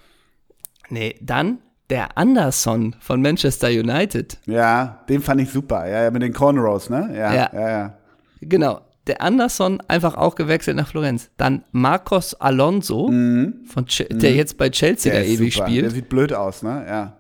Nee, 0.90 1.16
dann 1.22 1.60
der 1.94 2.18
Anderson 2.18 2.96
von 3.00 3.22
Manchester 3.22 3.68
United. 3.68 4.38
ja, 4.48 5.04
den 5.08 5.22
fand 5.22 5.42
ich 5.42 5.50
super. 5.52 5.88
Ja, 5.88 6.04
ja, 6.04 6.12
mit 6.12 6.22
den 6.24 6.34
Cornrows, 6.34 6.90
ne? 6.90 7.10
Ja, 7.14 7.34
Ja. 7.34 7.50
ja, 7.54 7.70
ja. 7.70 7.98
Genau. 8.42 8.82
Der 9.06 9.22
Anderson 9.22 9.82
einfach 9.88 10.16
auch 10.16 10.34
gewechselt 10.36 10.78
nach 10.78 10.88
Florenz. 10.88 11.30
Dann 11.38 11.64
Marcos 11.72 12.34
Alonso, 12.36 13.08
von 13.08 13.86
Che 13.86 14.06
der 14.06 14.34
jetzt 14.34 14.58
bei 14.58 14.70
Chelsea 14.70 15.12
Mhm. 15.12 15.16
Der 15.18 15.24
da 15.26 15.30
ewig 15.30 15.54
super. 15.54 15.66
Der 15.68 15.72
spielt. 15.74 15.92
sieht 15.92 16.10
blöd 16.10 16.34
aus, 16.34 16.64
ne? 16.64 16.86
Ja. 16.88 17.18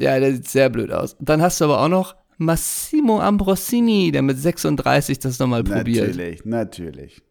Ja, 0.00 0.18
der 0.18 0.32
sieht 0.34 0.48
sehr 0.48 0.70
blöd 0.70 0.90
aus. 0.90 1.14
Dann 1.20 1.40
hast 1.42 1.60
du 1.60 1.66
aber 1.66 1.80
auch 1.82 1.88
noch 1.88 2.16
Massimo 2.38 3.20
Ambrosini, 3.20 4.10
der 4.12 4.22
mit 4.22 4.38
36 4.38 5.18
das 5.20 5.38
nochmal 5.38 5.62
probiert. 5.62 6.08
Natürlich, 6.08 6.44
natürlich. 6.46 7.22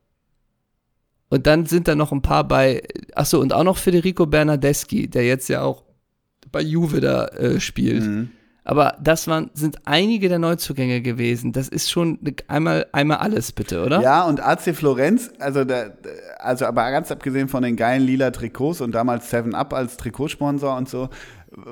Und 1.30 1.48
dann 1.48 1.66
sind 1.66 1.88
da 1.88 1.96
noch 1.96 2.12
ein 2.12 2.22
paar 2.22 2.48
bei, 2.48 2.84
achso, 3.16 3.40
und 3.40 3.54
auch 3.54 3.64
noch 3.64 3.78
Federico 3.78 4.26
Bernardeschi, 4.28 5.08
der 5.10 5.26
jetzt 5.26 5.48
ja 5.50 5.62
auch 5.64 5.84
bei 6.52 6.62
Juve 6.62 7.02
da 7.02 7.26
äh, 7.28 7.60
spielt. 7.60 8.04
Mhm. 8.04 8.30
Aber 8.64 8.96
das 9.02 9.28
waren, 9.28 9.50
sind 9.56 9.80
einige 9.86 10.30
der 10.30 10.38
Neuzugänge 10.38 11.02
gewesen. 11.02 11.52
Das 11.52 11.68
ist 11.68 11.90
schon 11.90 12.20
ne- 12.22 12.36
einmal, 12.48 12.86
einmal 12.92 13.18
alles, 13.18 13.52
bitte, 13.52 13.84
oder? 13.84 14.02
Ja, 14.02 14.24
und 14.26 14.40
AC 14.40 14.76
Florenz, 14.76 15.32
also, 15.40 15.64
da, 15.64 15.86
also 16.38 16.66
aber 16.66 16.92
ganz 16.92 17.12
abgesehen 17.12 17.48
von 17.48 17.64
den 17.64 17.76
geilen 17.76 18.04
lila 18.04 18.30
Trikots 18.30 18.82
und 18.82 18.94
damals 18.94 19.34
7-Up 19.34 19.74
als 19.74 19.98
Trikotsponsor 19.98 20.78
und 20.78 20.88
so, 20.88 21.10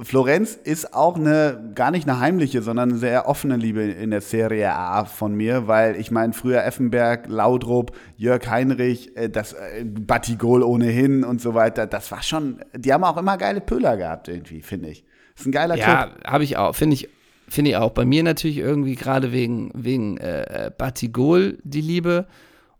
Florenz 0.03 0.55
ist 0.55 0.93
auch 0.93 1.15
eine, 1.15 1.71
gar 1.73 1.91
nicht 1.91 2.07
eine 2.07 2.19
heimliche, 2.19 2.61
sondern 2.61 2.89
eine 2.89 2.97
sehr 2.97 3.29
offene 3.29 3.55
Liebe 3.55 3.83
in 3.83 4.11
der 4.11 4.19
Serie 4.19 4.73
A 4.73 5.05
von 5.05 5.33
mir, 5.35 5.67
weil 5.67 5.95
ich 5.95 6.11
meine, 6.11 6.33
früher 6.33 6.65
Effenberg, 6.65 7.27
Laudrup, 7.29 7.95
Jörg 8.17 8.45
Heinrich, 8.49 9.15
äh, 9.15 9.29
das 9.29 9.53
äh, 9.53 9.85
Batigol 9.85 10.63
ohnehin 10.63 11.23
und 11.23 11.39
so 11.39 11.53
weiter, 11.53 11.87
das 11.87 12.11
war 12.11 12.21
schon, 12.23 12.59
die 12.75 12.91
haben 12.91 13.05
auch 13.05 13.15
immer 13.15 13.37
geile 13.37 13.61
Pöller 13.61 13.95
gehabt 13.95 14.27
irgendwie, 14.27 14.61
finde 14.61 14.89
ich. 14.89 15.05
ist 15.37 15.45
ein 15.45 15.53
geiler 15.53 15.75
Club. 15.75 15.87
Ja, 15.87 16.11
habe 16.25 16.43
ich 16.43 16.57
auch, 16.57 16.75
finde 16.75 16.95
ich, 16.95 17.07
finde 17.47 17.71
ich 17.71 17.77
auch. 17.77 17.91
Bei 17.91 18.03
mir 18.03 18.23
natürlich 18.23 18.57
irgendwie 18.57 18.95
gerade 18.95 19.31
wegen, 19.31 19.71
wegen 19.73 20.17
äh, 20.17 20.71
Batigol 20.77 21.57
die 21.63 21.81
Liebe. 21.81 22.27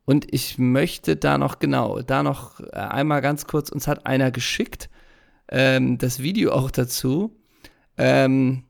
Und 0.04 0.34
ich 0.34 0.58
möchte 0.58 1.16
da 1.16 1.38
noch, 1.38 1.60
genau, 1.60 2.02
da 2.02 2.24
noch 2.24 2.60
äh, 2.60 2.72
einmal 2.74 3.22
ganz 3.22 3.46
kurz, 3.46 3.70
uns 3.70 3.88
hat 3.88 4.06
einer 4.06 4.32
geschickt, 4.32 4.90
ähm, 5.52 5.98
das 5.98 6.22
Video 6.22 6.52
auch 6.52 6.72
dazu. 6.72 7.36
Ähm, 7.98 8.64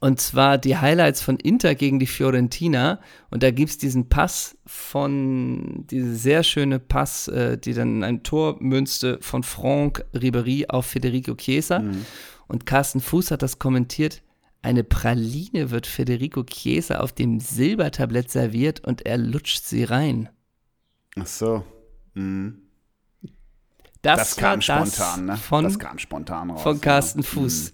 und 0.00 0.20
zwar 0.20 0.58
die 0.58 0.76
Highlights 0.76 1.22
von 1.22 1.36
Inter 1.36 1.74
gegen 1.74 1.98
die 1.98 2.06
Fiorentina. 2.06 3.00
Und 3.30 3.42
da 3.42 3.50
gibt 3.50 3.70
es 3.70 3.78
diesen 3.78 4.08
Pass 4.08 4.56
von, 4.66 5.86
diese 5.88 6.14
sehr 6.14 6.42
schöne 6.42 6.78
Pass, 6.78 7.28
äh, 7.28 7.58
die 7.58 7.74
dann 7.74 7.96
in 7.96 8.04
ein 8.04 8.22
Tor 8.22 8.56
münzte 8.60 9.18
von 9.20 9.42
Franck 9.42 10.04
Ribery 10.14 10.66
auf 10.68 10.86
Federico 10.86 11.34
Chiesa. 11.34 11.82
Und 12.48 12.66
Carsten 12.66 13.00
Fuß 13.00 13.30
hat 13.30 13.42
das 13.42 13.58
kommentiert. 13.58 14.22
Eine 14.62 14.84
Praline 14.84 15.70
wird 15.70 15.86
Federico 15.86 16.42
Chiesa 16.42 17.00
auf 17.00 17.12
dem 17.12 17.38
Silbertablett 17.40 18.30
serviert 18.30 18.80
und 18.80 19.06
er 19.06 19.18
lutscht 19.18 19.64
sie 19.64 19.84
rein. 19.84 20.30
Ach 21.18 21.26
so. 21.26 21.64
Mhm. 22.14 22.63
Das, 24.04 24.18
Das, 24.18 24.36
kam 24.36 24.60
spontan, 24.60 25.26
ne? 25.26 25.36
Von, 25.36 25.64
das 25.64 25.78
kam 25.78 25.98
spontan 25.98 26.50
raus. 26.50 26.62
von 26.62 26.80
Carsten 26.80 27.20
ja. 27.20 27.26
Fuß. 27.26 27.72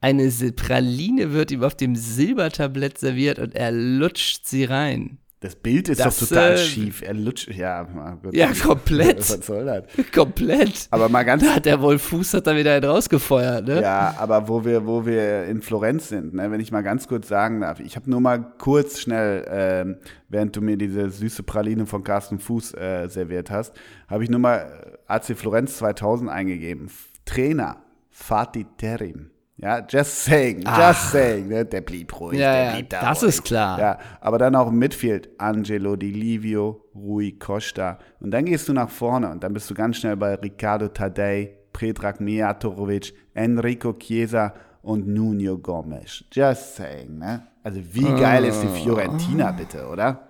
Eine 0.00 0.30
Sil- 0.30 0.52
Praline 0.54 1.32
wird 1.32 1.50
ihm 1.50 1.64
auf 1.64 1.74
dem 1.74 1.96
Silbertablett 1.96 2.98
serviert 2.98 3.38
und 3.38 3.54
er 3.54 3.72
lutscht 3.72 4.46
sie 4.46 4.64
rein. 4.64 5.18
Das 5.46 5.54
Bild 5.54 5.88
ist 5.88 6.00
Das, 6.00 6.18
doch 6.18 6.28
total 6.28 6.54
äh, 6.54 6.58
schief. 6.58 7.02
Er 7.02 7.14
lutscht, 7.14 7.54
ja. 7.54 7.84
Gott. 8.20 8.34
Ja, 8.34 8.50
komplett. 8.52 9.18
Was 9.18 9.46
soll 9.46 9.64
das? 9.64 9.84
Komplett. 10.12 10.88
Aber 10.90 11.08
mal 11.08 11.22
ganz, 11.22 11.44
Da 11.44 11.54
hat 11.54 11.66
der 11.66 11.80
wohl 11.80 12.00
Fuß 12.00 12.34
hat 12.34 12.48
da 12.48 12.56
wieder 12.56 12.74
einen 12.74 12.84
rausgefeuert, 12.84 13.64
ne? 13.68 13.80
ja, 13.80 14.16
aber 14.18 14.48
wo 14.48 14.64
wir, 14.64 14.84
wo 14.86 15.06
wir 15.06 15.44
in 15.44 15.62
Florenz 15.62 16.08
sind, 16.08 16.34
ne, 16.34 16.50
wenn 16.50 16.58
ich 16.58 16.72
mal 16.72 16.82
ganz 16.82 17.06
kurz 17.06 17.28
sagen 17.28 17.60
darf, 17.60 17.78
ich 17.78 17.94
habe 17.94 18.10
nur 18.10 18.20
mal 18.20 18.38
kurz 18.58 18.98
schnell, 18.98 19.46
ähm, 19.48 19.98
während 20.28 20.56
du 20.56 20.62
mir 20.62 20.76
diese 20.76 21.10
süße 21.10 21.44
Praline 21.44 21.86
von 21.86 22.02
Carsten 22.02 22.40
Fuß 22.40 22.74
äh, 22.74 23.06
serviert 23.08 23.52
hast, 23.52 23.72
habe 24.08 24.24
ich 24.24 24.30
nur 24.30 24.40
mal 24.40 24.58
äh, 24.58 25.12
AC 25.12 25.38
Florenz 25.38 25.76
2000 25.76 26.28
eingegeben. 26.28 26.90
Trainer, 27.24 27.76
Fatih 28.10 28.66
Terim. 28.78 29.30
Ja, 29.58 29.78
just 29.88 30.24
saying, 30.24 30.62
just 30.62 31.12
saying. 31.12 31.48
Ne? 31.48 31.64
Der 31.64 31.80
blieb 31.80 32.20
ruhig, 32.20 32.38
Ja, 32.38 32.52
der 32.52 32.72
blieb 32.74 32.90
da 32.90 33.00
das 33.00 33.22
ruhig. 33.22 33.28
ist 33.30 33.44
klar. 33.44 33.78
Ja, 33.78 33.98
aber 34.20 34.36
dann 34.38 34.54
auch 34.54 34.68
im 34.68 34.78
Midfield 34.78 35.30
Angelo 35.38 35.96
Di 35.96 36.10
Livio, 36.10 36.84
Rui 36.94 37.32
Costa. 37.32 37.98
Und 38.20 38.32
dann 38.32 38.44
gehst 38.44 38.68
du 38.68 38.74
nach 38.74 38.90
vorne 38.90 39.30
und 39.30 39.42
dann 39.42 39.54
bist 39.54 39.70
du 39.70 39.74
ganz 39.74 39.96
schnell 39.96 40.16
bei 40.16 40.34
Ricardo 40.34 40.88
Tadei, 40.88 41.56
Predrag 41.72 42.20
Mijatorovic, 42.20 43.14
Enrico 43.32 43.94
Chiesa 43.94 44.52
und 44.82 45.08
Nuno 45.08 45.56
Gomes. 45.56 46.24
Just 46.32 46.76
saying, 46.76 47.18
ne? 47.18 47.46
Also 47.62 47.80
wie 47.92 48.04
geil 48.20 48.44
ist 48.44 48.60
die 48.62 48.68
Fiorentina 48.68 49.52
bitte, 49.52 49.88
oder? 49.88 50.28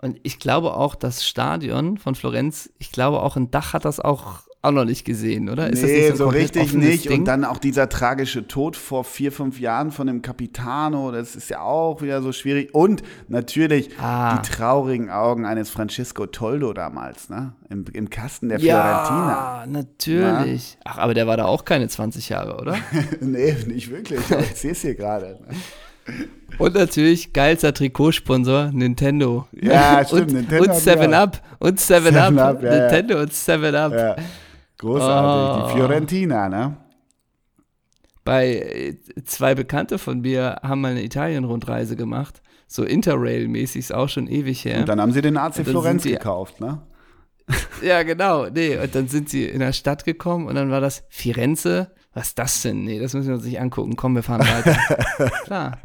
Und 0.00 0.20
ich 0.24 0.38
glaube 0.38 0.74
auch, 0.74 0.94
das 0.94 1.26
Stadion 1.26 1.96
von 1.96 2.14
Florenz, 2.14 2.70
ich 2.78 2.92
glaube 2.92 3.22
auch 3.22 3.36
ein 3.36 3.50
Dach 3.50 3.72
hat 3.72 3.84
das 3.86 3.98
auch, 3.98 4.42
auch 4.66 4.72
noch 4.72 4.84
nicht 4.84 5.04
gesehen, 5.04 5.48
oder? 5.48 5.68
Ist 5.70 5.82
das 5.82 5.90
nee, 5.90 6.10
so 6.12 6.24
komplett 6.24 6.56
richtig 6.56 6.72
nicht. 6.74 7.08
Ding? 7.08 7.20
Und 7.20 7.24
dann 7.26 7.44
auch 7.44 7.58
dieser 7.58 7.88
tragische 7.88 8.46
Tod 8.48 8.76
vor 8.76 9.04
vier, 9.04 9.32
fünf 9.32 9.60
Jahren 9.60 9.92
von 9.92 10.06
dem 10.06 10.22
Capitano, 10.22 11.10
das 11.12 11.36
ist 11.36 11.48
ja 11.50 11.60
auch 11.60 12.02
wieder 12.02 12.20
so 12.22 12.32
schwierig. 12.32 12.74
Und 12.74 13.02
natürlich 13.28 13.90
Ah. 14.00 14.36
die 14.42 14.48
traurigen 14.50 15.10
Augen 15.10 15.44
eines 15.46 15.70
Francisco 15.70 16.26
Toldo 16.26 16.72
damals, 16.72 17.28
ne? 17.28 17.52
Im, 17.68 17.84
im 17.92 18.10
Kasten 18.10 18.48
der 18.48 18.60
Fiorentina. 18.60 19.64
ja, 19.64 19.66
natürlich. 19.66 20.78
Ach, 20.84 20.98
aber 20.98 21.14
der 21.14 21.26
war 21.26 21.36
da 21.36 21.46
auch 21.46 21.64
keine 21.64 21.88
20 21.88 22.28
Jahre, 22.28 22.56
oder? 22.60 22.76
nee, 23.20 23.56
nicht 23.66 23.90
wirklich. 23.90 24.20
Ich 24.52 24.56
sehe 24.60 24.72
es 24.72 24.82
hier 24.82 24.94
gerade. 24.94 25.38
ne? 25.48 25.56
Und 26.58 26.74
natürlich 26.76 27.32
geilster 27.32 27.74
Trikotsponsor, 27.74 28.70
Nintendo. 28.72 29.46
Ja, 29.52 30.04
stimmt, 30.04 30.22
Und, 30.22 30.32
Nintendo 30.34 30.62
und 30.62 30.70
hat 30.70 30.78
7 30.78 31.10
ja- 31.12 31.22
Up. 31.24 31.42
Und 31.58 31.80
7 31.80 32.16
Up. 32.16 32.26
7 32.28 32.38
Up, 32.38 32.62
ja, 32.62 32.68
ja. 32.74 32.80
Nintendo 32.82 33.20
und 33.22 33.32
7 33.32 33.74
Up. 33.74 34.16
Ja, 34.82 34.88
großartig. 34.88 35.64
Oh. 35.64 35.66
Die 35.68 35.74
Fiorentina, 35.78 36.48
ne? 36.48 36.76
Bei 38.24 38.46
äh, 38.54 38.96
zwei 39.24 39.54
Bekannte 39.54 39.98
von 39.98 40.20
mir 40.20 40.58
haben 40.62 40.80
mal 40.80 40.90
eine 40.90 41.02
Italien-Rundreise 41.04 41.96
gemacht. 41.96 42.42
So 42.66 42.82
Interrail-mäßig, 42.84 43.76
ist 43.78 43.94
auch 43.94 44.08
schon 44.08 44.26
ewig 44.26 44.64
her. 44.64 44.80
Und 44.80 44.88
dann 44.88 45.00
haben 45.00 45.12
sie 45.12 45.22
den 45.22 45.36
AC 45.36 45.64
Florenz 45.64 46.02
sie- 46.02 46.10
gekauft, 46.10 46.60
ne? 46.60 46.82
Ja, 47.82 48.02
genau. 48.02 48.46
Nee, 48.48 48.76
und 48.78 48.92
dann 48.94 49.06
sind 49.06 49.28
sie 49.28 49.44
in 49.44 49.60
der 49.60 49.72
Stadt 49.72 50.04
gekommen 50.04 50.48
und 50.48 50.56
dann 50.56 50.70
war 50.72 50.80
das 50.80 51.04
Firenze. 51.10 51.92
Was 52.12 52.28
ist 52.28 52.38
das 52.40 52.62
denn? 52.62 52.82
Nee, 52.84 52.98
das 52.98 53.14
müssen 53.14 53.28
wir 53.28 53.34
uns 53.36 53.44
nicht 53.44 53.60
angucken. 53.60 53.94
Komm, 53.94 54.16
wir 54.16 54.22
fahren 54.24 54.40
weiter. 54.40 54.76
Klar. 55.44 55.78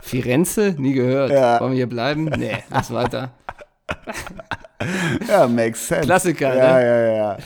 Firenze? 0.00 0.74
Nie 0.78 0.94
gehört. 0.94 1.30
Ja. 1.30 1.60
Wollen 1.60 1.72
wir 1.72 1.76
hier 1.76 1.88
bleiben? 1.88 2.24
Nee, 2.24 2.56
lass 2.70 2.90
weiter. 2.92 3.32
Ja, 5.28 5.46
makes 5.46 5.86
sense. 5.86 6.04
Klassiker, 6.06 6.56
ja, 6.56 6.74
ne? 6.74 6.84
Ja, 6.84 7.00
ja, 7.14 7.36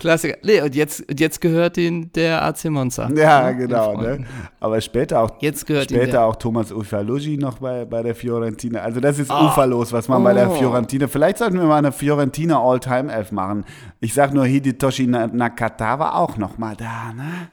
Klassiker. 0.00 0.36
Nee, 0.42 0.60
und 0.62 0.74
jetzt, 0.74 1.08
und 1.08 1.20
jetzt 1.20 1.40
gehört 1.40 1.76
ihnen 1.76 2.10
der 2.14 2.42
AC 2.44 2.64
Monza. 2.70 3.08
ja. 3.14 3.52
Genau, 3.52 3.96
ne? 4.00 4.24
Aber 4.58 4.80
später 4.80 5.20
auch 5.20 5.30
Jetzt 5.40 5.66
gehört 5.66 5.90
Später 5.90 6.24
auch 6.24 6.36
Thomas 6.36 6.72
Ufalogi 6.72 7.36
noch 7.36 7.58
bei, 7.58 7.84
bei 7.84 8.02
der 8.02 8.14
Fiorentina. 8.14 8.80
Also 8.80 8.98
das 9.00 9.18
ist 9.18 9.30
uferlos, 9.30 9.92
was 9.92 10.08
man 10.08 10.24
bei 10.24 10.34
der 10.34 10.50
Oh. 10.50 10.54
Fiorentina. 10.54 11.06
Vielleicht 11.06 11.38
sollten 11.38 11.58
wir 11.58 11.64
mal 11.66 11.76
eine 11.78 11.92
Fiorentina 11.92 12.58
All-Time-Elf 12.60 13.30
machen. 13.32 13.64
Ich 14.00 14.14
sag 14.14 14.32
nur, 14.34 14.46
Hidetoshi 14.46 15.06
Na- 15.06 15.26
Nakata 15.28 15.98
war 15.98 16.16
auch 16.16 16.36
noch 16.36 16.58
mal 16.58 16.74
da, 16.76 17.12
ne? 17.12 17.48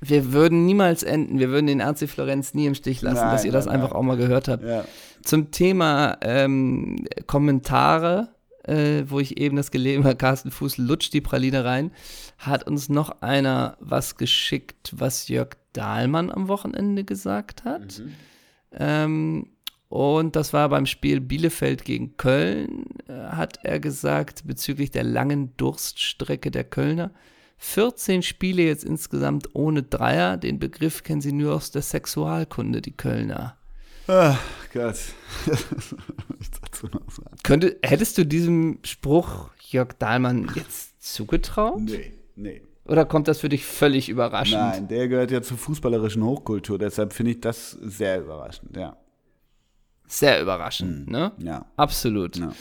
Wir 0.00 0.32
würden 0.32 0.66
niemals 0.66 1.02
enden. 1.02 1.38
Wir 1.38 1.48
würden 1.50 1.66
den 1.66 1.80
AC 1.80 2.06
Florenz 2.08 2.54
nie 2.54 2.66
im 2.66 2.74
Stich 2.74 3.02
lassen, 3.02 3.16
Nein, 3.16 3.30
dass 3.32 3.44
ihr 3.44 3.52
das 3.52 3.66
nein, 3.66 3.76
einfach 3.76 3.90
nein. 3.90 3.96
auch 3.98 4.02
mal 4.02 4.16
gehört 4.16 4.48
habt. 4.48 4.64
Ja. 4.64 4.84
Zum 5.22 5.50
Thema 5.52 6.16
ähm, 6.22 7.04
Kommentare, 7.26 8.28
äh, 8.64 9.04
wo 9.06 9.20
ich 9.20 9.38
eben 9.38 9.56
das 9.56 9.70
gelesen 9.70 10.04
habe, 10.04 10.16
Carsten 10.16 10.50
Fuß 10.50 10.78
lutscht 10.78 11.12
die 11.12 11.20
Praline 11.20 11.64
rein, 11.64 11.90
hat 12.38 12.66
uns 12.66 12.88
noch 12.88 13.22
einer 13.22 13.76
was 13.80 14.16
geschickt, 14.16 14.92
was 14.96 15.28
Jörg 15.28 15.56
Dahlmann 15.72 16.30
am 16.30 16.48
Wochenende 16.48 17.04
gesagt 17.04 17.64
hat. 17.64 18.02
Ähm, 18.72 19.48
und 19.88 20.36
das 20.36 20.52
war 20.52 20.68
beim 20.70 20.86
Spiel 20.86 21.20
Bielefeld 21.20 21.84
gegen 21.84 22.16
Köln, 22.16 22.86
äh, 23.08 23.12
hat 23.12 23.58
er 23.62 23.78
gesagt, 23.78 24.46
bezüglich 24.46 24.90
der 24.90 25.04
langen 25.04 25.56
Durststrecke 25.56 26.50
der 26.50 26.64
Kölner. 26.64 27.10
14 27.58 28.22
Spiele 28.22 28.62
jetzt 28.62 28.84
insgesamt 28.84 29.50
ohne 29.54 29.82
Dreier. 29.82 30.36
Den 30.36 30.58
Begriff 30.58 31.04
kennen 31.04 31.20
sie 31.20 31.32
nur 31.32 31.54
aus 31.54 31.70
der 31.70 31.82
Sexualkunde, 31.82 32.80
die 32.82 32.96
Kölner. 32.96 33.56
Ah, 34.08 34.36
Gott. 34.72 34.96
ich. 36.40 37.42
Könnte, 37.42 37.78
hättest 37.82 38.18
du 38.18 38.24
diesem 38.24 38.78
Spruch 38.84 39.50
Jörg 39.60 39.92
Dahlmann 39.98 40.50
jetzt 40.54 41.02
zugetraut? 41.02 41.80
Nee, 41.80 42.12
nee. 42.34 42.62
Oder 42.84 43.04
kommt 43.04 43.28
das 43.28 43.38
für 43.40 43.48
dich 43.48 43.64
völlig 43.64 44.08
überraschend? 44.08 44.60
Nein, 44.60 44.88
der 44.88 45.08
gehört 45.08 45.30
ja 45.30 45.40
zur 45.40 45.56
fußballerischen 45.56 46.22
Hochkultur, 46.24 46.78
deshalb 46.78 47.12
finde 47.12 47.32
ich 47.32 47.40
das 47.40 47.70
sehr 47.70 48.20
überraschend, 48.20 48.76
ja. 48.76 48.96
Sehr 50.08 50.42
überraschend, 50.42 51.08
ne? 51.08 51.32
Ja. 51.38 51.66
Absolut. 51.76 52.36
ja. 52.36 52.52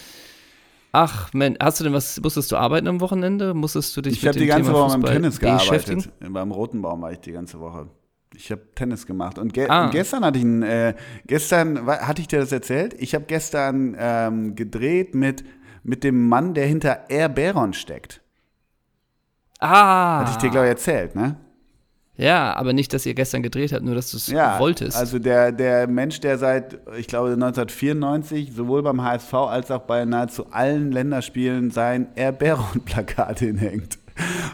Ach, 0.93 1.33
man, 1.33 1.57
hast 1.59 1.79
du 1.79 1.85
denn 1.85 1.93
was, 1.93 2.19
musstest 2.21 2.51
du 2.51 2.57
arbeiten 2.57 2.87
am 2.87 2.99
Wochenende? 2.99 3.53
Musstest 3.53 3.95
du 3.95 4.01
dich 4.01 4.13
Ich 4.13 4.23
mit 4.23 4.29
habe 4.29 4.39
dem 4.39 4.41
die 4.41 4.47
ganze 4.47 4.71
Thema 4.71 4.79
Woche 4.85 4.99
beim 4.99 5.13
Tennis 5.13 5.39
gearbeitet. 5.39 6.09
Beim 6.19 6.51
Rotenbaum 6.51 7.01
war 7.01 7.11
ich 7.11 7.19
die 7.19 7.31
ganze 7.31 7.59
Woche. 7.59 7.89
Ich 8.35 8.51
habe 8.51 8.61
Tennis 8.75 9.05
gemacht. 9.05 9.37
Und, 9.37 9.53
ge 9.53 9.67
Ah. 9.69 9.85
und 9.85 9.91
gestern 9.91 10.23
hatte 10.23 10.37
ich 10.39 10.45
ein, 10.45 10.63
äh, 10.63 10.93
gestern, 11.27 11.85
hatte 11.85 12.21
ich 12.21 12.27
dir 12.27 12.39
das 12.39 12.51
erzählt? 12.51 12.95
Ich 12.97 13.13
habe 13.13 13.25
gestern 13.27 13.95
ähm, 13.99 14.55
gedreht 14.55 15.15
mit, 15.15 15.43
mit 15.83 16.03
dem 16.03 16.27
Mann, 16.29 16.53
der 16.53 16.65
hinter 16.65 17.09
Air 17.09 17.29
Baron 17.29 17.73
steckt. 17.73 18.21
Ah. 19.59 20.21
Hatte 20.21 20.31
ich 20.31 20.37
dir, 20.37 20.49
glaube 20.49 20.65
ich, 20.67 20.71
erzählt, 20.71 21.15
ne? 21.15 21.35
Ja, 22.15 22.53
aber 22.55 22.73
nicht, 22.73 22.93
dass 22.93 23.05
ihr 23.05 23.13
gestern 23.13 23.41
gedreht 23.41 23.71
habt, 23.73 23.83
nur 23.83 23.95
dass 23.95 24.11
du 24.11 24.17
es 24.17 24.27
Ja, 24.27 24.59
wolltest. 24.59 24.95
also 24.97 25.17
der, 25.17 25.51
der 25.51 25.87
Mensch, 25.87 26.19
der 26.19 26.37
seit, 26.37 26.79
ich 26.97 27.07
glaube, 27.07 27.29
1994 27.31 28.51
sowohl 28.53 28.83
beim 28.83 29.01
HSV 29.01 29.33
als 29.33 29.71
auch 29.71 29.81
bei 29.81 30.05
nahezu 30.05 30.51
allen 30.51 30.91
Länderspielen 30.91 31.71
sein 31.71 32.07
Air 32.15 32.31
Baron-Plakat 32.33 33.39
hinhängt. 33.39 33.97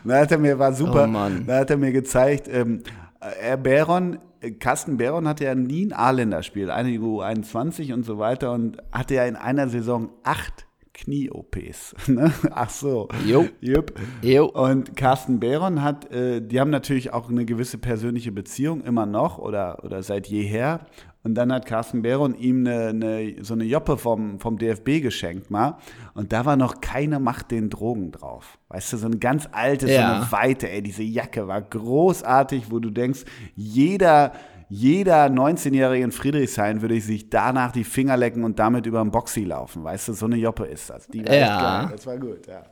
Und 0.03 0.09
da 0.11 0.19
hat 0.19 0.31
er 0.31 0.37
mir, 0.37 0.59
war 0.59 0.71
super, 0.73 1.09
Oh 1.09 1.29
da 1.45 1.57
hat 1.59 1.69
er 1.71 1.77
mir 1.77 1.91
gezeigt, 1.91 2.47
ähm, 2.47 2.83
Air 3.31 3.57
Baron, 3.57 4.19
äh, 4.41 4.51
Carsten 4.51 4.97
Baron 4.97 5.27
hatte 5.27 5.45
ja 5.45 5.55
nie 5.55 5.87
ein 5.87 5.93
A-Länderspiel, 5.93 6.71
eine 6.71 6.89
U21 6.89 7.93
und 7.93 8.03
so 8.03 8.17
weiter 8.19 8.51
und 8.51 8.77
hatte 8.91 9.15
ja 9.15 9.25
in 9.25 9.35
einer 9.35 9.69
Saison 9.69 10.09
acht 10.23 10.67
Knie-OPs. 10.97 11.95
Ne? 12.07 12.31
Ach 12.51 12.69
so. 12.69 13.07
Jo. 13.25 13.47
Jupp. 13.61 13.93
Jo. 14.21 14.45
Und 14.45 14.95
Carsten 14.95 15.39
Behron 15.39 15.83
hat, 15.83 16.11
äh, 16.11 16.41
die 16.41 16.59
haben 16.59 16.69
natürlich 16.69 17.13
auch 17.13 17.29
eine 17.29 17.45
gewisse 17.45 17.77
persönliche 17.77 18.31
Beziehung 18.31 18.81
immer 18.81 19.05
noch 19.05 19.37
oder, 19.37 19.83
oder 19.83 20.01
seit 20.03 20.27
jeher. 20.27 20.81
Und 21.27 21.35
dann 21.35 21.51
hat 21.51 21.65
Carsten 21.65 22.01
Behron 22.01 22.33
ihm 22.35 22.65
eine, 22.65 22.87
eine, 22.87 23.35
so 23.43 23.53
eine 23.53 23.65
Joppe 23.65 23.97
vom, 23.97 24.39
vom 24.39 24.57
DFB 24.57 25.01
geschenkt 25.01 25.51
mal. 25.51 25.77
Und 26.13 26.31
da 26.31 26.45
war 26.45 26.55
noch 26.55 26.79
keine 26.81 27.19
Macht 27.19 27.51
den 27.51 27.69
Drogen 27.69 28.11
drauf. 28.13 28.57
Weißt 28.69 28.93
du, 28.93 28.97
so 28.97 29.07
eine 29.07 29.17
ganz 29.17 29.49
alte, 29.51 29.87
so 29.87 29.91
Ja. 29.93 30.15
eine 30.21 30.31
weite, 30.31 30.69
ey, 30.71 30.81
diese 30.81 31.03
Jacke 31.03 31.47
war 31.47 31.61
großartig, 31.61 32.71
wo 32.71 32.79
du 32.79 32.89
denkst, 32.89 33.25
jeder, 33.55 34.31
jeder 34.69 35.25
19-Jährige 35.27 36.03
in 36.03 36.11
Friedrichshain 36.11 36.81
würde 36.81 36.99
sich 37.01 37.29
danach 37.29 37.71
die 37.73 37.83
Finger 37.83 38.15
lecken 38.17 38.43
und 38.43 38.57
damit 38.59 38.85
über 38.85 39.01
den 39.01 39.11
Boxy 39.11 39.43
laufen. 39.43 39.83
Weißt 39.83 40.07
du, 40.07 40.13
so 40.13 40.25
eine 40.27 40.37
Joppe 40.37 40.65
ist 40.65 40.89
das. 40.89 41.07
Die 41.07 41.19
war 41.25 41.31
echt 41.33 41.41
Ja. 41.41 41.81
geil. 41.81 41.89
Das 41.91 42.07
war 42.07 42.17
gut, 42.17 42.47
ja. 42.47 42.63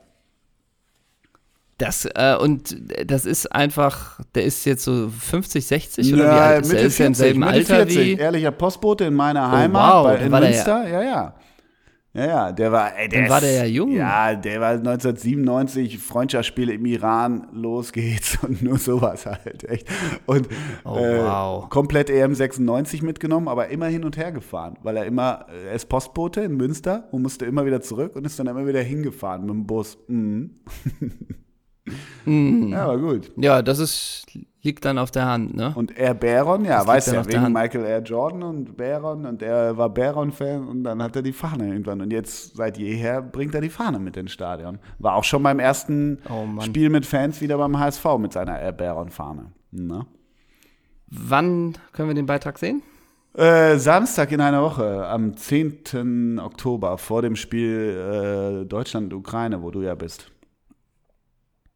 Das, 1.78 2.06
äh, 2.14 2.36
und 2.40 2.74
das 3.04 3.26
ist 3.26 3.52
einfach, 3.52 4.20
der 4.34 4.44
ist 4.44 4.64
jetzt 4.64 4.84
so 4.84 5.08
50, 5.10 5.66
60 5.66 6.14
oder 6.14 6.22
wie 6.22 6.26
Ja, 6.26 6.36
alt 6.38 6.62
ist 6.62 6.68
Mitte 6.72 6.80
er? 6.80 6.86
Ist 6.86 7.00
er 7.00 7.06
im 7.06 7.14
40, 7.14 7.16
selben 7.16 7.40
Mitte 7.40 7.52
Alter 7.52 7.76
40. 7.76 7.98
wie. 7.98 8.14
Ehrlicher 8.14 8.50
Postbote 8.50 9.04
in 9.04 9.14
meiner 9.14 9.50
Heimat 9.50 9.92
wow, 9.94 10.04
bei, 10.06 10.16
in 10.24 10.30
Münster. 10.30 10.88
Ja, 10.88 11.02
ja. 11.02 11.34
Ja, 12.14 12.24
ja, 12.26 12.52
der 12.52 12.72
war, 12.72 12.96
ey, 12.96 13.10
der 13.10 13.20
Dann 13.20 13.28
war 13.30 13.40
der 13.42 13.52
ja 13.52 13.64
jung. 13.66 13.92
Ja, 13.92 14.34
der 14.34 14.58
war 14.58 14.70
1997, 14.70 15.98
Freundschaftsspiele 15.98 16.72
im 16.72 16.86
Iran, 16.86 17.46
los 17.52 17.92
geht's 17.92 18.38
und 18.42 18.62
nur 18.62 18.78
sowas 18.78 19.26
halt, 19.26 19.64
echt. 19.68 19.86
Und 20.24 20.48
Oh, 20.82 20.96
äh, 20.96 21.18
wow. 21.22 21.68
komplett 21.68 22.08
EM 22.08 22.34
96 22.34 23.02
mitgenommen, 23.02 23.48
aber 23.48 23.68
immer 23.68 23.88
hin 23.88 24.02
und 24.02 24.16
her 24.16 24.32
gefahren, 24.32 24.78
weil 24.82 24.96
er 24.96 25.04
immer, 25.04 25.44
er 25.66 25.72
ist 25.74 25.90
Postbote 25.90 26.40
in 26.40 26.56
Münster 26.56 27.06
und 27.12 27.20
musste 27.20 27.44
immer 27.44 27.66
wieder 27.66 27.82
zurück 27.82 28.16
und 28.16 28.24
ist 28.24 28.38
dann 28.38 28.46
immer 28.46 28.66
wieder 28.66 28.80
hingefahren 28.80 29.42
mit 29.42 29.50
dem 29.50 29.66
Bus. 29.66 29.98
Mhm. 30.08 30.52
Mhm. 32.24 32.68
Ja, 32.72 32.88
war 32.88 32.98
gut. 32.98 33.30
Ja, 33.36 33.62
das 33.62 33.78
ist, 33.78 34.26
liegt 34.62 34.84
dann 34.84 34.98
auf 34.98 35.10
der 35.12 35.26
Hand, 35.26 35.54
ne? 35.54 35.72
Und 35.76 35.96
Air 35.96 36.14
Baron, 36.14 36.64
ja, 36.64 36.78
Das 36.78 36.86
weiß 36.86 37.06
ja, 37.12 37.26
wegen. 37.26 37.52
Michael 37.52 37.84
Air 37.84 38.02
Jordan 38.02 38.42
und 38.42 38.76
Baron 38.76 39.24
und 39.26 39.42
er 39.42 39.76
war 39.76 39.88
Baron-Fan 39.90 40.66
und 40.66 40.82
dann 40.82 41.02
hat 41.02 41.14
er 41.14 41.22
die 41.22 41.32
Fahne 41.32 41.68
irgendwann. 41.68 42.00
Und 42.00 42.12
jetzt 42.12 42.56
seit 42.56 42.76
jeher 42.78 43.22
bringt 43.22 43.54
er 43.54 43.60
die 43.60 43.70
Fahne 43.70 43.98
mit 44.00 44.16
ins 44.16 44.32
Stadion. 44.32 44.78
War 44.98 45.14
auch 45.14 45.24
schon 45.24 45.42
beim 45.42 45.60
ersten 45.60 46.18
Oh. 46.28 46.60
Spiel 46.62 46.90
mit 46.90 47.06
Fans 47.06 47.40
wieder 47.40 47.56
beim 47.58 47.78
HSV 47.78 48.04
mit 48.18 48.32
seiner 48.32 48.58
Air 48.58 48.72
Baron-Fahne. 48.72 49.52
Ne? 49.70 50.06
Wann 51.08 51.74
können 51.92 52.08
wir 52.08 52.14
den 52.14 52.26
Beitrag 52.26 52.58
sehen? 52.58 52.82
Äh, 53.34 53.76
Samstag 53.76 54.32
in 54.32 54.40
einer 54.40 54.62
Woche, 54.62 55.06
am 55.06 55.36
10. 55.36 56.40
Oktober, 56.42 56.96
vor 56.98 57.20
dem 57.22 57.36
Spiel 57.36 58.62
äh, 58.62 58.66
Deutschland-Ukraine, 58.66 59.62
wo 59.62 59.70
du 59.70 59.82
ja 59.82 59.94
bist. 59.94 60.32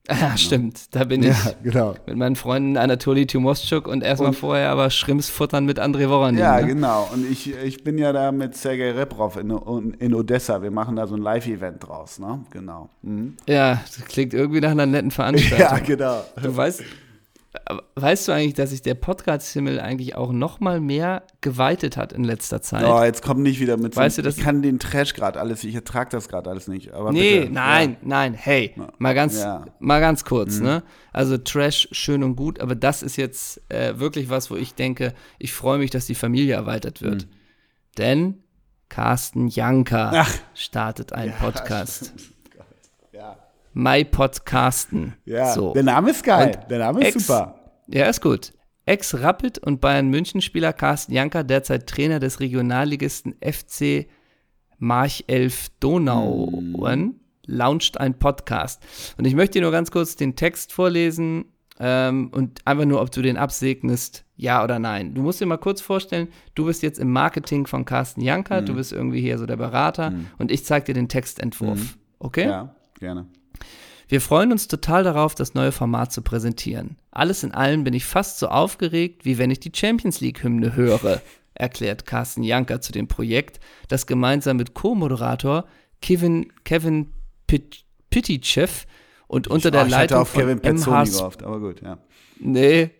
Ja, 0.10 0.36
stimmt. 0.36 0.94
Da 0.94 1.04
bin 1.04 1.22
ich 1.22 1.36
genau. 1.62 1.94
mit 2.06 2.16
meinen 2.16 2.34
Freunden 2.34 2.76
Anatoli 2.76 3.26
Timoschuk 3.26 3.86
und 3.86 4.02
erstmal 4.02 4.30
Und- 4.30 4.36
vorher 4.36 4.70
aber 4.70 4.90
Schrimps 4.90 5.28
futtern 5.28 5.66
mit 5.66 5.78
André 5.78 6.08
Woranin. 6.08 6.40
Ja, 6.40 6.60
ne? 6.60 6.66
genau. 6.66 7.08
Und 7.12 7.30
ich, 7.30 7.54
ich 7.54 7.84
bin 7.84 7.96
ja 7.96 8.12
da 8.12 8.32
mit 8.32 8.56
Sergei 8.56 8.90
Reprov 8.92 9.36
in, 9.36 9.50
in 9.98 10.14
Odessa. 10.14 10.62
Wir 10.62 10.70
machen 10.72 10.96
da 10.96 11.06
so 11.06 11.14
ein 11.14 11.22
Live-Event 11.22 11.86
draus, 11.86 12.18
ne? 12.18 12.40
Genau. 12.50 12.88
Mhm. 13.02 13.36
ja, 13.46 13.80
das 13.96 14.04
klingt 14.06 14.34
irgendwie 14.34 14.60
nach 14.60 14.70
einer 14.72 14.86
netten 14.86 15.10
Veranstaltung. 15.12 15.58
Ja, 15.60 15.78
genau. 15.78 16.24
Du 16.42 16.56
weißt, 16.56 16.82
weißt 17.96 18.28
du 18.28 18.32
eigentlich, 18.32 18.54
dass 18.54 18.70
sich 18.70 18.82
der 18.82 18.94
Podcast-Himmel 18.94 19.80
eigentlich 19.80 20.14
auch 20.14 20.30
noch 20.32 20.60
mal 20.60 20.80
mehr 20.80 21.24
geweitet 21.40 21.96
hat 21.96 22.12
in 22.12 22.22
letzter 22.22 22.62
Zeit? 22.62 22.84
Oh, 22.84 23.02
jetzt 23.02 23.22
komm 23.22 23.42
nicht 23.42 23.58
wieder 23.58 23.76
mit 23.76 23.94
so 23.94 24.00
Weißt 24.00 24.18
du, 24.18 24.22
das- 24.22 24.38
Ich 24.38 24.44
kann 24.44 24.62
den 24.62 24.78
Trash 24.78 25.14
gerade 25.14 25.40
alles, 25.40 25.64
ich 25.64 25.74
ertrage 25.74 26.10
das 26.10 26.28
gerade 26.28 26.48
alles 26.48 26.68
nicht. 26.68 26.92
Aber 26.92 27.10
nee, 27.12 27.40
bitte. 27.40 27.52
nein, 27.52 27.96
nein, 28.02 28.34
hey, 28.34 28.74
mal 28.98 29.14
ganz, 29.14 29.40
Ja. 29.40 29.60
Mhm. 29.60 29.70
mal 29.80 30.00
ganz 30.00 30.24
kurz, 30.24 30.60
ne? 30.60 30.84
Also 31.12 31.38
Trash 31.38 31.88
schön 31.90 32.22
und 32.22 32.36
gut, 32.36 32.60
aber 32.60 32.76
das 32.76 33.02
ist 33.02 33.16
jetzt 33.16 33.60
äh, 33.68 33.98
wirklich 33.98 34.30
was, 34.30 34.50
wo 34.50 34.56
ich 34.56 34.74
denke, 34.74 35.12
ich 35.40 35.52
freue 35.52 35.78
mich, 35.78 35.90
dass 35.90 36.06
die 36.06 36.14
Familie 36.14 36.54
erweitert 36.54 37.02
wird. 37.02 37.26
Mhm. 37.26 37.30
Denn 37.98 38.34
Carsten 38.88 39.48
Janka 39.48 40.12
Ach. 40.14 40.34
startet 40.54 41.12
einen 41.12 41.32
Podcast. 41.34 42.12
Ja, 42.16 42.22
My 43.72 44.04
Podcasten. 44.04 45.14
ja. 45.24 45.52
So. 45.52 45.72
der 45.72 45.82
Name 45.84 46.10
ist 46.10 46.24
geil. 46.24 46.56
Und 46.62 46.70
der 46.70 46.78
Name 46.78 47.00
ist 47.00 47.14
Ex- 47.16 47.26
super. 47.26 47.54
Ja, 47.88 48.06
ist 48.06 48.20
gut. 48.20 48.52
Ex-Rapid 48.86 49.58
und 49.58 49.80
Bayern 49.80 50.08
München-Spieler 50.08 50.72
Carsten 50.72 51.12
Janka, 51.12 51.42
derzeit 51.42 51.86
Trainer 51.86 52.18
des 52.18 52.40
Regionalligisten 52.40 53.34
FC 53.40 54.06
March 54.78 55.24
11 55.28 55.68
Donauen, 55.80 57.20
launcht 57.46 58.00
ein 58.00 58.18
Podcast. 58.18 58.82
Und 59.18 59.26
ich 59.26 59.34
möchte 59.34 59.58
dir 59.58 59.62
nur 59.62 59.70
ganz 59.72 59.90
kurz 59.90 60.16
den 60.16 60.34
Text 60.34 60.72
vorlesen 60.72 61.44
ähm, 61.78 62.30
und 62.32 62.66
einfach 62.66 62.84
nur, 62.86 63.00
ob 63.00 63.10
du 63.12 63.22
den 63.22 63.36
absegnest, 63.36 64.24
ja 64.36 64.64
oder 64.64 64.78
nein. 64.78 65.14
Du 65.14 65.22
musst 65.22 65.40
dir 65.40 65.46
mal 65.46 65.58
kurz 65.58 65.80
vorstellen, 65.80 66.28
du 66.54 66.64
bist 66.64 66.82
jetzt 66.82 66.98
im 66.98 67.12
Marketing 67.12 67.66
von 67.66 67.84
Carsten 67.84 68.22
Janka, 68.22 68.60
du 68.62 68.74
bist 68.74 68.92
irgendwie 68.92 69.20
hier 69.20 69.38
so 69.38 69.46
der 69.46 69.56
Berater 69.56 70.12
und 70.38 70.50
ich 70.50 70.64
zeige 70.64 70.86
dir 70.86 70.94
den 70.94 71.08
Textentwurf. 71.08 71.98
Okay? 72.18 72.46
Ja, 72.46 72.74
gerne. 72.98 73.26
Wir 74.10 74.20
freuen 74.20 74.50
uns 74.50 74.66
total 74.66 75.04
darauf, 75.04 75.36
das 75.36 75.54
neue 75.54 75.70
Format 75.70 76.10
zu 76.12 76.20
präsentieren. 76.20 76.96
Alles 77.12 77.44
in 77.44 77.52
allem 77.52 77.84
bin 77.84 77.94
ich 77.94 78.04
fast 78.04 78.40
so 78.40 78.48
aufgeregt, 78.48 79.24
wie 79.24 79.38
wenn 79.38 79.52
ich 79.52 79.60
die 79.60 79.70
Champions 79.72 80.20
League-Hymne 80.20 80.74
höre, 80.74 81.22
erklärt 81.54 82.06
Carsten 82.06 82.42
Janker 82.42 82.80
zu 82.80 82.90
dem 82.90 83.06
Projekt, 83.06 83.60
das 83.86 84.08
gemeinsam 84.08 84.56
mit 84.56 84.74
Co-Moderator 84.74 85.64
Kevin, 86.02 86.52
Kevin 86.64 87.12
Pit- 87.46 87.84
Pitychev 88.10 88.86
und 89.28 89.46
unter 89.46 89.70
der 89.70 89.82
oh, 89.82 89.84
ich 89.84 89.92
Leitung 89.92 90.18
auf 90.18 90.32
Kevin 90.32 90.58
von 90.58 90.62
Pezzoni 90.62 90.96
MH, 90.96 91.16
gehofft, 91.16 91.42
aber 91.44 91.60
gut, 91.60 91.80
ja. 91.80 91.98
nee, 92.40 92.90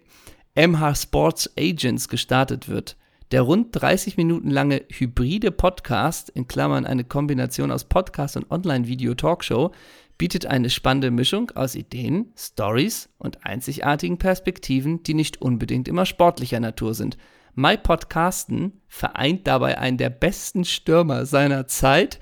MH 0.54 0.94
Sports 0.94 1.50
Agents 1.58 2.08
gestartet 2.08 2.68
wird. 2.68 2.96
Der 3.32 3.42
rund 3.42 3.68
30 3.72 4.16
Minuten 4.16 4.50
lange 4.50 4.82
hybride 4.88 5.50
Podcast, 5.50 6.30
in 6.30 6.46
Klammern 6.46 6.86
eine 6.86 7.02
Kombination 7.02 7.72
aus 7.72 7.84
Podcast 7.84 8.36
und 8.36 8.50
Online-Video-Talkshow, 8.50 9.72
bietet 10.20 10.44
eine 10.44 10.68
spannende 10.68 11.10
Mischung 11.10 11.50
aus 11.52 11.74
Ideen, 11.74 12.30
Stories 12.36 13.08
und 13.16 13.46
einzigartigen 13.46 14.18
Perspektiven, 14.18 15.02
die 15.02 15.14
nicht 15.14 15.40
unbedingt 15.40 15.88
immer 15.88 16.04
sportlicher 16.04 16.60
Natur 16.60 16.92
sind. 16.92 17.16
My 17.54 17.78
Podcasten 17.78 18.82
vereint 18.86 19.46
dabei 19.46 19.78
einen 19.78 19.96
der 19.96 20.10
besten 20.10 20.66
Stürmer 20.66 21.24
seiner 21.24 21.66
Zeit 21.68 22.20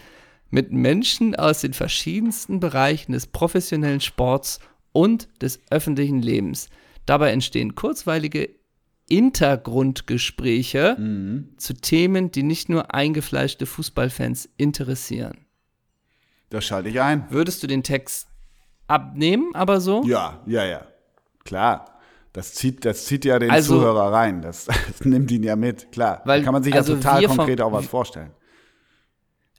mit 0.49 0.71
Menschen 0.71 1.35
aus 1.35 1.63
den 1.63 1.73
verschiedensten 1.73 2.61
Bereichen 2.61 3.11
des 3.11 3.27
professionellen 3.27 4.01
Sports 4.01 4.61
und 4.93 5.29
des 5.43 5.59
öffentlichen 5.69 6.23
Lebens. 6.23 6.69
Dabei 7.05 7.33
entstehen 7.33 7.75
kurzweilige 7.75 8.51
Hintergrundgespräche 9.11 10.95
zu 11.57 11.75
Themen, 11.75 12.31
die 12.31 12.45
nicht 12.45 12.69
nur 12.69 12.95
eingefleischte 12.95 13.67
Fußballfans 13.67 14.49
interessieren. 14.57 15.48
Das 16.51 16.65
schalte 16.65 16.89
ich 16.89 17.01
ein. 17.01 17.25
Würdest 17.31 17.63
du 17.63 17.67
den 17.67 17.83
Text 17.83 18.29
abnehmen, 18.87 19.51
aber 19.55 19.81
so? 19.81 20.03
Ja, 20.05 20.41
ja, 20.47 20.65
ja. 20.65 20.87
Klar. 21.45 21.85
Das 22.33 22.55
zieht, 22.55 22.85
das 22.85 23.07
zieht 23.07 23.25
ja 23.25 23.39
den 23.39 23.51
Also- 23.51 23.77
Zuhörer 23.79 24.13
rein. 24.13 24.43
Das, 24.43 24.65
das 24.89 25.05
nimmt 25.05 25.31
ihn 25.31 25.43
ja 25.43 25.57
mit, 25.57 25.91
klar. 25.93 26.23
Weil- 26.25 26.41
da 26.41 26.45
kann 26.45 26.53
man 26.55 26.63
sich 26.63 26.75
also 26.75 26.93
ja 26.93 26.99
total 26.99 27.21
wir 27.21 27.29
vom- 27.29 27.37
konkret 27.39 27.61
auch 27.61 27.73
was 27.73 27.87
vorstellen. 27.87 28.31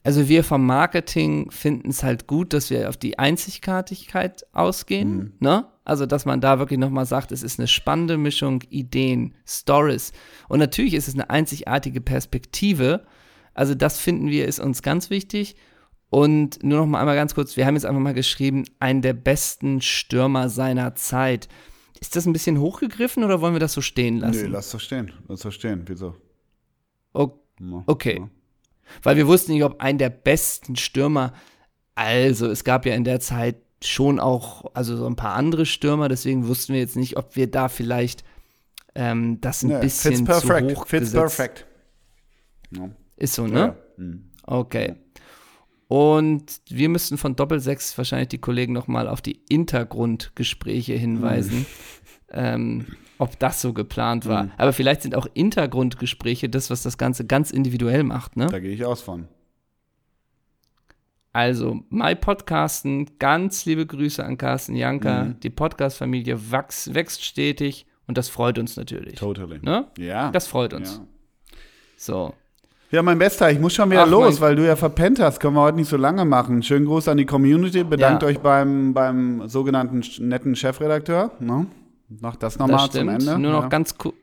Also 0.04 0.30
wir 0.30 0.46
vom 0.46 0.66
Marketing 0.66 1.52
finden 1.52 1.90
es 1.90 2.04
halt 2.04 2.26
gut, 2.26 2.54
dass 2.54 2.70
wir 2.70 2.88
auf 2.88 2.96
die 2.96 3.20
Einzigartigkeit 3.20 4.46
ausgehen, 4.54 5.34
ne? 5.40 5.68
Also 5.84 6.06
dass 6.06 6.26
man 6.26 6.40
da 6.40 6.58
wirklich 6.58 6.80
nochmal 6.80 7.06
sagt, 7.06 7.32
es 7.34 7.44
ist 7.44 7.60
eine 7.60 7.68
spannende 7.68 8.18
Mischung 8.18 8.62
Ideen, 8.70 9.36
Stories 9.46 10.14
und 10.48 10.60
natürlich 10.60 10.94
ist 10.94 11.10
es 11.10 11.16
eine 11.16 11.30
einzigartige 11.30 12.00
Perspektive. 12.00 13.06
Also 13.54 13.76
das 13.76 14.00
finden 14.00 14.30
wir 14.30 14.48
ist 14.48 14.60
uns 14.62 14.82
ganz 14.82 15.10
wichtig. 15.10 15.58
Und 16.10 16.64
nur 16.64 16.80
noch 16.80 16.86
mal 16.88 17.00
einmal 17.00 17.16
ganz 17.16 17.36
kurz, 17.36 17.56
wir 17.56 17.66
haben 17.66 17.76
jetzt 17.76 17.86
einfach 17.86 18.02
mal 18.02 18.14
geschrieben, 18.16 18.64
einen 18.80 19.02
der 19.02 19.14
besten 19.14 19.80
Stürmer 19.82 20.50
seiner 20.50 20.96
Zeit. 20.96 21.48
Ist 22.00 22.16
das 22.16 22.26
ein 22.26 22.34
bisschen 22.34 22.60
hochgegriffen 22.60 23.24
oder 23.24 23.42
wollen 23.42 23.54
wir 23.54 23.60
das 23.60 23.74
so 23.74 23.82
stehen 23.82 24.18
lassen? 24.20 24.52
lass 24.52 24.72
doch 24.72 24.80
stehen. 24.80 25.12
Lass 25.28 25.42
doch 25.42 25.52
stehen. 25.52 25.84
Wieso? 25.86 26.16
Okay. 27.86 28.26
Weil 29.04 29.18
wir 29.18 29.28
wussten 29.28 29.52
nicht, 29.52 29.64
ob 29.64 29.82
ein 29.82 29.98
der 29.98 30.10
besten 30.10 30.76
Stürmer, 30.76 31.34
also 31.96 32.48
es 32.48 32.64
gab 32.64 32.86
ja 32.86 32.96
in 32.96 33.04
der 33.04 33.20
Zeit 33.20 33.58
schon 33.84 34.20
auch, 34.20 34.66
also 34.74 34.96
so 34.98 35.06
ein 35.06 35.16
paar 35.16 35.36
andere 35.36 35.66
Stürmer, 35.66 36.10
deswegen 36.10 36.48
wussten 36.48 36.74
wir 36.74 36.80
jetzt 36.80 36.96
nicht, 36.96 37.18
ob 37.18 37.36
wir 37.36 37.52
da 37.52 37.70
vielleicht 37.70 38.24
ähm, 38.96 39.40
das 39.42 39.64
ein 39.64 39.70
Ja, 39.70 39.80
bisschen 39.80 40.26
fits 40.26 40.42
zu 40.42 40.48
perfect. 40.48 40.72
hoch 40.78 40.88
Fits 40.88 41.12
gesetzt. 41.12 41.38
perfect. 41.38 41.66
Ja. 42.72 42.90
Ist 43.18 43.36
so, 43.36 43.46
ne? 43.46 43.60
Ja. 43.60 43.76
Mhm. 43.98 44.32
Okay. 44.44 44.96
Und 45.90 46.62
wir 46.70 46.88
müssten 46.88 47.18
von 47.18 47.36
Doppelsechs 47.36 47.98
wahrscheinlich 47.98 48.30
die 48.30 48.38
Kollegen 48.38 48.74
nochmal 48.74 49.08
auf 49.08 49.24
die 49.24 49.42
Hintergrundgespräche 49.50 50.94
hinweisen, 50.94 51.66
ähm, 52.30 52.86
ob 53.18 53.40
das 53.40 53.60
so 53.60 53.74
geplant 53.74 54.28
war. 54.28 54.44
Mhm. 54.44 54.52
Aber 54.58 54.72
vielleicht 54.72 55.02
sind 55.02 55.16
auch 55.16 55.26
Hintergrundgespräche 55.34 56.48
das, 56.48 56.70
was 56.70 56.84
das 56.84 57.00
Ganze 57.00 57.26
ganz 57.26 57.50
individuell 57.50 58.04
macht, 58.04 58.38
ne? 58.38 58.46
Da 58.46 58.60
gehe 58.60 58.72
ich 58.72 58.86
aus 58.86 59.02
von. 59.02 59.28
Also, 61.34 61.80
My 61.90 62.14
Podcasten, 62.14 63.18
ganz 63.18 63.66
liebe 63.66 63.88
Grüße 63.88 64.24
an 64.24 64.38
Carsten 64.38 64.76
Janka. 64.76 65.24
Mhm. 65.24 65.40
Die 65.40 65.50
Podcast-Familie 65.50 66.52
wächst, 66.52 66.94
wächst 66.94 67.26
stetig 67.26 67.88
und 68.06 68.20
das 68.20 68.30
freut 68.30 68.60
uns 68.60 68.78
natürlich. 68.78 69.16
Totally. 69.16 69.58
Ne? 69.64 69.88
Ja. 69.98 70.30
Das 70.30 70.46
freut 70.46 70.76
uns. 70.76 70.98
Ja. 70.98 71.08
So. 71.98 72.34
Ja, 72.92 73.04
mein 73.04 73.20
Bester, 73.20 73.52
ich 73.52 73.60
muss 73.60 73.74
schon 73.74 73.92
wieder 73.92 74.04
Ach, 74.04 74.10
los, 74.10 74.42
weil 74.42 74.56
du 74.56 74.66
ja 74.66 74.76
verpennt 74.76 75.20
hast. 75.20 75.40
Können 75.40 75.56
wir 75.56 75.62
heute 75.62 75.78
nicht 75.78 75.90
so 75.90 75.98
lange 75.98 76.26
machen. 76.26 76.64
Schönen 76.64 76.86
Gruß 76.88 77.08
an 77.08 77.18
die 77.18 77.26
Community. 77.26 77.84
Bedankt 77.84 78.24
Ja. 78.24 78.30
euch 78.30 78.40
beim, 78.40 78.94
beim 78.96 79.48
sogenannten 79.48 80.02
netten 80.28 80.56
Chefredakteur. 80.56 81.32
Ne? 81.40 81.68
Mach 82.20 82.36
das 82.36 82.58
nochmal 82.58 82.90
zum. 82.90 83.08
Ende. 83.10 83.38
Nur 83.38 83.52
noch 83.52 83.64
ja. 83.64 83.70
ganz 83.70 83.96
ku- 83.98 84.14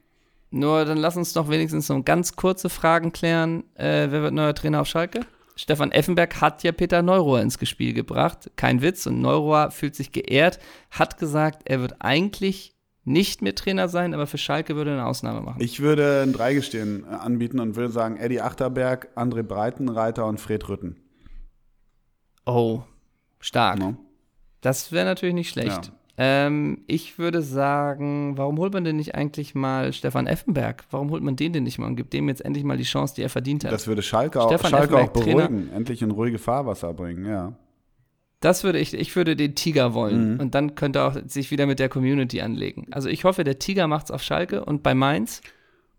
Nur 0.50 0.84
dann 0.84 0.98
lass 0.98 1.16
uns 1.16 1.34
noch 1.36 1.48
wenigstens 1.48 1.86
so 1.86 2.02
ganz 2.02 2.34
kurze 2.34 2.68
Fragen 2.68 3.12
klären. 3.12 3.62
Äh, 3.76 4.08
wer 4.10 4.22
wird 4.22 4.34
neuer 4.34 4.54
Trainer 4.54 4.80
auf 4.80 4.88
Schalke? 4.88 5.20
Stefan 5.54 5.92
Effenberg 5.92 6.40
hat 6.40 6.64
ja 6.64 6.72
Peter 6.72 7.02
Neurohr 7.02 7.40
ins 7.40 7.58
Spiel 7.68 7.94
gebracht. 7.94 8.50
Kein 8.56 8.82
Witz. 8.82 9.06
Und 9.06 9.20
Neurohr 9.22 9.70
fühlt 9.70 9.94
sich 9.94 10.10
geehrt, 10.10 10.58
hat 10.90 11.18
gesagt, 11.18 11.62
er 11.66 11.80
wird 11.80 11.94
eigentlich 12.00 12.74
nicht 13.06 13.40
mehr 13.40 13.54
Trainer 13.54 13.88
sein, 13.88 14.14
aber 14.14 14.26
für 14.26 14.36
Schalke 14.36 14.74
würde 14.74 14.90
er 14.90 14.98
eine 14.98 15.06
Ausnahme 15.06 15.40
machen. 15.40 15.60
Ich 15.60 15.80
würde 15.80 16.22
ein 16.22 16.32
Dreigestirn 16.32 17.04
äh, 17.04 17.14
anbieten 17.14 17.60
und 17.60 17.76
würde 17.76 17.92
sagen 17.92 18.16
Eddie 18.16 18.40
Achterberg, 18.40 19.08
André 19.16 19.42
Breitenreiter 19.42 20.26
und 20.26 20.40
Fred 20.40 20.68
Rütten. 20.68 20.96
oh, 22.44 22.82
stark. 23.38 23.78
Ne? 23.78 23.96
Das 24.60 24.90
wäre 24.90 25.04
natürlich 25.04 25.34
nicht 25.34 25.50
schlecht. 25.50 25.86
Ja. 25.86 25.92
Ähm, 26.18 26.82
ich 26.86 27.18
würde 27.18 27.42
sagen, 27.42 28.38
warum 28.38 28.58
holt 28.58 28.72
man 28.72 28.84
denn 28.84 28.96
nicht 28.96 29.14
eigentlich 29.14 29.54
mal 29.54 29.92
Stefan 29.92 30.26
Effenberg? 30.26 30.84
Warum 30.90 31.10
holt 31.10 31.22
man 31.22 31.36
den 31.36 31.52
denn 31.52 31.62
nicht 31.62 31.78
mal 31.78 31.86
und 31.86 31.96
gibt 31.96 32.12
dem 32.12 32.28
jetzt 32.28 32.44
endlich 32.44 32.64
mal 32.64 32.78
die 32.78 32.84
Chance, 32.84 33.14
die 33.14 33.22
er 33.22 33.28
verdient 33.28 33.64
hat? 33.64 33.72
Das, 33.72 33.86
würde 33.86 34.02
Schalke 34.02 34.42
auch, 34.42 34.50
Schalke 34.50 34.96
auch 34.96 35.00
Effenberg, 35.02 35.14
Trainer. 35.14 35.48
beruhigen. 35.48 35.72
Endlich 35.72 36.02
in 36.02 36.10
ruhige 36.10 36.38
Fahrwasser 36.38 36.94
bringen, 36.94 37.26
ja. 37.26 37.52
Würde 38.64 38.78
ich, 38.78 38.92
ich 38.94 39.14
würde 39.16 39.34
den 39.36 39.54
Tiger 39.54 39.94
wollen 39.94 40.34
Mhm. 40.34 40.40
und 40.40 40.54
dann 40.54 40.74
könnte 40.74 41.00
er 41.00 41.08
auch 41.08 41.16
sich 41.26 41.50
wieder 41.50 41.66
mit 41.66 41.78
der 41.78 41.88
Community 41.88 42.40
anlegen. 42.40 42.86
Also 42.92 43.08
ich 43.08 43.24
hoffe, 43.24 43.44
der 43.44 43.58
Tiger 43.58 43.86
macht's 43.88 44.10
auf 44.10 44.22
Schalke 44.22 44.64
und 44.64 44.82
bei 44.82 44.94
Mainz. 44.94 45.40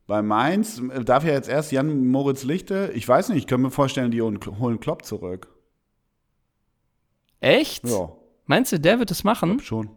Bei 0.08 0.22
Mainz 0.22 0.82
äh, 0.93 1.04
darf 1.04 1.26
ja 1.26 1.34
jetzt 1.34 1.50
erst 1.50 1.72
Jan 1.72 2.06
Moritz 2.08 2.43
Lichte. 2.43 2.91
Ich 2.95 3.08
weiß 3.08 3.30
nicht, 3.30 3.39
ich 3.39 3.48
kann 3.48 3.62
mir 3.62 3.72
vorstellen, 3.72 4.12
die 4.12 4.22
holen 4.22 4.80
Klopp 4.80 5.04
zurück. 5.06 5.50
Echt? 7.39 7.86
Ja, 7.88 8.12
Meinst 8.45 8.72
du, 8.72 8.80
der 8.80 9.00
wird 9.00 9.12
es 9.12 9.24
machen? 9.26 9.60
schon. 9.60 9.89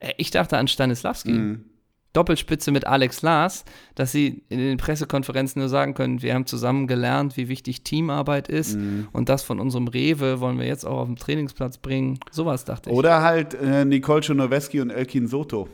Äh, 0.00 0.12
Ich 0.16 0.30
dachte 0.30 0.56
an 0.56 0.68
Stanislawski. 0.68 1.30
Mhm. 1.32 1.64
Doppelspitze 2.12 2.70
mit 2.72 2.86
Alex 2.86 3.22
Lars, 3.22 3.64
dass 3.94 4.12
sie 4.12 4.42
in 4.50 4.58
den 4.58 4.76
Pressekonferenzen 4.76 5.60
nur 5.60 5.68
sagen 5.68 5.94
können, 5.94 6.20
wir 6.22 6.34
haben 6.34 6.46
zusammen 6.46 6.86
gelernt, 6.86 7.36
wie 7.36 7.48
wichtig 7.48 7.84
Teamarbeit 7.84 8.48
ist 8.48 8.76
Mhm. 8.76 9.08
und 9.12 9.28
das 9.28 9.42
von 9.42 9.58
unserem 9.60 9.88
Rewe 9.88 10.40
wollen 10.40 10.58
wir 10.58 10.66
jetzt 10.66 10.84
auch 10.84 10.98
auf 10.98 11.06
den 11.06 11.16
Trainingsplatz 11.16 11.78
bringen. 11.78 12.18
Sowas 12.30 12.64
dachte 12.64 12.90
ich. 12.90 12.96
Oder 12.96 13.22
halt 13.22 13.54
äh, 13.54 13.84
Nicole 13.84 14.20
Czernoweski 14.20 14.80
und 14.80 14.90
Elkin 14.90 15.26
Soto. 15.26 15.68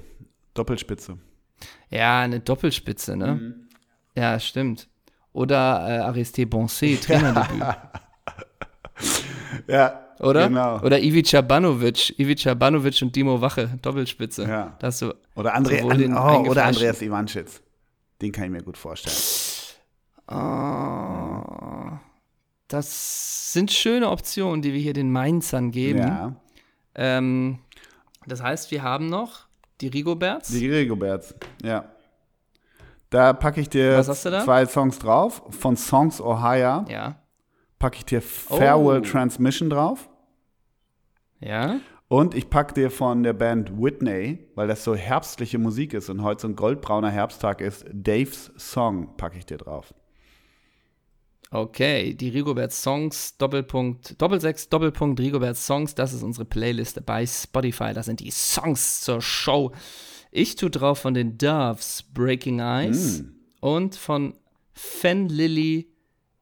Doppelspitze. 0.55 1.19
Ja, 1.91 2.21
eine 2.21 2.41
Doppelspitze, 2.41 3.17
ne? 3.17 3.35
Mhm. 3.35 3.55
Ja, 4.15 4.39
stimmt. 4.39 4.89
Oder 5.33 5.87
äh, 5.89 5.99
Aristide 5.99 6.49
Bonset, 6.49 7.03
Trainerdebüt. 7.05 7.63
Ja, 9.67 10.08
Oder? 10.21 10.49
Genau. 10.49 10.81
Oder 10.81 11.01
Ivica 11.01 11.41
Banovic, 11.41 12.19
Ivica 12.19 12.55
Banovic 12.55 13.01
und 13.03 13.15
Dimo 13.15 13.41
Wache, 13.41 13.79
Doppelspitze. 13.83 14.45
Ja. 14.45 14.77
Da 14.79 14.87
hast 14.89 15.03
du 15.03 15.15
Oder, 15.35 15.57
André, 15.57 15.81
an, 15.81 16.45
oh, 16.45 16.51
oder 16.51 16.65
Andreas 16.65 17.03
Ivanschitz. 17.03 17.63
Den 18.21 18.33
kann 18.33 18.45
ich 18.45 18.51
mir 18.51 18.63
gut 18.63 18.77
vorstellen. 18.77 19.17
Oh, 20.31 21.97
das 22.67 23.53
sind 23.53 23.71
schöne 23.71 24.11
Optionen, 24.11 24.61
die 24.61 24.73
wir 24.73 24.81
hier 24.81 24.93
den 24.93 25.11
Mainzern 25.11 25.71
geben. 25.71 26.01
Ja. 26.01 26.37
Ähm, 26.95 27.61
das 28.27 28.43
heißt, 28.43 28.71
wir 28.71 28.83
haben 28.83 29.09
noch 29.09 29.47
die 29.81 29.89
Rigoberts. 29.89 30.49
Die 30.49 30.69
Rigoberts, 30.69 31.35
ja. 31.63 31.85
Da 33.11 33.33
packe 33.33 33.61
ich 33.61 33.71
dir 33.71 34.03
zwei 34.03 34.67
Songs 34.67 34.99
drauf. 34.99 35.43
Von 35.49 35.77
Songs 35.77 36.21
Ohio 36.21 36.85
ja. 36.89 37.17
Packe 37.79 37.97
ich 37.99 38.05
dir 38.05 38.21
Farewell 38.23 39.01
Oh. 39.01 39.05
Transmission 39.05 39.71
drauf. 39.71 40.09
Ja. 41.41 41.81
Und 42.09 42.35
ich 42.35 42.49
packe 42.49 42.73
dir 42.75 42.91
von 42.91 43.23
der 43.23 43.35
Band 43.35 43.71
Whitney, 43.81 44.47
weil 44.55 44.67
das 44.67 44.83
so 44.83 44.95
herbstliche 44.95 45.59
Musik 45.59 45.93
ist 45.93 46.09
und 46.09 46.23
heute 46.23 46.41
so 46.43 46.49
ein 46.49 46.57
goldbrauner 46.57 47.11
Herbsttag 47.11 47.61
ist, 47.61 47.85
Daves 47.93 48.51
Song 48.57 49.17
packe 49.17 49.37
ich 49.39 49.45
dir 49.47 49.59
drauf. 49.59 49.93
Okay, 51.51 52.13
die 52.15 52.29
Rigobert 52.29 52.73
Songs, 52.73 53.37
Doppelpunkt, 53.39 54.21
Doppelsechs, 54.21 54.69
Doppelpunkt, 54.69 55.19
Rigobert 55.21 55.57
Songs, 55.57 55.95
das 55.95 56.13
ist 56.13 56.23
unsere 56.23 56.45
Playlist 56.45 57.05
bei 57.07 57.25
Spotify. 57.27 57.93
Das 57.95 58.07
sind 58.07 58.21
die 58.21 58.31
Songs 58.31 59.01
zur 59.01 59.23
Show. 59.23 59.73
Ich 60.31 60.57
tue 60.57 60.69
drauf 60.71 60.99
von 60.99 61.15
den 61.15 61.39
Doves 61.39 62.03
Breaking 62.13 62.61
Eyes 62.61 63.23
Mm. 63.23 63.27
und 63.61 63.97
von 63.97 64.35
Fen 64.75 65.29
Lily 65.31 65.91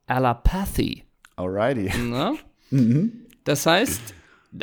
Allapathy. 0.07 1.05
Alrighty. 1.37 1.91
Ne? 1.99 2.35
Mhm. 2.71 3.13
Das 3.45 3.65
heißt, 3.65 4.01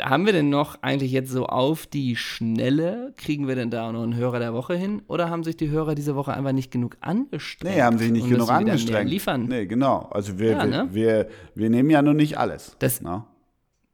haben 0.02 0.26
wir 0.26 0.34
denn 0.34 0.50
noch 0.50 0.82
eigentlich 0.82 1.10
jetzt 1.10 1.30
so 1.30 1.46
auf 1.46 1.86
die 1.86 2.16
Schnelle, 2.16 3.14
kriegen 3.16 3.48
wir 3.48 3.54
denn 3.54 3.70
da 3.70 3.90
noch 3.90 4.02
einen 4.02 4.14
Hörer 4.14 4.40
der 4.40 4.52
Woche 4.52 4.74
hin? 4.74 5.00
Oder 5.08 5.30
haben 5.30 5.42
sich 5.42 5.56
die 5.56 5.70
Hörer 5.70 5.94
diese 5.94 6.14
Woche 6.14 6.34
einfach 6.34 6.52
nicht 6.52 6.70
genug 6.70 6.98
angestrengt? 7.00 7.74
Nee, 7.76 7.80
haben 7.80 7.96
sich 7.96 8.12
nicht 8.12 8.28
genug 8.28 8.50
angestrengt. 8.50 9.08
liefern? 9.08 9.46
Nee, 9.46 9.64
genau. 9.64 10.00
Also 10.10 10.38
wir, 10.38 10.50
Ja, 10.50 10.58
wir, 10.64 10.66
ne? 10.66 10.88
wir, 10.92 11.28
wir 11.54 11.70
nehmen 11.70 11.88
ja 11.88 12.02
nur 12.02 12.12
nicht 12.12 12.36
alles. 12.36 12.76
Das- 12.78 13.00
ne? 13.00 13.24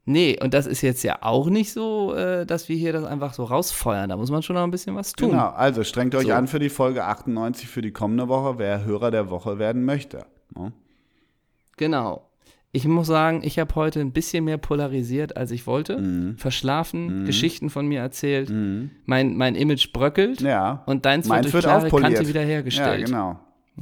Nee, 0.03 0.37
und 0.43 0.53
das 0.53 0.65
ist 0.67 0.81
jetzt 0.81 1.03
ja 1.03 1.19
auch 1.21 1.47
nicht 1.47 1.71
so, 1.71 2.13
äh, 2.13 2.45
dass 2.45 2.67
wir 2.67 2.75
hier 2.75 2.91
das 2.91 3.05
einfach 3.05 3.33
so 3.33 3.45
rausfeuern. 3.45 4.09
Da 4.09 4.17
muss 4.17 4.29
man 4.29 4.41
schon 4.43 4.55
noch 4.57 4.63
ein 4.63 4.71
bisschen 4.71 4.95
was 4.97 5.13
tun. 5.13 5.29
Genau, 5.31 5.49
also 5.51 5.85
strengt 5.85 6.15
euch 6.15 6.25
So. 6.27 6.33
an 6.33 6.47
für 6.49 6.59
die 6.59 6.69
Folge 6.69 7.05
98 7.05 7.69
für 7.69 7.81
die 7.81 7.91
kommende 7.91 8.27
Woche, 8.27 8.55
wer 8.57 8.83
Hörer 8.83 9.09
der 9.11 9.29
Woche 9.29 9.57
werden 9.57 9.85
möchte. 9.85 10.25
ne? 10.53 10.73
Genau. 11.77 12.27
Ich 12.73 12.85
muss 12.87 13.07
sagen, 13.07 13.41
ich 13.43 13.59
habe 13.59 13.75
heute 13.75 13.99
ein 13.99 14.13
bisschen 14.13 14.45
mehr 14.45 14.57
polarisiert, 14.57 15.35
als 15.35 15.51
ich 15.51 15.67
wollte. 15.67 15.97
Mhm. 15.97 16.37
Verschlafen, 16.37 17.25
Geschichten 17.25 17.69
von 17.69 17.85
mir 17.85 17.99
erzählt. 17.99 18.49
Mhm. 18.49 18.91
Mein, 19.05 19.35
mein 19.35 19.55
Image 19.55 19.91
bröckelt. 19.91 20.39
Ja. 20.39 20.83
Und 20.85 21.05
deins, 21.05 21.27
wird 21.27 21.43
wird 21.43 21.53
durch 21.53 21.63
klare 21.63 21.83
aufpoliert. 21.85 22.13
Kante 22.15 22.29
wiederhergestellt. 22.29 23.01
Ja, 23.01 23.05
genau. 23.05 23.39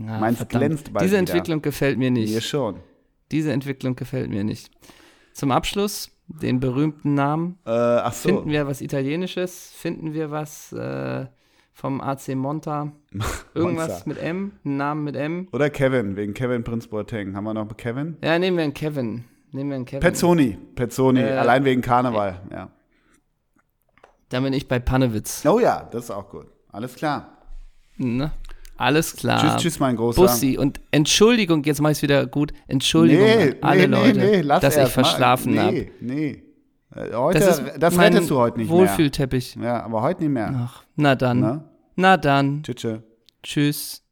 Ah, 0.08 0.20
Meins 0.20 0.38
verdammt. 0.38 0.50
glänzt 0.66 0.94
bald 0.94 1.04
Diese 1.04 1.12
wieder. 1.14 1.20
Entwicklung 1.20 1.62
gefällt 1.62 1.98
mir 2.00 2.10
nicht. 2.10 2.34
Mir 2.34 2.42
schon. 2.42 2.78
Diese 3.32 3.52
Entwicklung 3.52 3.96
gefällt 3.96 4.30
mir 4.30 4.44
nicht. 4.44 4.72
Zum 5.34 5.52
Abschluss 5.52 6.12
den 6.28 6.60
berühmten 6.60 7.14
Namen. 7.14 7.58
Äh, 7.66 7.72
ach 7.72 8.14
so. 8.14 8.30
Finden 8.30 8.50
wir 8.50 8.66
was 8.68 8.82
Italienisches? 8.82 9.72
Finden 9.76 10.14
wir 10.14 10.32
was 10.32 10.72
äh, 10.74 11.26
vom 11.80 12.02
AC 12.02 12.36
Monta? 12.36 12.92
Irgendwas 13.54 14.06
mit 14.06 14.18
M? 14.18 14.52
Einen 14.66 14.78
Namen 14.78 15.04
mit 15.06 15.16
M? 15.16 15.48
Oder 15.54 15.70
Kevin, 15.70 16.18
wegen 16.18 16.34
Kevin 16.34 16.64
Prinz 16.64 16.88
Boateng. 16.88 17.36
Haben 17.36 17.46
wir 17.46 17.54
noch 17.54 17.68
Kevin? 17.78 18.18
Ja, 18.22 18.38
nehmen 18.38 18.58
wir 18.58 18.66
einen 18.66 18.74
Kevin. 18.74 19.24
Nehmen 19.52 19.70
wir 19.70 19.76
einen 19.78 19.86
Kevin. 19.86 20.02
Pezzoni. 20.02 20.58
Pezzoni, 20.76 21.22
Äh, 21.22 21.32
allein 21.32 21.64
wegen 21.64 21.82
Karneval. 21.82 22.42
Ja. 22.52 22.70
Dann 24.28 24.44
bin 24.44 24.54
ich 24.54 24.68
bei 24.68 24.80
Pannewitz. 24.80 25.46
Oh 25.46 25.60
ja, 25.60 25.88
das 25.92 26.06
ist 26.06 26.12
auch 26.12 26.30
gut. 26.30 26.48
Alles 26.72 26.96
klar. 26.96 27.38
Ne? 27.98 28.32
Alles 28.78 29.16
klar. 29.16 29.42
Tschüss, 29.42 29.56
tschüss, 29.62 29.80
mein 29.80 29.96
Großer. 29.96 30.22
Bussi. 30.22 30.58
Und 30.58 30.80
Entschuldigung, 30.92 31.64
jetzt 31.64 31.82
mache 31.82 31.94
ich 31.94 31.98
es 31.98 32.02
wieder 32.02 32.28
gut. 32.28 32.52
Entschuldigung 32.68 33.26
Nee, 33.26 33.56
alle 33.62 33.88
nee, 33.88 33.96
Leute, 33.96 34.20
nee, 34.20 34.42
nee, 34.42 34.60
dass 34.60 34.78
ich 34.78 34.88
verschlafen 34.90 35.54
nee, 35.54 35.60
habe. 35.60 35.88
Nee, 36.02 36.30
Äh, 36.32 36.49
Heute, 36.96 37.40
Das 37.40 37.62
das, 37.78 37.94
ist 37.94 37.98
mein 37.98 38.14
rettest 38.14 38.30
du 38.32 38.38
heute 38.38 38.58
nicht 38.58 38.70
Wohlfühlteppich. 38.70 39.56
mehr. 39.56 39.68
Ja, 39.74 39.84
aber 39.84 40.02
heute 40.02 40.24
nicht 40.24 40.32
mehr. 40.32 40.52
Ach, 40.56 40.84
na 40.96 41.16
dann. 41.16 41.40
Ne? 41.40 41.64
Na 41.96 42.18
dann. 42.18 42.64
Tschüss. 42.64 43.02
Tschüss. 43.44 44.04